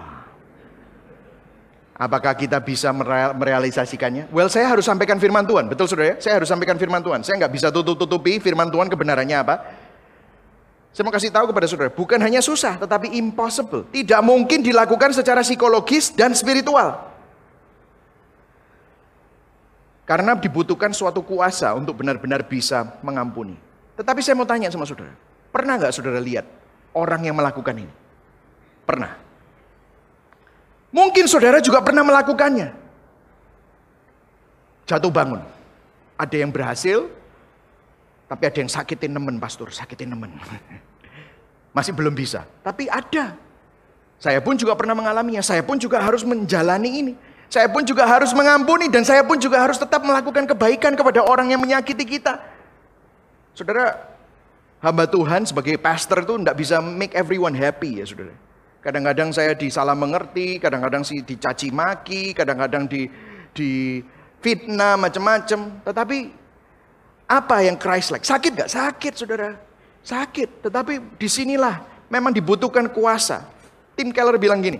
Apakah 1.97 2.37
kita 2.37 2.61
bisa 2.61 2.93
merealisasikannya? 3.32 4.28
Well, 4.28 4.53
saya 4.53 4.68
harus 4.68 4.84
sampaikan 4.84 5.16
firman 5.16 5.49
Tuhan. 5.49 5.64
Betul 5.64 5.89
saudara 5.89 6.12
ya? 6.12 6.16
Saya 6.20 6.37
harus 6.37 6.45
sampaikan 6.53 6.76
firman 6.76 7.01
Tuhan. 7.01 7.24
Saya 7.24 7.41
nggak 7.41 7.53
bisa 7.57 7.72
tutup-tutupi 7.72 8.37
firman 8.37 8.68
Tuhan 8.68 8.93
kebenarannya 8.93 9.32
apa. 9.41 9.64
Saya 10.93 11.09
mau 11.09 11.12
kasih 11.12 11.32
tahu 11.32 11.53
kepada 11.53 11.64
saudara, 11.68 11.89
bukan 11.89 12.20
hanya 12.20 12.45
susah, 12.45 12.76
tetapi 12.76 13.16
impossible. 13.16 13.89
Tidak 13.93 14.20
mungkin 14.20 14.61
dilakukan 14.61 15.16
secara 15.16 15.41
psikologis 15.41 16.12
dan 16.12 16.37
spiritual. 16.37 17.15
Karena 20.07 20.38
dibutuhkan 20.38 20.94
suatu 20.94 21.26
kuasa 21.26 21.74
untuk 21.74 21.98
benar-benar 21.98 22.46
bisa 22.46 22.96
mengampuni. 23.02 23.59
Tetapi 23.98 24.22
saya 24.22 24.38
mau 24.38 24.46
tanya 24.46 24.70
sama 24.70 24.86
saudara, 24.86 25.11
pernah 25.50 25.74
nggak 25.74 25.90
saudara 25.90 26.22
lihat 26.22 26.46
orang 26.94 27.26
yang 27.26 27.34
melakukan 27.34 27.74
ini? 27.74 27.94
Pernah. 28.86 29.18
Mungkin 30.94 31.26
saudara 31.26 31.59
juga 31.59 31.82
pernah 31.82 32.07
melakukannya. 32.07 32.70
Jatuh 34.86 35.11
bangun. 35.11 35.42
Ada 36.14 36.36
yang 36.38 36.54
berhasil, 36.54 37.11
tapi 38.30 38.46
ada 38.46 38.59
yang 38.62 38.70
sakitin 38.70 39.11
nemen, 39.11 39.42
pastor, 39.42 39.74
sakitin 39.74 40.14
nemen. 40.14 40.38
Masih 41.76 41.90
belum 41.90 42.14
bisa, 42.14 42.46
tapi 42.62 42.86
ada. 42.86 43.34
Saya 44.16 44.40
pun 44.40 44.57
juga 44.57 44.72
pernah 44.78 44.96
mengalaminya, 44.96 45.44
saya 45.44 45.61
pun 45.61 45.76
juga 45.76 46.00
harus 46.00 46.22
menjalani 46.22 46.90
ini. 47.02 47.12
Saya 47.47 47.70
pun 47.70 47.86
juga 47.86 48.03
harus 48.07 48.34
mengampuni 48.34 48.90
dan 48.90 49.07
saya 49.07 49.22
pun 49.22 49.38
juga 49.38 49.62
harus 49.62 49.78
tetap 49.78 50.03
melakukan 50.03 50.51
kebaikan 50.51 50.99
kepada 50.99 51.22
orang 51.22 51.55
yang 51.55 51.62
menyakiti 51.62 52.03
kita. 52.18 52.42
Saudara, 53.55 53.94
hamba 54.82 55.07
Tuhan 55.07 55.47
sebagai 55.47 55.78
pastor 55.78 56.26
itu 56.26 56.34
tidak 56.42 56.57
bisa 56.59 56.82
make 56.82 57.14
everyone 57.14 57.55
happy 57.55 58.03
ya 58.03 58.05
saudara. 58.05 58.34
Kadang-kadang 58.82 59.34
saya 59.34 59.55
disalah 59.55 59.99
mengerti, 59.99 60.62
kadang-kadang 60.62 61.03
sih 61.03 61.22
dicaci 61.22 61.74
maki, 61.74 62.30
kadang-kadang 62.34 62.86
di 62.86 63.11
di 63.51 63.99
fitnah 64.38 64.94
macam-macam. 64.94 65.82
Tetapi 65.82 66.18
apa 67.26 67.57
yang 67.66 67.74
Christ 67.74 68.14
like? 68.14 68.22
Sakit 68.22 68.53
gak? 68.55 68.70
Sakit, 68.70 69.12
saudara. 69.18 69.59
Sakit. 70.07 70.62
Tetapi 70.62 71.18
di 71.18 71.26
sinilah 71.26 71.82
memang 72.07 72.30
dibutuhkan 72.30 72.86
kuasa. 72.86 73.42
Tim 73.99 74.14
Keller 74.14 74.38
bilang 74.38 74.62
gini, 74.62 74.78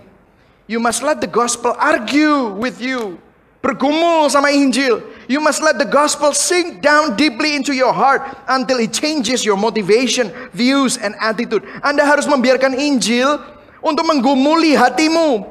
You 0.67 0.83
must 0.83 0.99
let 0.99 1.23
the 1.23 1.31
gospel 1.31 1.71
argue 1.79 2.51
with 2.59 2.83
you. 2.83 3.23
Bergumul 3.63 4.27
sama 4.27 4.51
Injil. 4.51 4.99
You 5.31 5.39
must 5.39 5.59
let 5.59 5.79
the 5.79 5.87
gospel 5.87 6.31
sink 6.31 6.83
down 6.83 7.15
deeply 7.19 7.55
into 7.55 7.71
your 7.71 7.91
heart 7.91 8.23
until 8.47 8.79
it 8.79 8.95
changes 8.95 9.43
your 9.43 9.55
motivation, 9.59 10.31
views, 10.51 10.99
and 10.99 11.15
attitude. 11.19 11.63
Anda 11.83 12.03
harus 12.03 12.27
membiarkan 12.27 12.75
Injil 12.75 13.39
untuk 13.83 14.07
menggumuli 14.07 14.75
hatimu. 14.75 15.47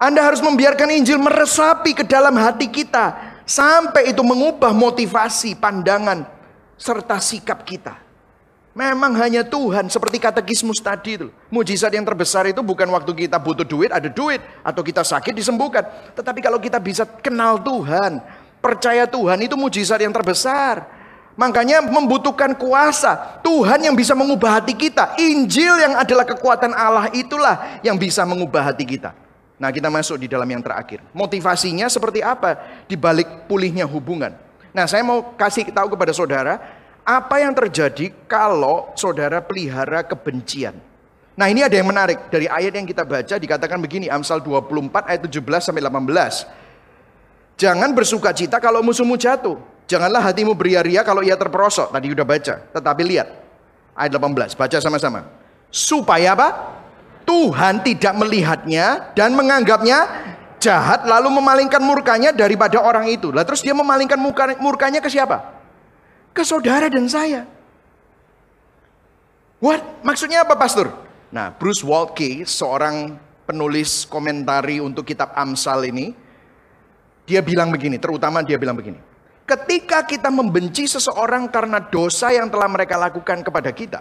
Anda 0.00 0.24
harus 0.24 0.40
membiarkan 0.40 0.88
Injil 0.88 1.20
meresapi 1.20 1.92
ke 1.92 2.02
dalam 2.06 2.32
hati 2.38 2.70
kita 2.70 3.14
sampai 3.44 4.14
itu 4.14 4.22
mengubah 4.24 4.72
motivasi, 4.72 5.58
pandangan 5.58 6.24
serta 6.80 7.20
sikap 7.20 7.66
kita. 7.66 8.09
Memang 8.70 9.18
hanya 9.18 9.42
Tuhan 9.42 9.90
seperti 9.90 10.22
katekismus 10.22 10.78
tadi 10.78 11.18
itu. 11.18 11.28
Mujizat 11.50 11.90
yang 11.90 12.06
terbesar 12.06 12.46
itu 12.46 12.62
bukan 12.62 12.86
waktu 12.94 13.26
kita 13.26 13.34
butuh 13.42 13.66
duit, 13.66 13.90
ada 13.90 14.06
duit. 14.06 14.38
Atau 14.62 14.86
kita 14.86 15.02
sakit 15.02 15.34
disembuhkan. 15.34 15.82
Tetapi 16.14 16.38
kalau 16.38 16.62
kita 16.62 16.78
bisa 16.78 17.02
kenal 17.02 17.58
Tuhan, 17.58 18.22
percaya 18.62 19.10
Tuhan 19.10 19.42
itu 19.42 19.58
mujizat 19.58 19.98
yang 19.98 20.14
terbesar. 20.14 20.86
Makanya 21.34 21.82
membutuhkan 21.82 22.54
kuasa. 22.54 23.42
Tuhan 23.42 23.82
yang 23.82 23.98
bisa 23.98 24.14
mengubah 24.14 24.62
hati 24.62 24.78
kita. 24.78 25.18
Injil 25.18 25.74
yang 25.82 25.98
adalah 25.98 26.22
kekuatan 26.22 26.70
Allah 26.70 27.10
itulah 27.10 27.82
yang 27.82 27.98
bisa 27.98 28.22
mengubah 28.22 28.70
hati 28.70 28.86
kita. 28.86 29.10
Nah 29.58 29.74
kita 29.74 29.90
masuk 29.90 30.16
di 30.20 30.30
dalam 30.30 30.46
yang 30.46 30.62
terakhir. 30.62 31.02
Motivasinya 31.10 31.90
seperti 31.90 32.22
apa 32.22 32.56
di 32.86 32.94
balik 32.94 33.50
pulihnya 33.50 33.84
hubungan. 33.84 34.32
Nah 34.70 34.86
saya 34.86 35.02
mau 35.02 35.34
kasih 35.34 35.68
tahu 35.74 35.92
kepada 35.92 36.14
saudara. 36.14 36.79
Apa 37.10 37.42
yang 37.42 37.50
terjadi 37.58 38.14
kalau 38.30 38.94
saudara 38.94 39.42
pelihara 39.42 40.06
kebencian. 40.06 40.78
Nah 41.34 41.50
ini 41.50 41.66
ada 41.66 41.74
yang 41.74 41.90
menarik. 41.90 42.30
Dari 42.30 42.46
ayat 42.46 42.70
yang 42.70 42.86
kita 42.86 43.02
baca 43.02 43.34
dikatakan 43.34 43.82
begini. 43.82 44.06
Amsal 44.06 44.38
24 44.38 45.10
ayat 45.10 45.26
17 45.26 45.42
sampai 45.58 45.82
18. 45.82 47.58
Jangan 47.58 47.90
bersuka 47.98 48.30
cita 48.30 48.62
kalau 48.62 48.78
musuhmu 48.86 49.18
jatuh 49.18 49.58
Janganlah 49.90 50.22
hatimu 50.22 50.54
beria-ria 50.54 51.02
kalau 51.02 51.18
ia 51.18 51.34
terperosok. 51.34 51.90
Tadi 51.90 52.06
sudah 52.14 52.22
baca. 52.22 52.54
Tetapi 52.70 53.02
lihat. 53.02 53.26
Ayat 53.98 54.14
18. 54.14 54.54
Baca 54.54 54.78
sama-sama. 54.78 55.26
Supaya 55.66 56.38
apa? 56.38 56.78
Tuhan 57.26 57.82
tidak 57.82 58.14
melihatnya 58.14 59.10
dan 59.18 59.34
menganggapnya 59.34 60.06
jahat 60.62 61.02
lalu 61.10 61.42
memalingkan 61.42 61.82
murkanya 61.82 62.30
daripada 62.30 62.78
orang 62.78 63.10
itu. 63.10 63.34
Lah 63.34 63.42
terus 63.42 63.66
dia 63.66 63.74
memalingkan 63.74 64.14
murkanya 64.62 65.02
ke 65.02 65.10
siapa? 65.10 65.59
Ke 66.30 66.42
saudara 66.46 66.86
dan 66.86 67.10
saya. 67.10 67.46
What? 69.60 70.02
Maksudnya 70.06 70.46
apa 70.46 70.56
pastor? 70.56 70.88
Nah 71.30 71.52
Bruce 71.52 71.84
Waltke 71.84 72.48
seorang 72.48 73.18
penulis 73.44 74.06
komentari 74.06 74.78
untuk 74.78 75.04
kitab 75.04 75.34
Amsal 75.36 75.90
ini. 75.90 76.14
Dia 77.28 77.44
bilang 77.44 77.70
begini, 77.70 77.98
terutama 77.98 78.42
dia 78.42 78.58
bilang 78.58 78.74
begini. 78.74 78.98
Ketika 79.46 80.06
kita 80.06 80.30
membenci 80.30 80.86
seseorang 80.86 81.50
karena 81.50 81.78
dosa 81.82 82.30
yang 82.30 82.50
telah 82.50 82.66
mereka 82.70 82.94
lakukan 82.98 83.42
kepada 83.42 83.70
kita. 83.70 84.00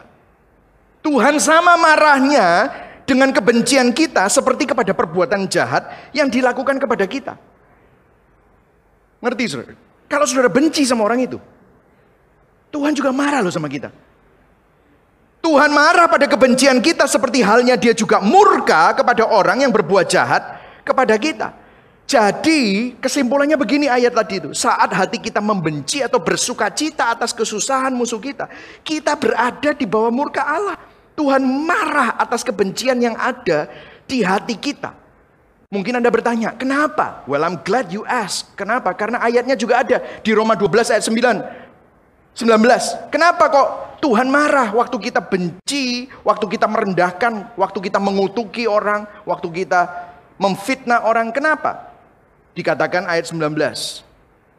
Tuhan 1.01 1.37
sama 1.41 1.77
marahnya 1.77 2.69
dengan 3.09 3.33
kebencian 3.33 3.89
kita 3.89 4.29
seperti 4.29 4.69
kepada 4.69 4.93
perbuatan 4.93 5.49
jahat 5.49 5.89
yang 6.13 6.29
dilakukan 6.29 6.77
kepada 6.77 7.05
kita. 7.09 7.33
Ngerti 9.17 9.43
saudara? 9.49 9.73
Kalau 10.05 10.25
saudara 10.29 10.49
benci 10.49 10.85
sama 10.85 11.05
orang 11.05 11.25
itu, 11.25 11.37
Tuhan 12.69 12.93
juga 12.93 13.09
marah 13.09 13.41
loh 13.41 13.53
sama 13.53 13.65
kita. 13.65 13.89
Tuhan 15.39 15.71
marah 15.71 16.05
pada 16.11 16.27
kebencian 16.27 16.83
kita 16.83 17.07
seperti 17.07 17.39
halnya 17.39 17.79
dia 17.79 17.95
juga 17.95 18.19
murka 18.19 18.91
kepada 18.93 19.25
orang 19.25 19.63
yang 19.63 19.71
berbuat 19.71 20.05
jahat 20.05 20.59
kepada 20.83 21.15
kita. 21.15 21.55
Jadi 22.09 22.97
kesimpulannya 22.97 23.53
begini 23.53 23.85
ayat 23.85 24.17
tadi 24.17 24.41
itu. 24.41 24.49
Saat 24.57 24.89
hati 24.97 25.21
kita 25.21 25.39
membenci 25.39 26.01
atau 26.01 26.17
bersuka 26.17 26.65
cita 26.73 27.13
atas 27.13 27.31
kesusahan 27.31 27.93
musuh 27.93 28.17
kita. 28.17 28.49
Kita 28.81 29.13
berada 29.13 29.77
di 29.77 29.85
bawah 29.85 30.09
murka 30.09 30.41
Allah. 30.41 30.77
Tuhan 31.13 31.45
marah 31.45 32.17
atas 32.17 32.41
kebencian 32.41 32.97
yang 32.97 33.13
ada 33.13 33.69
di 34.09 34.25
hati 34.25 34.57
kita. 34.57 34.97
Mungkin 35.69 36.01
Anda 36.01 36.09
bertanya, 36.09 36.57
kenapa? 36.57 37.21
Well, 37.29 37.45
I'm 37.45 37.61
glad 37.61 37.93
you 37.93 38.01
ask. 38.09 38.57
Kenapa? 38.57 38.89
Karena 38.97 39.21
ayatnya 39.21 39.53
juga 39.53 39.85
ada 39.85 40.01
di 40.25 40.33
Roma 40.33 40.57
12 40.57 40.89
ayat 40.89 41.05
9. 41.05 41.68
19. 42.37 43.11
Kenapa 43.11 43.49
kok 43.51 43.69
Tuhan 43.99 44.31
marah 44.31 44.71
waktu 44.71 44.95
kita 45.11 45.19
benci, 45.19 46.07
waktu 46.23 46.45
kita 46.47 46.65
merendahkan, 46.71 47.53
waktu 47.59 47.79
kita 47.83 47.99
mengutuki 47.99 48.63
orang, 48.63 49.03
waktu 49.27 49.47
kita 49.51 50.09
memfitnah 50.39 51.03
orang. 51.03 51.35
Kenapa? 51.35 51.91
Dikatakan 52.55 53.05
ayat 53.05 53.27
19. 53.27 54.07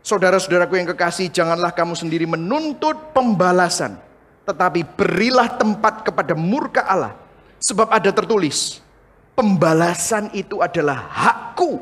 Saudara-saudaraku 0.00 0.80
yang 0.80 0.88
kekasih, 0.92 1.28
janganlah 1.32 1.72
kamu 1.72 1.96
sendiri 1.96 2.24
menuntut 2.28 3.12
pembalasan. 3.12 3.96
Tetapi 4.44 4.96
berilah 4.96 5.56
tempat 5.56 6.04
kepada 6.04 6.32
murka 6.36 6.84
Allah. 6.84 7.16
Sebab 7.60 7.92
ada 7.92 8.08
tertulis, 8.08 8.80
pembalasan 9.36 10.32
itu 10.32 10.64
adalah 10.64 11.08
hakku. 11.12 11.80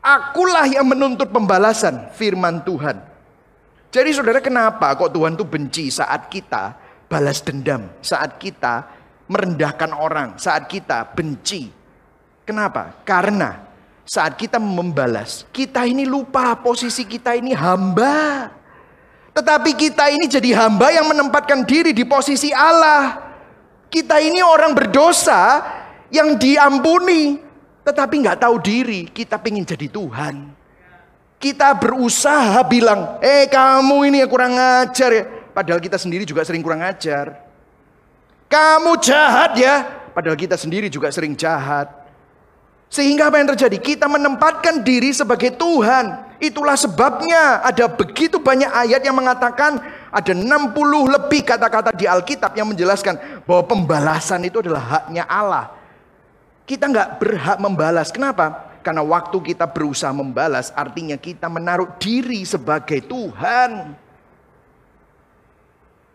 Akulah 0.00 0.64
yang 0.66 0.88
menuntut 0.88 1.28
pembalasan 1.28 2.08
firman 2.16 2.64
Tuhan. 2.64 3.11
Jadi 3.92 4.10
saudara 4.16 4.40
kenapa 4.40 4.96
kok 4.96 5.12
Tuhan 5.12 5.36
tuh 5.36 5.44
benci 5.44 5.92
saat 5.92 6.32
kita 6.32 6.72
balas 7.12 7.44
dendam, 7.44 7.92
saat 8.00 8.40
kita 8.40 8.88
merendahkan 9.28 9.92
orang, 9.92 10.40
saat 10.40 10.64
kita 10.64 11.12
benci. 11.12 11.68
Kenapa? 12.48 12.96
Karena 13.04 13.68
saat 14.08 14.40
kita 14.40 14.56
membalas, 14.56 15.44
kita 15.52 15.84
ini 15.84 16.08
lupa 16.08 16.56
posisi 16.56 17.04
kita 17.04 17.36
ini 17.36 17.52
hamba. 17.52 18.48
Tetapi 19.36 19.76
kita 19.76 20.08
ini 20.08 20.24
jadi 20.24 20.56
hamba 20.64 20.88
yang 20.88 21.12
menempatkan 21.12 21.60
diri 21.68 21.92
di 21.92 22.08
posisi 22.08 22.48
Allah. 22.48 23.28
Kita 23.92 24.16
ini 24.24 24.40
orang 24.40 24.72
berdosa 24.72 25.60
yang 26.08 26.40
diampuni, 26.40 27.36
tetapi 27.84 28.24
nggak 28.24 28.40
tahu 28.40 28.56
diri. 28.56 29.04
Kita 29.12 29.36
ingin 29.36 29.68
jadi 29.68 29.88
Tuhan. 29.92 30.61
Kita 31.42 31.74
berusaha 31.74 32.62
bilang, 32.70 33.18
eh 33.18 33.50
kamu 33.50 34.06
ini 34.06 34.22
yang 34.22 34.30
kurang 34.30 34.54
ajar 34.54 35.10
ya. 35.10 35.24
Padahal 35.50 35.82
kita 35.82 35.98
sendiri 35.98 36.22
juga 36.22 36.46
sering 36.46 36.62
kurang 36.62 36.86
ajar. 36.86 37.34
Kamu 38.46 38.94
jahat 39.02 39.58
ya. 39.58 39.82
Padahal 40.14 40.38
kita 40.38 40.54
sendiri 40.54 40.86
juga 40.86 41.10
sering 41.10 41.34
jahat. 41.34 41.90
Sehingga 42.86 43.26
apa 43.26 43.42
yang 43.42 43.50
terjadi? 43.58 43.74
Kita 43.74 44.06
menempatkan 44.06 44.86
diri 44.86 45.10
sebagai 45.10 45.50
Tuhan. 45.58 46.30
Itulah 46.38 46.78
sebabnya 46.78 47.58
ada 47.58 47.90
begitu 47.90 48.38
banyak 48.38 48.70
ayat 48.70 49.02
yang 49.02 49.18
mengatakan 49.18 49.82
ada 50.14 50.32
60 50.36 50.46
lebih 51.10 51.42
kata-kata 51.42 51.90
di 51.90 52.06
Alkitab 52.06 52.54
yang 52.54 52.70
menjelaskan 52.70 53.42
bahwa 53.50 53.66
pembalasan 53.66 54.46
itu 54.46 54.62
adalah 54.62 54.82
haknya 55.00 55.26
Allah. 55.26 55.74
Kita 56.70 56.86
nggak 56.86 57.18
berhak 57.18 57.58
membalas. 57.58 58.14
Kenapa? 58.14 58.71
Karena 58.82 59.00
waktu 59.06 59.38
kita 59.38 59.70
berusaha 59.70 60.10
membalas, 60.10 60.74
artinya 60.74 61.14
kita 61.14 61.46
menaruh 61.46 61.94
diri 62.02 62.42
sebagai 62.42 62.98
Tuhan. 63.06 63.94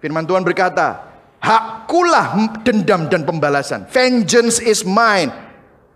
Firman 0.04 0.28
Tuhan 0.28 0.44
berkata, 0.44 1.08
Hakkulah 1.38 2.60
dendam 2.66 3.08
dan 3.08 3.24
pembalasan. 3.24 3.88
Vengeance 3.88 4.60
is 4.60 4.84
mine. 4.84 5.32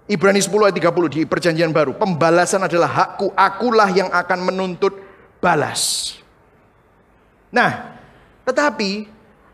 Ibrani 0.07 0.39
10 0.39 0.51
ayat 0.69 0.75
30 0.75 1.11
di 1.11 1.21
perjanjian 1.27 1.71
baru. 1.75 1.97
Pembalasan 1.97 2.63
adalah 2.67 2.87
hakku. 2.87 3.33
Akulah 3.35 3.89
yang 3.91 4.07
akan 4.11 4.39
menuntut 4.47 4.95
balas. 5.43 6.13
Nah, 7.51 7.99
tetapi 8.47 9.07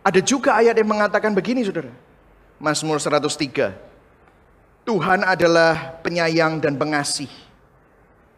ada 0.05 0.19
juga 0.21 0.59
ayat 0.59 0.75
yang 0.77 0.89
mengatakan 0.91 1.33
begini 1.33 1.65
saudara. 1.65 1.89
Mazmur 2.61 2.97
103. 3.01 3.86
Tuhan 4.87 5.19
adalah 5.27 5.99
penyayang 5.99 6.63
dan 6.63 6.79
pengasih, 6.79 7.27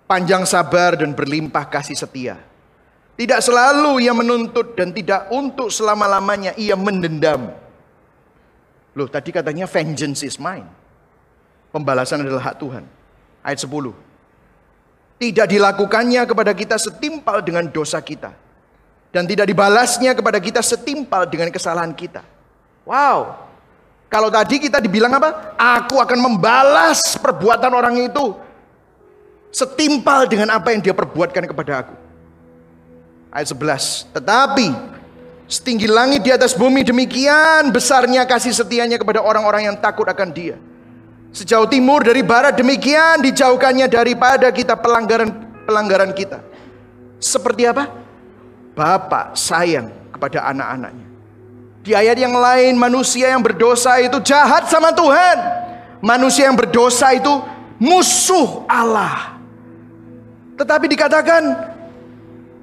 panjang 0.09 0.49
sabar 0.49 0.97
dan 0.97 1.13
berlimpah 1.13 1.69
kasih 1.69 1.93
setia. 1.93 2.41
Tidak 3.13 3.37
selalu 3.37 4.01
ia 4.01 4.17
menuntut 4.17 4.73
dan 4.73 4.89
tidak 4.89 5.29
untuk 5.29 5.69
selama-lamanya 5.69 6.57
ia 6.57 6.73
mendendam. 6.73 7.53
Loh 8.97 9.05
tadi 9.05 9.29
katanya 9.29 9.69
vengeance 9.69 10.25
is 10.25 10.41
mine. 10.41 10.65
Pembalasan 11.69 12.25
adalah 12.25 12.41
hak 12.49 12.57
Tuhan. 12.57 12.81
Ayat 13.45 13.59
10. 13.61 13.93
Tidak 15.21 15.45
dilakukannya 15.45 16.25
kepada 16.25 16.57
kita 16.57 16.81
setimpal 16.81 17.45
dengan 17.45 17.69
dosa 17.69 18.01
kita. 18.01 18.33
Dan 19.13 19.29
tidak 19.29 19.45
dibalasnya 19.45 20.17
kepada 20.17 20.41
kita 20.41 20.65
setimpal 20.65 21.29
dengan 21.29 21.53
kesalahan 21.53 21.93
kita. 21.93 22.25
Wow, 22.89 23.48
kalau 24.09 24.33
tadi 24.33 24.57
kita 24.57 24.81
dibilang 24.81 25.13
apa? 25.21 25.53
Aku 25.53 26.01
akan 26.01 26.17
membalas 26.17 27.13
perbuatan 27.21 27.69
orang 27.69 28.09
itu 28.09 28.33
setimpal 29.53 30.25
dengan 30.25 30.57
apa 30.57 30.73
yang 30.73 30.81
dia 30.81 30.97
perbuatkan 30.97 31.45
kepada 31.45 31.85
aku. 31.85 31.95
Ayat 33.29 33.53
11. 33.53 34.09
Tetapi 34.09 34.67
setinggi 35.45 35.85
langit 35.85 36.25
di 36.25 36.33
atas 36.33 36.57
bumi 36.57 36.81
demikian 36.81 37.69
besarnya 37.69 38.25
kasih 38.25 38.49
setianya 38.49 38.97
kepada 38.97 39.21
orang-orang 39.21 39.69
yang 39.69 39.77
takut 39.77 40.09
akan 40.09 40.33
dia. 40.33 40.57
Sejauh 41.29 41.69
timur 41.69 42.01
dari 42.01 42.25
barat 42.25 42.57
demikian 42.57 43.21
dijauhkannya 43.21 43.85
daripada 43.85 44.49
kita 44.49 44.73
pelanggaran-pelanggaran 44.73 46.17
kita. 46.17 46.41
Seperti 47.21 47.69
apa? 47.69 47.85
Bapak 48.73 49.37
sayang 49.37 49.93
kepada 50.09 50.49
anak-anaknya. 50.49 51.08
Di 51.79 51.95
ayat 51.95 52.19
yang 52.19 52.35
lain 52.35 52.75
manusia 52.75 53.31
yang 53.31 53.39
berdosa 53.39 53.97
itu 54.03 54.19
jahat 54.19 54.67
sama 54.67 54.91
Tuhan. 54.91 55.37
Manusia 56.03 56.47
yang 56.51 56.55
berdosa 56.59 57.11
itu 57.15 57.31
musuh 57.79 58.67
Allah. 58.67 59.39
Tetapi 60.59 60.85
dikatakan 60.91 61.43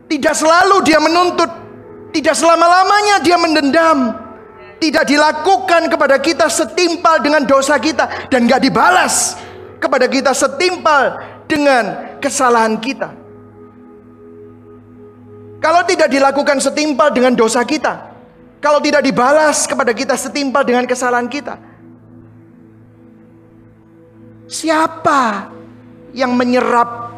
tidak 0.07 0.35
selalu 0.37 0.85
dia 0.85 1.01
menuntut, 1.01 1.49
tidak 2.13 2.37
selama-lamanya 2.37 3.25
dia 3.25 3.37
mendendam. 3.41 3.99
Tidak 4.77 5.09
dilakukan 5.09 5.89
kepada 5.89 6.21
kita 6.21 6.53
setimpal 6.53 7.25
dengan 7.25 7.49
dosa 7.49 7.81
kita 7.81 8.29
dan 8.29 8.45
gak 8.45 8.61
dibalas 8.61 9.41
kepada 9.81 10.05
kita 10.05 10.37
setimpal 10.37 11.17
dengan 11.49 12.17
kesalahan 12.21 12.77
kita. 12.77 13.09
Kalau 15.65 15.81
tidak 15.89 16.13
dilakukan 16.13 16.61
setimpal 16.61 17.09
dengan 17.09 17.33
dosa 17.33 17.65
kita, 17.65 18.16
kalau 18.61 18.81
tidak 18.81 19.05
dibalas 19.05 19.69
kepada 19.69 19.93
kita 19.93 20.17
setimpal 20.17 20.65
dengan 20.65 20.89
kesalahan 20.89 21.29
kita. 21.29 21.61
Siapa 24.47 25.51
yang 26.15 26.33
menyerap 26.33 27.13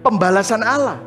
pembalasan 0.00 0.64
Allah? 0.64 0.98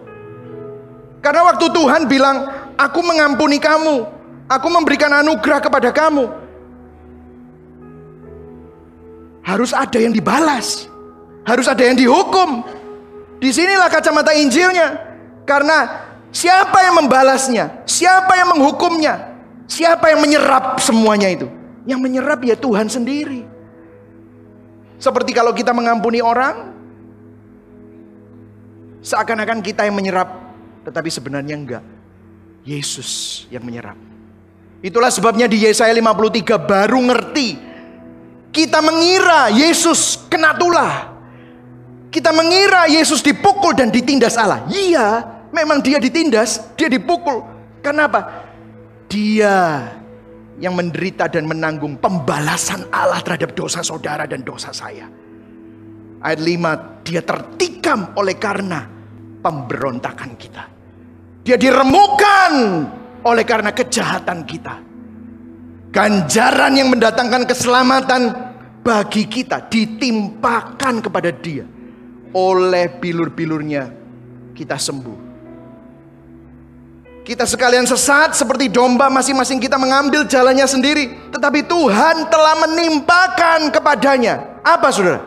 Karena 1.26 1.42
waktu 1.50 1.66
Tuhan 1.74 2.06
bilang, 2.06 2.46
"Aku 2.78 3.02
mengampuni 3.02 3.58
kamu, 3.58 4.06
aku 4.46 4.68
memberikan 4.70 5.10
anugerah 5.10 5.58
kepada 5.58 5.90
kamu." 5.90 6.30
Harus 9.42 9.74
ada 9.74 9.98
yang 9.98 10.14
dibalas, 10.14 10.86
harus 11.46 11.66
ada 11.66 11.82
yang 11.82 11.98
dihukum. 11.98 12.62
Di 13.42 13.50
sinilah 13.54 13.90
kacamata 13.90 14.34
Injilnya, 14.34 15.02
karena 15.50 16.10
siapa 16.34 16.82
yang 16.82 17.06
membalasnya, 17.06 17.86
siapa 17.86 18.34
yang 18.38 18.58
menghukumnya, 18.58 19.35
Siapa 19.66 20.14
yang 20.14 20.22
menyerap 20.22 20.78
semuanya 20.78 21.30
itu? 21.30 21.50
Yang 21.86 22.00
menyerap 22.02 22.40
ya 22.46 22.54
Tuhan 22.58 22.90
sendiri. 22.90 23.46
Seperti 25.02 25.36
kalau 25.36 25.52
kita 25.52 25.74
mengampuni 25.76 26.22
orang, 26.22 26.72
seakan-akan 29.02 29.60
kita 29.62 29.86
yang 29.86 29.98
menyerap, 29.98 30.30
tetapi 30.88 31.10
sebenarnya 31.10 31.56
enggak. 31.58 31.84
Yesus 32.66 33.46
yang 33.54 33.62
menyerap. 33.62 33.98
Itulah 34.82 35.14
sebabnya 35.14 35.46
di 35.46 35.62
Yesaya 35.66 35.94
53 35.94 36.62
baru 36.62 37.00
ngerti. 37.10 37.58
Kita 38.50 38.82
mengira 38.82 39.54
Yesus 39.54 40.26
kena 40.30 40.58
tulah. 40.58 41.14
Kita 42.10 42.32
mengira 42.32 42.88
Yesus 42.88 43.20
dipukul 43.22 43.76
dan 43.76 43.92
ditindas 43.92 44.40
Allah. 44.40 44.64
Iya, 44.72 45.26
memang 45.52 45.84
dia 45.84 46.00
ditindas, 46.00 46.64
dia 46.80 46.88
dipukul. 46.88 47.44
Kenapa? 47.84 48.45
Dia 49.10 49.86
yang 50.60 50.74
menderita 50.76 51.28
dan 51.28 51.46
menanggung 51.46 52.00
pembalasan 52.00 52.88
Allah 52.92 53.20
terhadap 53.20 53.52
dosa 53.54 53.84
saudara 53.84 54.24
dan 54.24 54.42
dosa 54.42 54.72
saya. 54.72 55.08
Ayat 56.24 56.42
5, 56.42 57.06
dia 57.06 57.22
tertikam 57.22 58.16
oleh 58.18 58.40
karena 58.40 58.88
pemberontakan 59.44 60.32
kita. 60.40 60.64
Dia 61.46 61.60
diremukan 61.60 62.54
oleh 63.22 63.46
karena 63.46 63.70
kejahatan 63.70 64.42
kita. 64.48 64.76
Ganjaran 65.94 66.74
yang 66.76 66.90
mendatangkan 66.90 67.46
keselamatan 67.46 68.34
bagi 68.82 69.30
kita 69.30 69.70
ditimpakan 69.70 71.06
kepada 71.06 71.30
dia. 71.30 71.64
Oleh 72.36 72.90
bilur-bilurnya 73.00 73.94
kita 74.58 74.76
sembuh. 74.76 75.25
Kita 77.26 77.42
sekalian 77.42 77.90
sesat 77.90 78.38
seperti 78.38 78.70
domba 78.70 79.10
masing-masing 79.10 79.58
kita 79.58 79.82
mengambil 79.82 80.30
jalannya 80.30 80.70
sendiri. 80.70 81.34
Tetapi 81.34 81.66
Tuhan 81.66 82.30
telah 82.30 82.54
menimpakan 82.70 83.74
kepadanya. 83.74 84.62
Apa 84.62 84.94
saudara? 84.94 85.26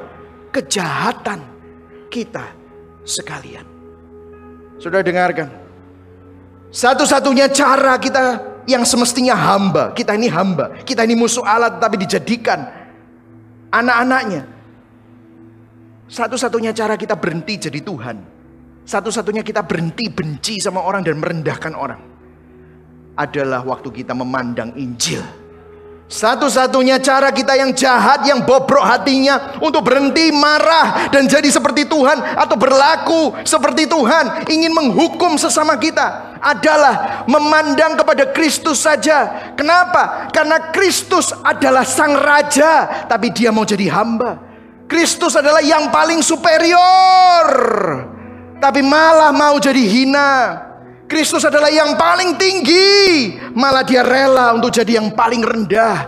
Kejahatan 0.55 1.43
kita 2.07 2.55
sekalian. 3.03 3.67
Saudara 4.79 5.03
dengarkan. 5.03 5.51
Satu-satunya 6.71 7.51
cara 7.51 7.99
kita 7.99 8.47
yang 8.71 8.87
semestinya 8.87 9.35
hamba. 9.35 9.91
Kita 9.91 10.15
ini 10.15 10.31
hamba. 10.31 10.79
Kita 10.87 11.03
ini 11.03 11.19
musuh 11.19 11.43
Allah 11.43 11.83
tapi 11.83 11.99
dijadikan 11.99 12.63
anak-anaknya. 13.75 14.47
Satu-satunya 16.07 16.71
cara 16.71 16.95
kita 16.95 17.19
berhenti 17.19 17.59
jadi 17.59 17.83
Tuhan 17.83 18.38
satu-satunya 18.89 19.45
kita 19.45 19.69
berhenti 19.69 20.09
benci 20.09 20.65
sama 20.65 20.81
orang 20.81 21.05
dan 21.05 21.21
merendahkan 21.21 21.77
orang 21.77 22.01
adalah 23.21 23.61
waktu 23.61 23.93
kita 23.93 24.17
memandang 24.17 24.73
Injil. 24.81 25.21
Satu-satunya 26.09 26.97
cara 27.05 27.29
kita 27.29 27.53
yang 27.53 27.77
jahat, 27.77 28.25
yang 28.25 28.49
bobrok 28.49 28.81
hatinya 28.81 29.61
untuk 29.61 29.85
berhenti 29.85 30.33
marah 30.33 31.13
dan 31.13 31.29
jadi 31.29 31.53
seperti 31.53 31.85
Tuhan 31.85 32.17
atau 32.17 32.57
berlaku 32.57 33.37
seperti 33.45 33.85
Tuhan, 33.85 34.49
ingin 34.49 34.73
menghukum 34.73 35.37
sesama 35.37 35.77
kita 35.77 36.41
adalah 36.41 37.29
memandang 37.29 37.93
kepada 37.93 38.33
Kristus 38.33 38.89
saja. 38.89 39.53
Kenapa? 39.53 40.33
Karena 40.33 40.73
Kristus 40.73 41.37
adalah 41.45 41.85
sang 41.85 42.17
raja, 42.17 43.05
tapi 43.05 43.29
dia 43.29 43.53
mau 43.53 43.69
jadi 43.69 43.93
hamba. 43.93 44.41
Kristus 44.89 45.37
adalah 45.37 45.61
yang 45.61 45.93
paling 45.93 46.25
superior 46.25 48.17
tapi 48.59 48.83
malah 48.83 49.31
mau 49.35 49.57
jadi 49.59 49.81
hina. 49.83 50.31
Kristus 51.09 51.41
adalah 51.49 51.73
yang 51.73 51.97
paling 51.97 52.37
tinggi, 52.37 53.33
malah 53.57 53.81
dia 53.81 54.05
rela 54.05 54.53
untuk 54.53 54.69
jadi 54.69 55.01
yang 55.01 55.09
paling 55.17 55.41
rendah. 55.41 56.05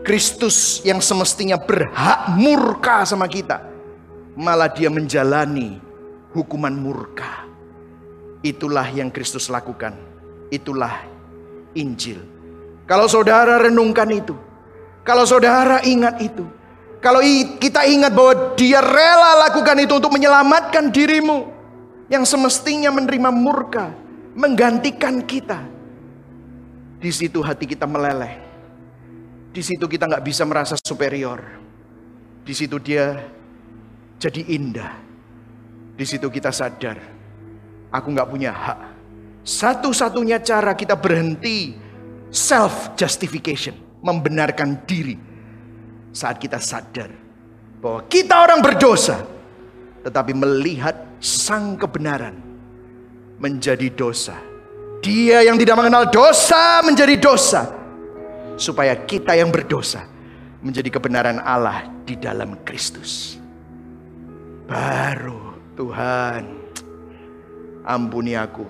Kristus 0.00 0.80
yang 0.80 1.04
semestinya 1.04 1.60
berhak 1.60 2.32
murka 2.40 3.04
sama 3.04 3.28
kita, 3.28 3.60
malah 4.32 4.72
dia 4.72 4.88
menjalani 4.88 5.76
hukuman 6.32 6.72
murka. 6.72 7.44
Itulah 8.40 8.88
yang 8.88 9.12
Kristus 9.12 9.52
lakukan. 9.52 9.92
Itulah 10.48 11.04
Injil. 11.76 12.24
Kalau 12.88 13.04
saudara 13.04 13.60
renungkan 13.60 14.08
itu, 14.08 14.32
kalau 15.04 15.28
saudara 15.28 15.84
ingat 15.84 16.24
itu, 16.24 16.48
kalau 16.98 17.22
kita 17.62 17.86
ingat 17.86 18.10
bahwa 18.10 18.58
dia 18.58 18.82
rela 18.82 19.46
lakukan 19.46 19.78
itu 19.78 20.02
untuk 20.02 20.10
menyelamatkan 20.10 20.90
dirimu. 20.90 21.54
Yang 22.10 22.34
semestinya 22.34 22.90
menerima 22.90 23.30
murka. 23.30 23.94
Menggantikan 24.34 25.22
kita. 25.22 25.62
Di 26.98 27.10
situ 27.14 27.38
hati 27.38 27.70
kita 27.70 27.86
meleleh. 27.86 28.42
Di 29.54 29.62
situ 29.62 29.86
kita 29.86 30.10
nggak 30.10 30.24
bisa 30.26 30.42
merasa 30.42 30.74
superior. 30.74 31.38
Di 32.42 32.54
situ 32.54 32.82
dia 32.82 33.14
jadi 34.18 34.42
indah. 34.50 34.92
Di 35.94 36.02
situ 36.02 36.26
kita 36.26 36.50
sadar. 36.50 36.98
Aku 37.94 38.10
nggak 38.10 38.30
punya 38.30 38.50
hak. 38.50 38.80
Satu-satunya 39.46 40.42
cara 40.42 40.74
kita 40.74 40.98
berhenti 40.98 41.78
self 42.34 42.98
justification. 42.98 43.78
Membenarkan 44.02 44.82
diri 44.86 45.27
saat 46.12 46.40
kita 46.40 46.58
sadar 46.58 47.10
bahwa 47.78 48.04
kita 48.10 48.34
orang 48.34 48.60
berdosa, 48.60 49.22
tetapi 50.02 50.34
melihat 50.34 50.94
sang 51.22 51.78
kebenaran 51.78 52.34
menjadi 53.38 53.86
dosa. 53.92 54.34
Dia 54.98 55.46
yang 55.46 55.54
tidak 55.54 55.78
mengenal 55.78 56.10
dosa 56.10 56.82
menjadi 56.82 57.14
dosa, 57.22 57.70
supaya 58.58 58.98
kita 58.98 59.38
yang 59.38 59.54
berdosa 59.54 60.02
menjadi 60.58 60.90
kebenaran 60.98 61.38
Allah 61.38 61.86
di 62.02 62.18
dalam 62.18 62.58
Kristus. 62.66 63.38
Baru 64.66 65.54
Tuhan, 65.78 66.42
ampuni 67.86 68.34
aku. 68.34 68.66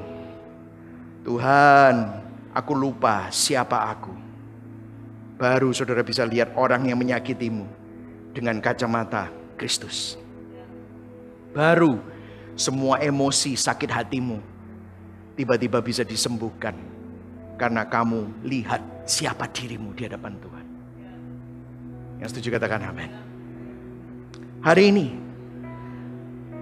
Tuhan, 1.25 1.95
aku 2.53 2.73
lupa 2.77 3.33
siapa 3.33 3.89
aku. 3.89 4.28
Baru 5.39 5.71
saudara 5.71 6.03
bisa 6.03 6.27
lihat 6.27 6.59
orang 6.59 6.91
yang 6.91 6.99
menyakitimu 6.99 7.63
dengan 8.35 8.59
kacamata 8.59 9.31
Kristus. 9.55 10.19
Baru 11.55 12.03
semua 12.59 12.99
emosi 12.99 13.55
sakit 13.55 13.87
hatimu 13.87 14.43
tiba-tiba 15.39 15.79
bisa 15.79 16.03
disembuhkan 16.03 16.75
karena 17.55 17.87
kamu 17.87 18.43
lihat 18.43 18.83
siapa 19.07 19.47
dirimu 19.47 19.95
di 19.95 20.11
hadapan 20.11 20.35
Tuhan. 20.43 20.67
Yang 22.19 22.29
setuju 22.35 22.59
katakan 22.59 22.83
amin. 22.91 23.11
Hari 24.59 24.83
ini 24.91 25.07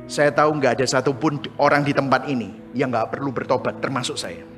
saya 0.04 0.28
tahu 0.30 0.60
nggak 0.60 0.80
ada 0.80 0.86
satupun 0.86 1.40
orang 1.56 1.80
di 1.80 1.96
tempat 1.96 2.28
ini 2.28 2.52
yang 2.76 2.92
nggak 2.92 3.08
perlu 3.08 3.32
bertobat 3.32 3.80
termasuk 3.80 4.20
saya. 4.20 4.55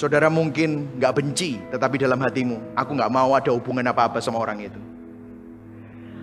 Saudara 0.00 0.32
mungkin 0.32 0.96
nggak 0.96 1.12
benci, 1.12 1.60
tetapi 1.68 2.00
dalam 2.00 2.16
hatimu, 2.24 2.72
aku 2.72 2.96
nggak 2.96 3.12
mau 3.12 3.36
ada 3.36 3.52
hubungan 3.52 3.84
apa-apa 3.84 4.16
sama 4.24 4.40
orang 4.40 4.64
itu. 4.64 4.80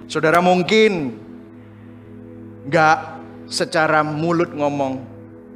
Saudara 0.10 0.42
mungkin 0.42 1.14
nggak 2.66 2.98
secara 3.46 4.02
mulut 4.02 4.50
ngomong, 4.50 4.98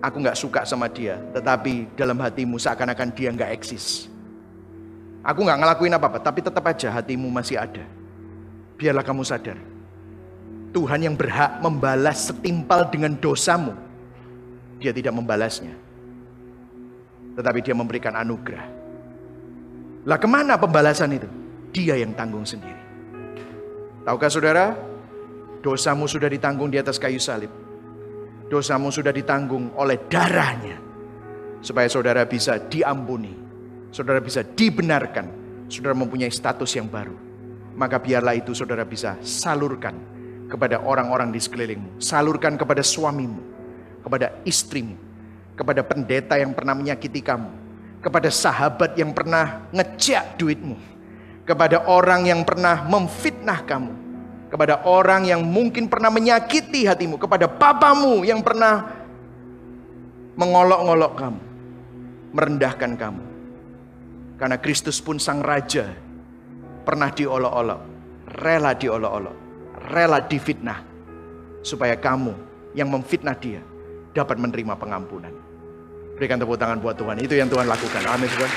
aku 0.05 0.21
nggak 0.21 0.37
suka 0.37 0.61
sama 0.69 0.85
dia, 0.85 1.17
tetapi 1.33 1.97
dalam 1.97 2.21
hatimu 2.21 2.61
seakan-akan 2.61 3.09
dia 3.09 3.33
nggak 3.33 3.57
eksis. 3.57 4.05
Aku 5.25 5.41
nggak 5.41 5.57
ngelakuin 5.57 5.97
apa-apa, 5.97 6.21
tapi 6.21 6.45
tetap 6.45 6.61
aja 6.69 6.93
hatimu 6.93 7.25
masih 7.25 7.57
ada. 7.57 7.89
Biarlah 8.77 9.01
kamu 9.01 9.25
sadar, 9.25 9.57
Tuhan 10.69 11.09
yang 11.09 11.17
berhak 11.17 11.57
membalas 11.57 12.29
setimpal 12.29 12.85
dengan 12.85 13.17
dosamu, 13.17 13.73
dia 14.77 14.93
tidak 14.93 15.17
membalasnya 15.17 15.73
tetapi 17.35 17.59
dia 17.63 17.75
memberikan 17.75 18.15
anugerah. 18.15 18.67
Lah 20.07 20.17
ke 20.17 20.27
mana 20.27 20.57
pembalasan 20.57 21.13
itu? 21.13 21.29
Dia 21.71 21.95
yang 21.95 22.11
tanggung 22.17 22.43
sendiri. 22.43 22.81
Tahukah 24.03 24.29
saudara? 24.33 24.65
Dosamu 25.61 26.09
sudah 26.09 26.25
ditanggung 26.25 26.73
di 26.73 26.81
atas 26.81 26.97
kayu 26.97 27.21
salib. 27.21 27.53
Dosamu 28.49 28.89
sudah 28.89 29.13
ditanggung 29.13 29.71
oleh 29.77 30.09
darahnya. 30.09 30.81
Supaya 31.61 31.85
saudara 31.85 32.25
bisa 32.25 32.57
diampuni. 32.57 33.31
Saudara 33.93 34.17
bisa 34.17 34.41
dibenarkan. 34.41 35.29
Saudara 35.69 35.93
mempunyai 35.93 36.33
status 36.33 36.73
yang 36.75 36.89
baru. 36.89 37.13
Maka 37.77 38.01
biarlah 38.01 38.35
itu 38.35 38.51
saudara 38.51 38.83
bisa 38.83 39.15
salurkan 39.21 39.95
kepada 40.49 40.81
orang-orang 40.81 41.29
di 41.29 41.39
sekelilingmu. 41.39 42.01
Salurkan 42.01 42.57
kepada 42.57 42.81
suamimu. 42.81 43.39
Kepada 44.01 44.41
istrimu 44.43 45.10
kepada 45.61 45.85
pendeta 45.85 46.41
yang 46.41 46.57
pernah 46.57 46.73
menyakiti 46.73 47.21
kamu, 47.21 47.53
kepada 48.01 48.33
sahabat 48.33 48.97
yang 48.97 49.13
pernah 49.13 49.69
ngejak 49.69 50.41
duitmu, 50.41 50.73
kepada 51.45 51.85
orang 51.85 52.25
yang 52.25 52.41
pernah 52.41 52.81
memfitnah 52.81 53.61
kamu, 53.61 53.93
kepada 54.49 54.81
orang 54.89 55.29
yang 55.29 55.45
mungkin 55.45 55.85
pernah 55.85 56.09
menyakiti 56.09 56.89
hatimu, 56.89 57.21
kepada 57.21 57.45
papamu 57.45 58.25
yang 58.25 58.41
pernah 58.41 58.89
mengolok-olok 60.33 61.13
kamu, 61.13 61.41
merendahkan 62.33 62.91
kamu. 62.97 63.23
Karena 64.41 64.57
Kristus 64.57 64.97
pun 64.97 65.21
sang 65.21 65.45
raja 65.45 65.93
pernah 66.81 67.13
diolok-olok, 67.13 67.81
rela 68.41 68.73
diolok-olok, 68.73 69.37
rela 69.93 70.25
difitnah 70.25 70.81
supaya 71.61 71.93
kamu 71.93 72.33
yang 72.73 72.89
memfitnah 72.89 73.37
dia 73.37 73.61
dapat 74.17 74.41
menerima 74.41 74.73
pengampunan. 74.73 75.40
Berikan 76.21 76.37
tepuk 76.37 76.53
tangan 76.53 76.77
buat 76.77 76.93
Tuhan. 76.93 77.17
Itu 77.17 77.33
yang 77.33 77.49
Tuhan 77.49 77.65
lakukan. 77.65 78.05
Amin. 78.05 78.29
Tuhan. 78.29 78.51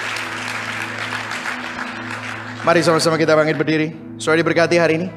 Mari 2.61 2.85
sama-sama 2.85 3.17
kita 3.17 3.33
bangkit 3.33 3.57
berdiri. 3.57 3.89
Sudah 4.21 4.37
diberkati 4.37 4.77
hari 4.77 5.01
ini. 5.01 5.09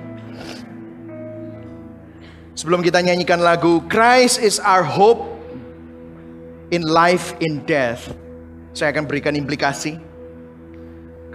Sebelum 2.55 2.79
kita 2.79 3.03
nyanyikan 3.03 3.43
lagu 3.43 3.83
Christ 3.91 4.39
is 4.39 4.63
our 4.63 4.79
hope 4.79 5.27
in 6.71 6.87
life 6.87 7.35
in 7.43 7.67
death. 7.67 8.15
Saya 8.71 8.95
akan 8.95 9.11
berikan 9.11 9.35
implikasi. 9.35 9.99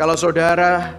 Kalau 0.01 0.17
saudara 0.17 0.97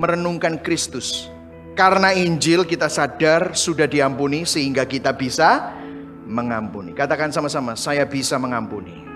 merenungkan 0.00 0.56
Kristus, 0.56 1.28
karena 1.76 2.16
Injil 2.16 2.64
kita 2.64 2.88
sadar 2.88 3.52
sudah 3.52 3.84
diampuni 3.84 4.48
sehingga 4.48 4.88
kita 4.88 5.12
bisa 5.12 5.76
mengampuni. 6.24 6.96
Katakan 6.96 7.28
sama-sama, 7.28 7.76
saya 7.76 8.08
bisa 8.08 8.40
mengampuni. 8.40 9.09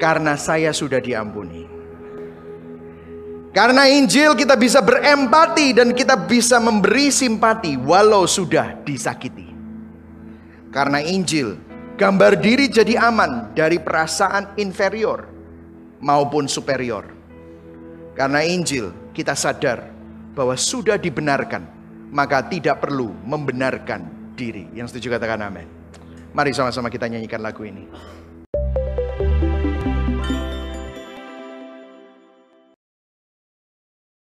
Karena 0.00 0.34
saya 0.40 0.72
sudah 0.72 0.98
diampuni. 0.98 1.68
Karena 3.50 3.90
Injil 3.90 4.38
kita 4.38 4.54
bisa 4.54 4.78
berempati 4.78 5.74
dan 5.74 5.90
kita 5.90 6.14
bisa 6.14 6.62
memberi 6.62 7.10
simpati 7.10 7.74
walau 7.76 8.24
sudah 8.24 8.78
disakiti. 8.86 9.50
Karena 10.70 11.02
Injil, 11.02 11.58
gambar 11.98 12.38
diri 12.38 12.70
jadi 12.70 13.10
aman 13.10 13.52
dari 13.52 13.82
perasaan 13.82 14.54
inferior 14.54 15.26
maupun 15.98 16.46
superior. 16.46 17.10
Karena 18.14 18.46
Injil, 18.46 18.94
kita 19.10 19.34
sadar 19.34 19.82
bahwa 20.30 20.54
sudah 20.54 20.94
dibenarkan, 20.94 21.66
maka 22.14 22.46
tidak 22.46 22.86
perlu 22.86 23.10
membenarkan 23.26 24.32
diri. 24.38 24.70
Yang 24.78 24.94
setuju 24.94 25.18
katakan 25.18 25.42
amin. 25.42 25.66
Mari 26.30 26.54
sama-sama 26.54 26.86
kita 26.86 27.10
nyanyikan 27.10 27.42
lagu 27.42 27.66
ini. 27.66 27.90